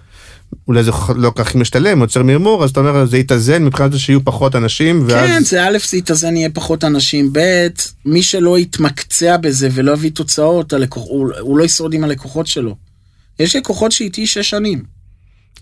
[0.67, 3.99] אולי זה לא כל כך משתלם, יוצר מרמור, אז אתה אומר, זה יתאזן מבחינת זה
[3.99, 5.29] שיהיו פחות אנשים, ואז...
[5.29, 7.67] כן, זה א', זה יתאזן, יהיה פחות אנשים, ב',
[8.05, 12.75] מי שלא יתמקצע בזה ולא יביא תוצאות, הלקוח, הוא, הוא לא ישרוד עם הלקוחות שלו.
[13.39, 14.98] יש לקוחות שאיתי שש שנים.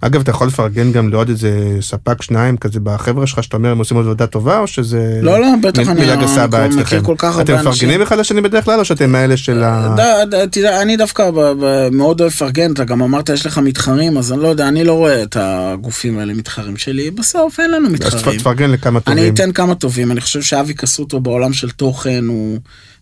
[0.02, 3.78] אגב, אתה יכול לפרגן גם לעוד איזה ספק שניים כזה בחבר'ה שלך, שאתה אומר הם
[3.78, 5.20] עושים עבודה טובה, או שזה...
[5.22, 7.04] לא, לא, בטח אני מילה גסה אני מכיר אצלכם?
[7.04, 7.68] כל כך הרבה אתם.
[7.70, 9.96] מפרגנים אחד לשני בדרך כלל, או שאתם האלה של ה...
[9.98, 14.18] ד- תראה, אני דווקא ב- ב- מאוד אוהב לפרגן, אתה גם אמרת יש לך מתחרים,
[14.18, 17.88] אז אני לא יודע, אני לא רואה את הגופים האלה מתחרים שלי, בסוף אין לנו
[17.88, 18.38] אז מתחרים.
[18.40, 19.34] תפרגן לכמה אני טובים.
[19.34, 22.58] אתן כמה טובים, אני חושב שאבי קסוטו בעולם של תוכן הוא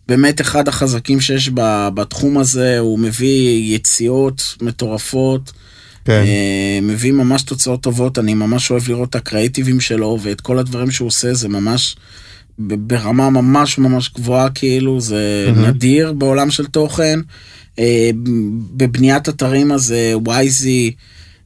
[0.07, 1.49] באמת אחד החזקים שיש
[1.93, 5.51] בתחום הזה, הוא מביא יציאות מטורפות,
[6.05, 6.23] כן.
[6.27, 10.91] אה, מביא ממש תוצאות טובות, אני ממש אוהב לראות את הקריאיטיבים שלו ואת כל הדברים
[10.91, 11.95] שהוא עושה, זה ממש
[12.59, 15.65] ברמה ממש ממש גבוהה, כאילו, זה מהמם.
[15.65, 17.19] נדיר בעולם של תוכן.
[17.79, 18.09] אה,
[18.77, 20.91] בבניית אתרים הזה, וייזי,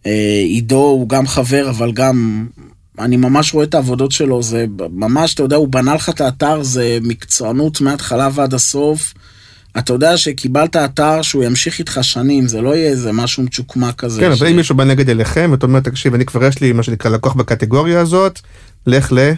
[0.05, 2.47] אה, עידו הוא גם חבר, אבל גם,
[2.99, 6.64] אני ממש רואה את העבודות שלו, זה ממש, אתה יודע, הוא בנה לך את האתר,
[6.64, 9.14] זה מקצוענות מההתחלה ועד הסוף.
[9.78, 14.22] אתה יודע שקיבלת אתר שהוא ימשיך איתך שנים, זה לא יהיה איזה משהו מצ'וקמק כזה.
[14.22, 16.72] כן, ש- אבל אם מישהו בא נגד אליכם, ואתה אומר, תקשיב, אני כבר יש לי
[16.72, 18.39] מה שנקרא לקוח בקטגוריה הזאת,
[18.88, 19.32] לך ל...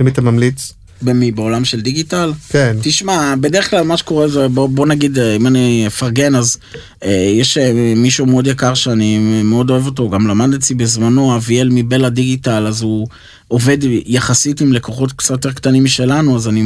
[0.00, 0.72] למי אתה ממליץ?
[1.02, 1.32] במי?
[1.32, 2.32] בעולם של דיגיטל?
[2.48, 2.76] כן.
[2.82, 6.56] תשמע, בדרך כלל מה שקורה זה, בוא, בוא נגיד, אה, אם אני אפרגן, אז
[7.04, 11.68] אה, יש אה, מישהו מאוד יקר שאני מאוד אוהב אותו, גם למד אצלי בזמנו, אביאל
[11.72, 13.08] מבלה דיגיטל, אז הוא
[13.48, 16.62] עובד יחסית עם לקוחות קצת יותר קטנים משלנו, אז אני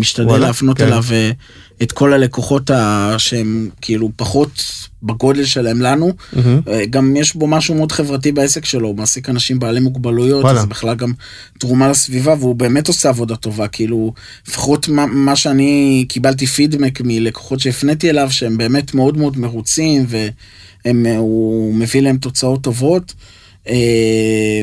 [0.00, 0.86] משתדל וואלה, להפנות כן.
[0.86, 1.30] אליו אה,
[1.82, 4.62] את כל הלקוחות ה- שהם כאילו פחות
[5.02, 6.12] בגודל שלהם לנו.
[6.68, 10.60] אה, גם יש בו משהו מאוד חברתי בעסק שלו, הוא מעסיק אנשים בעלי מוגבלויות, וואלה.
[10.60, 11.12] אז בכלל גם
[11.58, 14.12] תרומה לסביבה, והוא באמת עושה עבודה טובה, כאילו,
[14.48, 20.06] לפחות מה, מה שאני קיבלתי פידבק מלקוחות שהפניתי אליו, שהם באמת מאוד מאוד מרוצים,
[20.84, 23.14] והוא מביא להם תוצאות טובות.
[23.68, 24.62] אה,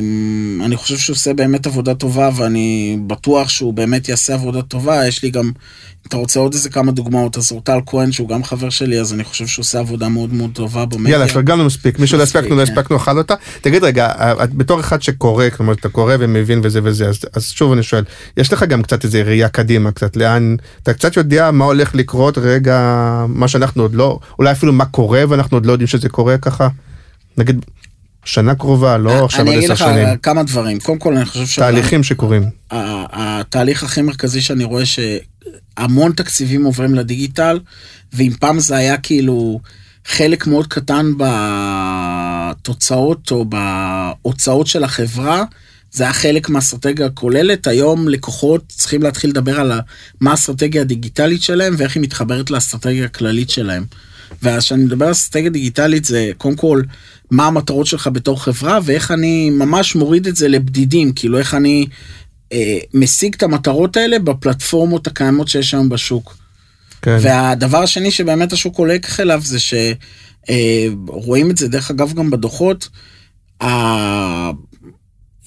[0.66, 5.08] אני חושב שהוא עושה באמת עבודה טובה, ואני בטוח שהוא באמת יעשה עבודה טובה.
[5.08, 5.52] יש לי גם, אם
[6.08, 9.24] אתה רוצה עוד איזה כמה דוגמאות, אז אורטל כהן, שהוא גם חבר שלי, אז אני
[9.24, 11.12] חושב שהוא עושה עבודה מאוד מאוד טובה במדיה.
[11.12, 12.72] יאללה, פרגנו מספיק, מי שלא הספקנו, לא כן.
[12.72, 13.34] הספקנו, אכל אותה.
[13.62, 14.12] תגיד רגע,
[14.44, 18.04] את בתור אחד שקורא, כלומר אתה קורא ומבין וזה וזה, אז- אז שוב אני שואל,
[18.38, 22.38] יש לך גם קצת איזה ראייה קדימה, קצת לאן, אתה קצת יודע מה הולך לקרות
[22.38, 22.80] רגע,
[23.28, 26.68] מה שאנחנו עוד לא, אולי אפילו מה קורה ואנחנו עוד לא יודעים שזה קורה ככה?
[27.38, 27.66] נגיד,
[28.26, 30.18] שנה קרובה, לא עכשיו אני עוד אגיד עשר לך שנים.
[30.18, 30.80] כמה דברים.
[30.80, 32.44] קודם כל, אני חושב שהעולם- תהליכים שקורים.
[32.72, 37.60] התהליך הכי מרכזי שאני רואה שהמון תקציבים עוברים לדיגיטל,
[38.14, 39.60] ואם פעם זה היה כאילו
[40.06, 41.12] חלק מאוד קטן
[42.58, 45.44] בתוצאות או בהוצאות של החברה,
[45.92, 47.68] זה היה חלק מהאסטרטגיה הכוללת.
[47.68, 49.72] היום לקוחות צריכים להתחיל לדבר על
[50.22, 53.86] מה האסטרטגיה הדיגיטלית שלהם ואיך היא מתחברת לאסטרטגיה הכללית שלהם.
[54.44, 56.82] וכשאני מדבר על אסטרטגיה דיגיטלית זה קודם כל
[57.32, 61.88] מה המטרות שלך בתור חברה ואיך אני ממש מוריד את זה לבדידים, כאילו איך אני
[62.52, 66.38] אה, משיג את המטרות האלה בפלטפורמות הקיימות שיש היום בשוק.
[67.02, 67.18] כן.
[67.22, 72.90] והדבר השני שבאמת השוק הולך אליו זה שרואים את זה דרך אגב גם בדוחות.
[73.64, 74.50] ה-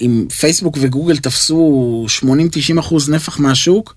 [0.01, 2.27] אם פייסבוק וגוגל תפסו 80-90
[2.81, 3.95] אחוז נפח מהשוק,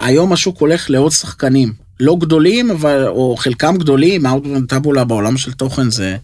[0.00, 1.72] היום השוק הולך לעוד שחקנים.
[2.00, 6.16] לא גדולים, אבל, או חלקם גדולים, אאוטבריין טאבולה בעולם של תוכן זה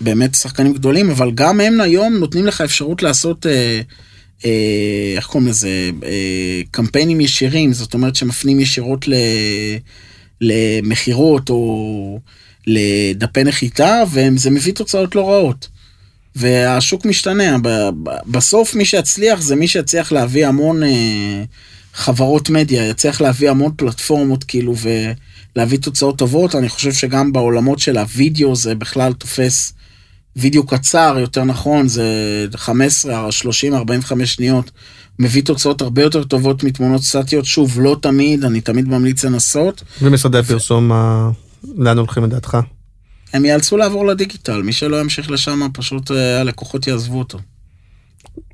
[0.00, 3.80] באמת שחקנים גדולים, אבל גם הם היום נותנים לך אפשרות לעשות, אה,
[4.44, 9.04] אה, איך קוראים לזה, אה, קמפיינים ישירים, זאת אומרת שמפנים ישירות
[10.40, 12.20] למכירות או
[12.66, 15.68] לדפי נחיתה, וזה מביא תוצאות לא רעות.
[16.36, 17.56] והשוק משתנה,
[18.26, 21.42] בסוף מי שיצליח זה מי שיצליח להביא המון אה,
[21.94, 24.74] חברות מדיה, יצליח להביא המון פלטפורמות כאילו
[25.56, 29.72] ולהביא תוצאות טובות, אני חושב שגם בעולמות של הוידאו זה בכלל תופס
[30.36, 32.04] וידאו קצר, יותר נכון, זה
[32.56, 34.70] 15, 30, 45 שניות,
[35.18, 40.38] מביא תוצאות הרבה יותר טובות מתמונות סטטיות, שוב, לא תמיד, אני תמיד ממליץ לנסות, ומשרדי
[40.38, 41.30] הפרסום, מה-
[41.76, 42.58] לאן הולכים לדעתך?
[43.32, 47.38] הם יאלצו לעבור לדיגיטל, מי שלא ימשיך לשם, פשוט אה, הלקוחות יעזבו אותו.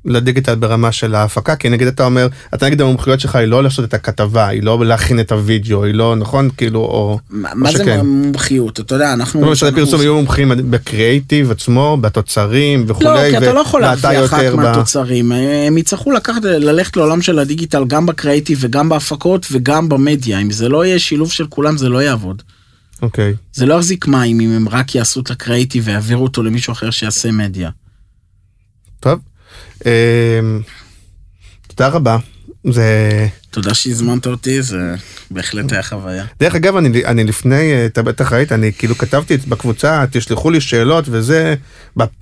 [0.05, 3.85] לדיגיטל ברמה של ההפקה, כי נגיד אתה אומר, אתה נגיד המומחיות שלך היא לא לעשות
[3.85, 6.49] את הכתבה, היא לא להכין את הוידאו, היא לא, נכון?
[6.57, 7.19] כאילו, או...
[7.29, 8.03] מה מה זה.
[8.03, 8.79] מומחיות?
[8.79, 9.39] אתה יודע, אנחנו...
[9.39, 13.81] זאת אומרת אנחנו- פרסום יהיו מומחים בקריאייטיב עצמו, בתוצרים וכולי, לא, כי אתה לא יכול
[13.81, 15.31] להביא אחת מהתוצרים.
[15.67, 20.39] הם יצטרכו לקחת, ללכת לעולם של הדיגיטל גם בקריאיטיב וגם בהפקות וגם במדיה.
[20.39, 22.41] אם זה לא יהיה שילוב של כולם, זה לא יעבוד.
[23.01, 23.33] אוקיי.
[23.53, 27.31] זה לא יחזיק מים אם הם רק יעשו את הקריאיטיב ויעבירו אותו למישהו אחר שיעשה
[27.31, 27.69] מדיה.
[28.99, 29.19] טוב.
[29.85, 30.61] אמ,
[31.67, 32.17] תודה רבה.
[32.71, 33.27] זה...
[33.49, 34.95] תודה שהזמנת אותי, זה
[35.31, 36.25] בהחלט היה חוויה.
[36.39, 40.61] דרך אגב, אני, אני לפני, אה, אתה בטח ראית, אני כאילו כתבתי בקבוצה, תשלחו לי
[40.61, 41.55] שאלות וזה,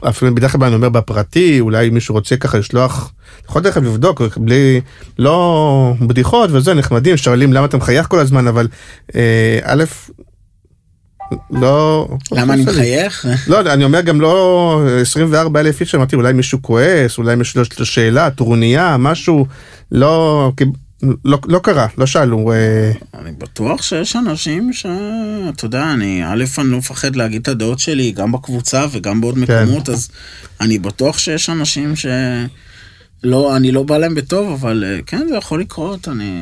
[0.09, 3.11] אפילו בדרך כלל אני אומר בפרטי, אולי מישהו רוצה ככה לשלוח,
[3.49, 4.81] יכול דרך אגב לבדוק, בלי,
[5.19, 8.67] לא בדיחות וזה, נחמדים, שואלים למה אתה מחייך כל הזמן, אבל
[9.15, 9.83] אה, א',
[11.51, 12.07] לא...
[12.31, 13.25] למה אני מחייך?
[13.47, 17.79] לא, אני אומר גם לא 24 אלף איש, אמרתי אולי מישהו כועס, אולי מישהו יש
[17.79, 19.45] לו שאלה, טרוניה, משהו,
[19.91, 20.51] לא,
[21.25, 22.51] לא, לא קרה, לא שאלו.
[22.51, 24.85] אה, אני בטוח שיש אנשים ש...
[25.49, 29.35] אתה יודע, אני, א', אני לא מפחד להגיד את הדעות שלי, גם בקבוצה וגם בעוד
[29.35, 29.63] כן.
[29.63, 30.09] מקומות, אז
[30.61, 32.05] אני בטוח שיש אנשים ש...
[33.23, 36.41] לא, אני לא בא להם בטוב, אבל אה, כן, זה יכול לקרות, אני...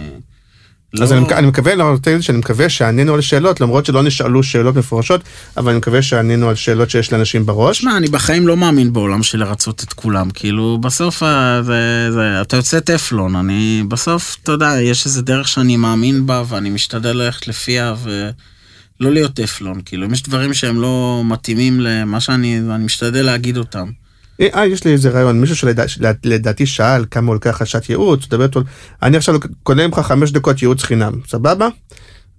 [0.99, 4.75] אז לא- אני, אני מקווה, לא, שאני מקווה שענינו על שאלות, למרות שלא נשאלו שאלות
[4.75, 5.21] מפורשות,
[5.57, 7.77] אבל אני מקווה שענינו על שאלות שיש לאנשים בראש.
[7.77, 12.41] תשמע, אני בחיים לא מאמין בעולם של לרצות את כולם, כאילו, בסוף אה, זה, זה,
[12.41, 17.17] אתה יוצא טפלון, אני, בסוף, אתה יודע, יש איזה דרך שאני מאמין בה, ואני משתדל
[17.17, 22.83] ללכת לפיה, ולא להיות טפלון, כאילו, אם יש דברים שהם לא מתאימים למה שאני, אני
[22.85, 24.00] משתדל להגיד אותם.
[24.39, 28.61] אה, יש לי איזה רעיון, מישהו שלדעתי שאל כמה הוא לוקח השעת ייעוץ, דבר איתו,
[29.03, 31.67] אני עכשיו קונה ממך חמש דקות ייעוץ חינם, סבבה?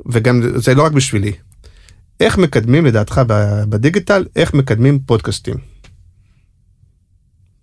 [0.06, 1.32] וגם זה לא רק בשבילי.
[2.20, 3.20] איך מקדמים לדעתך
[3.68, 5.54] בדיגיטל, איך מקדמים פודקאסטים?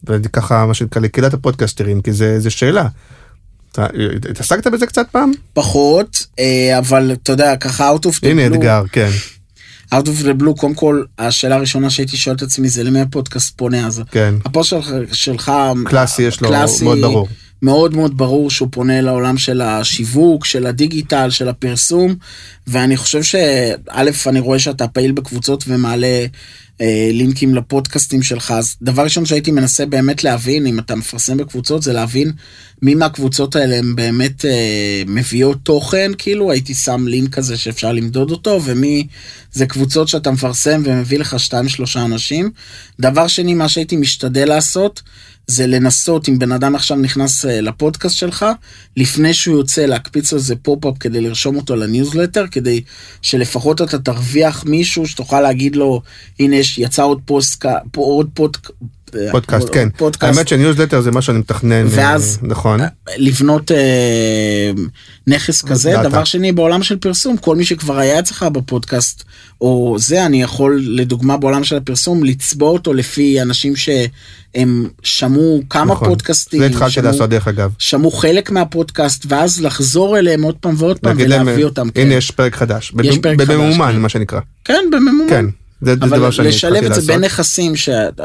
[0.03, 2.87] וככה מה שנקרא לקהילת הפודקסטרים, כי זה, זה שאלה.
[3.71, 3.87] אתה
[4.29, 5.31] התעסקת בזה קצת פעם?
[5.53, 9.09] פחות, אה, אבל אתה יודע, ככה out of the הנה blue, אתגר, כן,
[9.93, 13.57] out of the blue, קודם כל, השאלה הראשונה שהייתי שואל את עצמי זה למי הפודקאסט
[13.57, 14.35] פונה, אז כן.
[14.45, 15.51] הפוסט שלך, שלך
[15.85, 17.27] קלאסי יש לו קלאסי, מאוד ברור.
[17.61, 22.15] מאוד מאוד ברור שהוא פונה לעולם של השיווק, של הדיגיטל, של הפרסום,
[22.67, 23.73] ואני חושב שא',
[24.27, 26.25] אני רואה שאתה פעיל בקבוצות ומעלה
[26.81, 31.83] אה, לינקים לפודקאסטים שלך, אז דבר ראשון שהייתי מנסה באמת להבין, אם אתה מפרסם בקבוצות,
[31.83, 32.31] זה להבין
[32.81, 38.31] מי מהקבוצות האלה הם באמת אה, מביאות תוכן, כאילו הייתי שם לינק כזה שאפשר למדוד
[38.31, 39.07] אותו, ומי
[39.51, 42.51] זה קבוצות שאתה מפרסם ומביא לך שתיים שלושה אנשים.
[42.99, 45.01] דבר שני, מה שהייתי משתדל לעשות,
[45.49, 48.45] זה לנסות, אם בן אדם עכשיו נכנס אה, לפודקאסט שלך,
[48.97, 52.81] לפני שהוא יוצא להקפיץ איזה פופ-אפ כדי לרשום אותו לניוזלטר, כדי
[53.21, 56.01] שלפחות אתה תרוויח מישהו שתוכל להגיד לו,
[56.39, 57.65] הנה יצא עוד פוסט,
[57.95, 58.57] עוד פוד,
[59.31, 59.89] פודקאסט, עוד- כן.
[59.97, 60.35] פודקאסט.
[60.37, 62.79] האמת שניוזלטר זה מה שאני מתכנן, ואז- אה, נכון.
[63.17, 64.71] לבנות אה,
[65.27, 65.91] נכס כזה.
[65.91, 66.09] דאטה.
[66.09, 69.23] דבר שני, בעולם של פרסום, כל מי שכבר היה אצלך בפודקאסט,
[69.61, 75.93] או זה, אני יכול, לדוגמה, בעולם של הפרסום, לצבוע אותו לפי אנשים שהם שמעו כמה
[75.93, 76.07] נכון.
[76.07, 77.71] פודקאסטים, זה התחלתי שמעו- לעשות דרך אגב.
[77.77, 81.81] שמעו חלק מהפודקאסט, ואז לחזור אליהם עוד פעם ועוד פעם להגיד להם, ולהביא אותם.
[81.81, 82.17] הנה כן.
[82.17, 82.93] יש פרק חדש.
[83.03, 83.99] יש פרק חדש, בממומן כן.
[84.01, 84.39] מה שנקרא.
[84.65, 85.29] כן, בממומן.
[85.29, 85.45] כן.
[85.81, 87.07] זה זה דבר אבל שאני לשלב התחלתי את זה לעשות.
[87.07, 88.23] בין נכסים, שאתה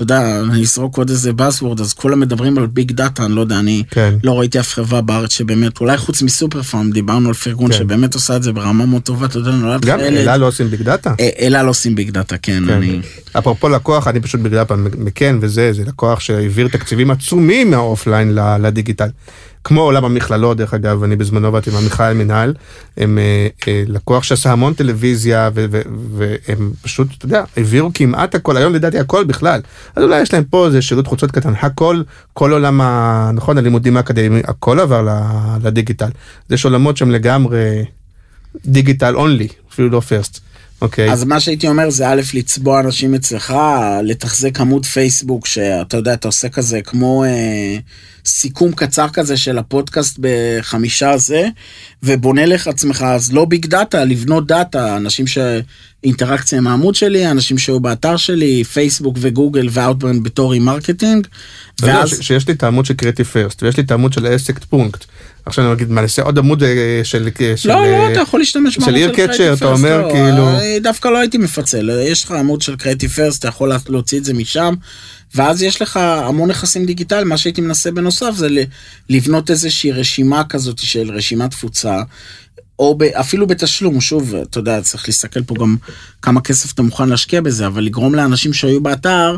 [0.00, 3.58] יודע, אני אזרוק עוד איזה buzzword, אז כולם מדברים על big data, אני לא יודע,
[3.58, 4.14] אני כן.
[4.24, 7.78] לא ראיתי אף חברה בארץ שבאמת, אולי חוץ מסופר פארם, דיברנו על פרגון כן.
[7.78, 10.00] שבאמת עושה את זה ברמה מאוד טובה, אתה יודע, נולד גם.
[10.00, 11.14] אלה לא עושים big data.
[11.40, 12.72] אלה לא עושים ביג דאטה, כן, כן.
[12.72, 13.00] אני...
[13.38, 18.38] אפרופו לקוח, אני פשוט בגלל פעם מכן וזה, זה לקוח שהעביר תקציבים עצומים מה offline
[18.60, 19.08] לדיגיטל.
[19.64, 22.54] כמו עולם המכללות, דרך אגב, אני בזמנו באתי מהמכללה למנהל,
[22.96, 28.74] הם אה, אה, לקוח שעשה המון טלוויזיה, והם פשוט, אתה יודע, העבירו כמעט הכל, היום
[28.74, 29.60] לדעתי הכל בכלל.
[29.96, 32.02] אז אולי יש להם פה איזה שילוט חוצות קטן, הכל,
[32.32, 35.08] כל עולם, ה- נכון, הלימודים האקדמיים, הכל עבר
[35.62, 36.08] לדיגיטל.
[36.50, 37.84] יש עולמות שהם לגמרי
[38.66, 40.40] digital only, אפילו לא first.
[40.82, 41.12] אוקיי.
[41.12, 43.54] אז מה שהייתי אומר זה א', לצבוע אנשים אצלך,
[44.04, 47.76] לתחזק עמוד פייסבוק, שאתה יודע, אתה עושה כזה כמו אה,
[48.26, 51.48] סיכום קצר כזה של הפודקאסט בחמישה זה,
[52.02, 57.58] ובונה לך עצמך, אז לא big data, לבנות data, אנשים שאינטראקציה עם העמוד שלי, אנשים
[57.58, 61.26] שהיו באתר שלי, פייסבוק וגוגל ואוטבריין בתור remarketing,
[61.82, 62.08] יודע ואז...
[62.08, 65.04] ש- שיש לי את העמוד של קריאטיב פרסט ויש לי את העמוד של עסק פונקט.
[65.48, 68.40] עכשיו אני אגיד מה נעשה עוד עמוד אה, של של, לא, לא, אה, אתה יכול
[68.40, 72.30] להשתמש של Creative קצ'ר, אתה אומר לא, כאילו- אה, דווקא לא הייתי מפצל, יש לך
[72.30, 74.74] עמוד של קריאטיב פרסט, אתה יכול להוציא את זה משם,
[75.34, 78.48] ואז יש לך המון נכסים דיגיטליים, מה שהייתי מנסה בנוסף זה
[79.10, 82.02] לבנות איזושהי רשימה כזאת של רשימת תפוצה.
[82.78, 85.76] או ב, אפילו בתשלום, שוב, אתה יודע, צריך להסתכל פה גם
[86.22, 89.36] כמה כסף אתה מוכן להשקיע בזה, אבל לגרום לאנשים שהיו באתר,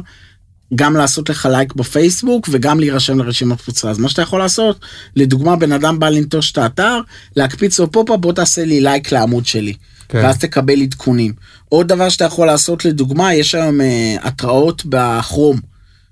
[0.74, 3.90] גם לעשות לך לייק בפייסבוק וגם להירשם לרשימת תפוצה.
[3.90, 4.80] אז מה שאתה יכול לעשות,
[5.16, 7.00] לדוגמה, בן אדם בא לנטוש את האתר,
[7.36, 9.74] להקפיץ לו פופ בוא תעשה לי לייק לעמוד שלי.
[10.08, 10.18] כן.
[10.18, 11.32] ואז תקבל עדכונים.
[11.68, 15.60] עוד דבר שאתה יכול לעשות, לדוגמה, יש היום אה, התראות בכרום.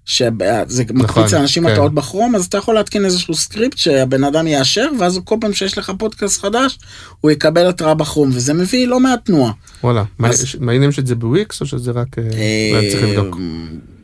[0.08, 1.72] שזה נכון, מקפיץ לאנשים כן.
[1.72, 5.78] התראות בכרום, אז אתה יכול להתקין איזשהו script שהבן אדם יאשר, ואז כל פעם שיש
[5.78, 6.78] לך פודקאסט חדש,
[7.20, 9.52] הוא יקבל התראה בכרום, וזה מביא לא מעט תנועה.
[9.84, 10.04] וואלה.
[10.24, 12.18] אז- מעניין שזה בוויקס או שזה רק...
[12.18, 12.24] אה,
[12.72, 13.36] אולי צריך לבדוק.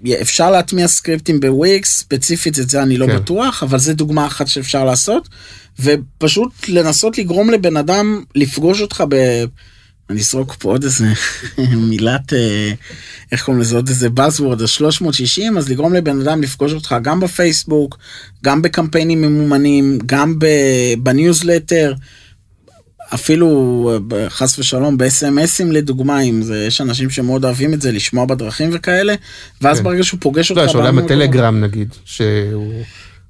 [0.06, 3.16] אה, אפשר להטמיע סקריפטים בוויקס, ספציפית את זה אני לא כן.
[3.16, 5.28] בטוח, אבל זה דוגמה אחת שאפשר לעשות,
[5.81, 9.44] ופשוט לנסות לגרום לבן אדם לפגוש אותך ב...
[10.10, 11.06] אני אזרוק פה עוד איזה
[11.89, 12.72] מילת, אה,
[13.32, 17.98] איך קוראים לזה, עוד איזה buzzword, ה-360, אז לגרום לבן אדם לפגוש אותך גם בפייסבוק,
[18.44, 20.39] גם בקמפיינים ממומנים, גם
[20.98, 21.94] בניוזלטר,
[23.14, 28.26] אפילו אה, חס ושלום ב-SMSים לדוגמה, אם זה, יש אנשים שמאוד אוהבים את זה, לשמוע
[28.26, 29.14] בדרכים וכאלה,
[29.62, 29.85] ואז כן.
[29.85, 30.72] ברגע שהוא פוגש אתה יודע, אותך...
[30.72, 32.82] שעולה בהמון מקומות- בטלגרם נגיד, שהוא...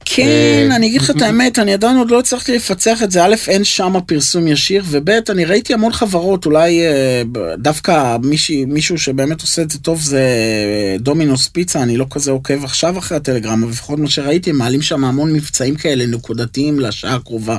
[0.04, 3.24] כן, אה, אני אגיד לך את האמת, אני עדיין עוד לא הצלחתי לפצח את זה.
[3.24, 7.22] א', אין שם פרסום ישיר, וב', אני ראיתי המון חברות, אולי אה,
[7.58, 12.30] דווקא מישהי, מישהו שבאמת עושה את זה טוב זה אה, דומינוס פיצה, אני לא כזה
[12.30, 16.80] עוקב עכשיו אחרי הטלגרם, אבל לפחות מה שראיתי, הם מעלים שם המון מבצעים כאלה נקודתיים
[16.80, 17.58] לשעה הקרובה.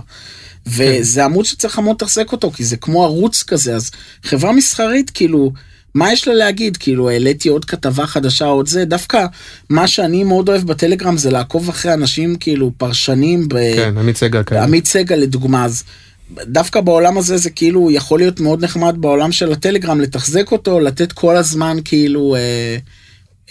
[0.67, 3.91] וזה עמוד שצריך המון לתחזק אותו, כי זה כמו ערוץ כזה, אז
[4.23, 5.51] חברה מסחרית, כאילו,
[5.95, 6.77] מה יש לה להגיד?
[6.77, 9.26] כאילו, העליתי עוד כתבה חדשה, עוד זה, דווקא
[9.69, 13.76] מה שאני מאוד אוהב בטלגרם זה לעקוב אחרי אנשים, כאילו, פרשנים, ב...
[13.76, 14.63] כן, עמית סגל כאלה.
[14.63, 15.84] עמית סגל לדוגמה, אז
[16.31, 21.11] דווקא בעולם הזה זה כאילו יכול להיות מאוד נחמד בעולם של הטלגרם, לתחזק אותו, לתת
[21.11, 22.77] כל הזמן כאילו אה,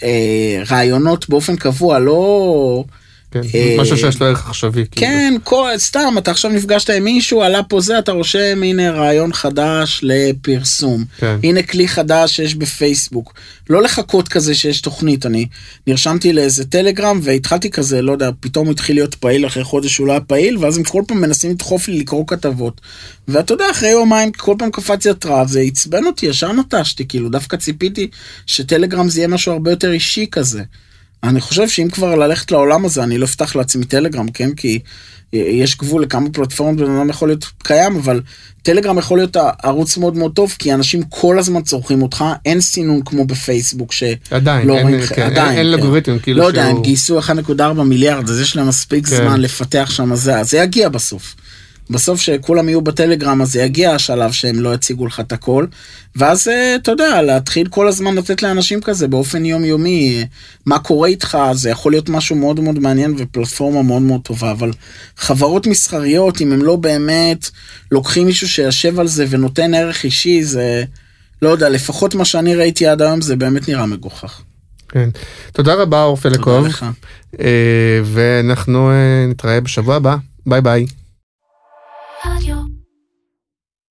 [0.03, 2.83] אה, רעיונות באופן קבוע, לא...
[3.35, 4.85] כן, אה, משהו שיש לו ערך עכשווי.
[4.91, 5.07] כאילו.
[5.07, 9.33] כן, כל, סתם, אתה עכשיו נפגשת עם מישהו, עלה פה זה, אתה רושם, הנה רעיון
[9.33, 11.03] חדש לפרסום.
[11.17, 11.37] כן.
[11.43, 13.33] הנה כלי חדש שיש בפייסבוק.
[13.69, 15.45] לא לחכות כזה שיש תוכנית, אני
[15.87, 20.11] נרשמתי לאיזה טלגרם והתחלתי כזה, לא יודע, פתאום התחיל להיות פעיל אחרי חודש הוא לא
[20.11, 22.81] היה פעיל, ואז הם כל פעם מנסים לדחוף לי לקרוא כתבות.
[23.27, 27.57] ואתה יודע, אחרי יומיים כל פעם קפצתי התראה, זה עצבן אותי, ישר נטשתי, כאילו, דווקא
[27.57, 28.07] ציפיתי
[28.45, 30.63] שטלגרם זה יהיה משהו הרבה יותר אישי כזה.
[31.25, 34.51] אני חושב שאם כבר ללכת לעולם הזה, אני לא אפתח לעצמי טלגרם, כן?
[34.53, 34.79] כי
[35.33, 38.21] יש גבול לכמה פלטפורמות בן אדם יכול להיות קיים, אבל
[38.63, 43.01] טלגרם יכול להיות ערוץ מאוד מאוד טוב, כי אנשים כל הזמן צורכים אותך, אין סינון
[43.05, 45.57] כמו בפייסבוק, שלא עדיין, אין- רואים, כן, אין- אין כן.
[45.59, 49.15] אלגוריתם, כאילו לא יודע, שהוא- הם גייסו 1.4 מיליארד, אז יש להם מספיק כן.
[49.15, 51.35] זמן לפתח שם זה, זה יגיע בסוף.
[51.89, 55.65] בסוף שכולם יהיו בטלגרם, אז יגיע השלב שהם לא יציגו לך את הכל.
[56.15, 60.25] ואז, אה, אתה יודע, להתחיל כל הזמן לתת לאנשים כזה באופן יומיומי,
[60.65, 64.71] מה קורה איתך, זה יכול להיות משהו מאוד מאוד מעניין ופלטפורמה מאוד מאוד טובה, אבל
[65.17, 67.49] חברות מסחריות, אם הם לא באמת
[67.91, 70.83] לוקחים מישהו שיושב על זה ונותן ערך אישי, זה,
[71.41, 74.41] לא יודע, לפחות מה שאני ראיתי עד היום, זה באמת נראה מגוחך.
[74.89, 75.09] כן.
[75.53, 76.65] תודה רבה, פלקוב.
[76.65, 76.85] לך.
[77.39, 80.15] אה, ואנחנו אה, נתראה בשבוע הבא.
[80.45, 80.85] ביי ביי.
[82.25, 82.54] All you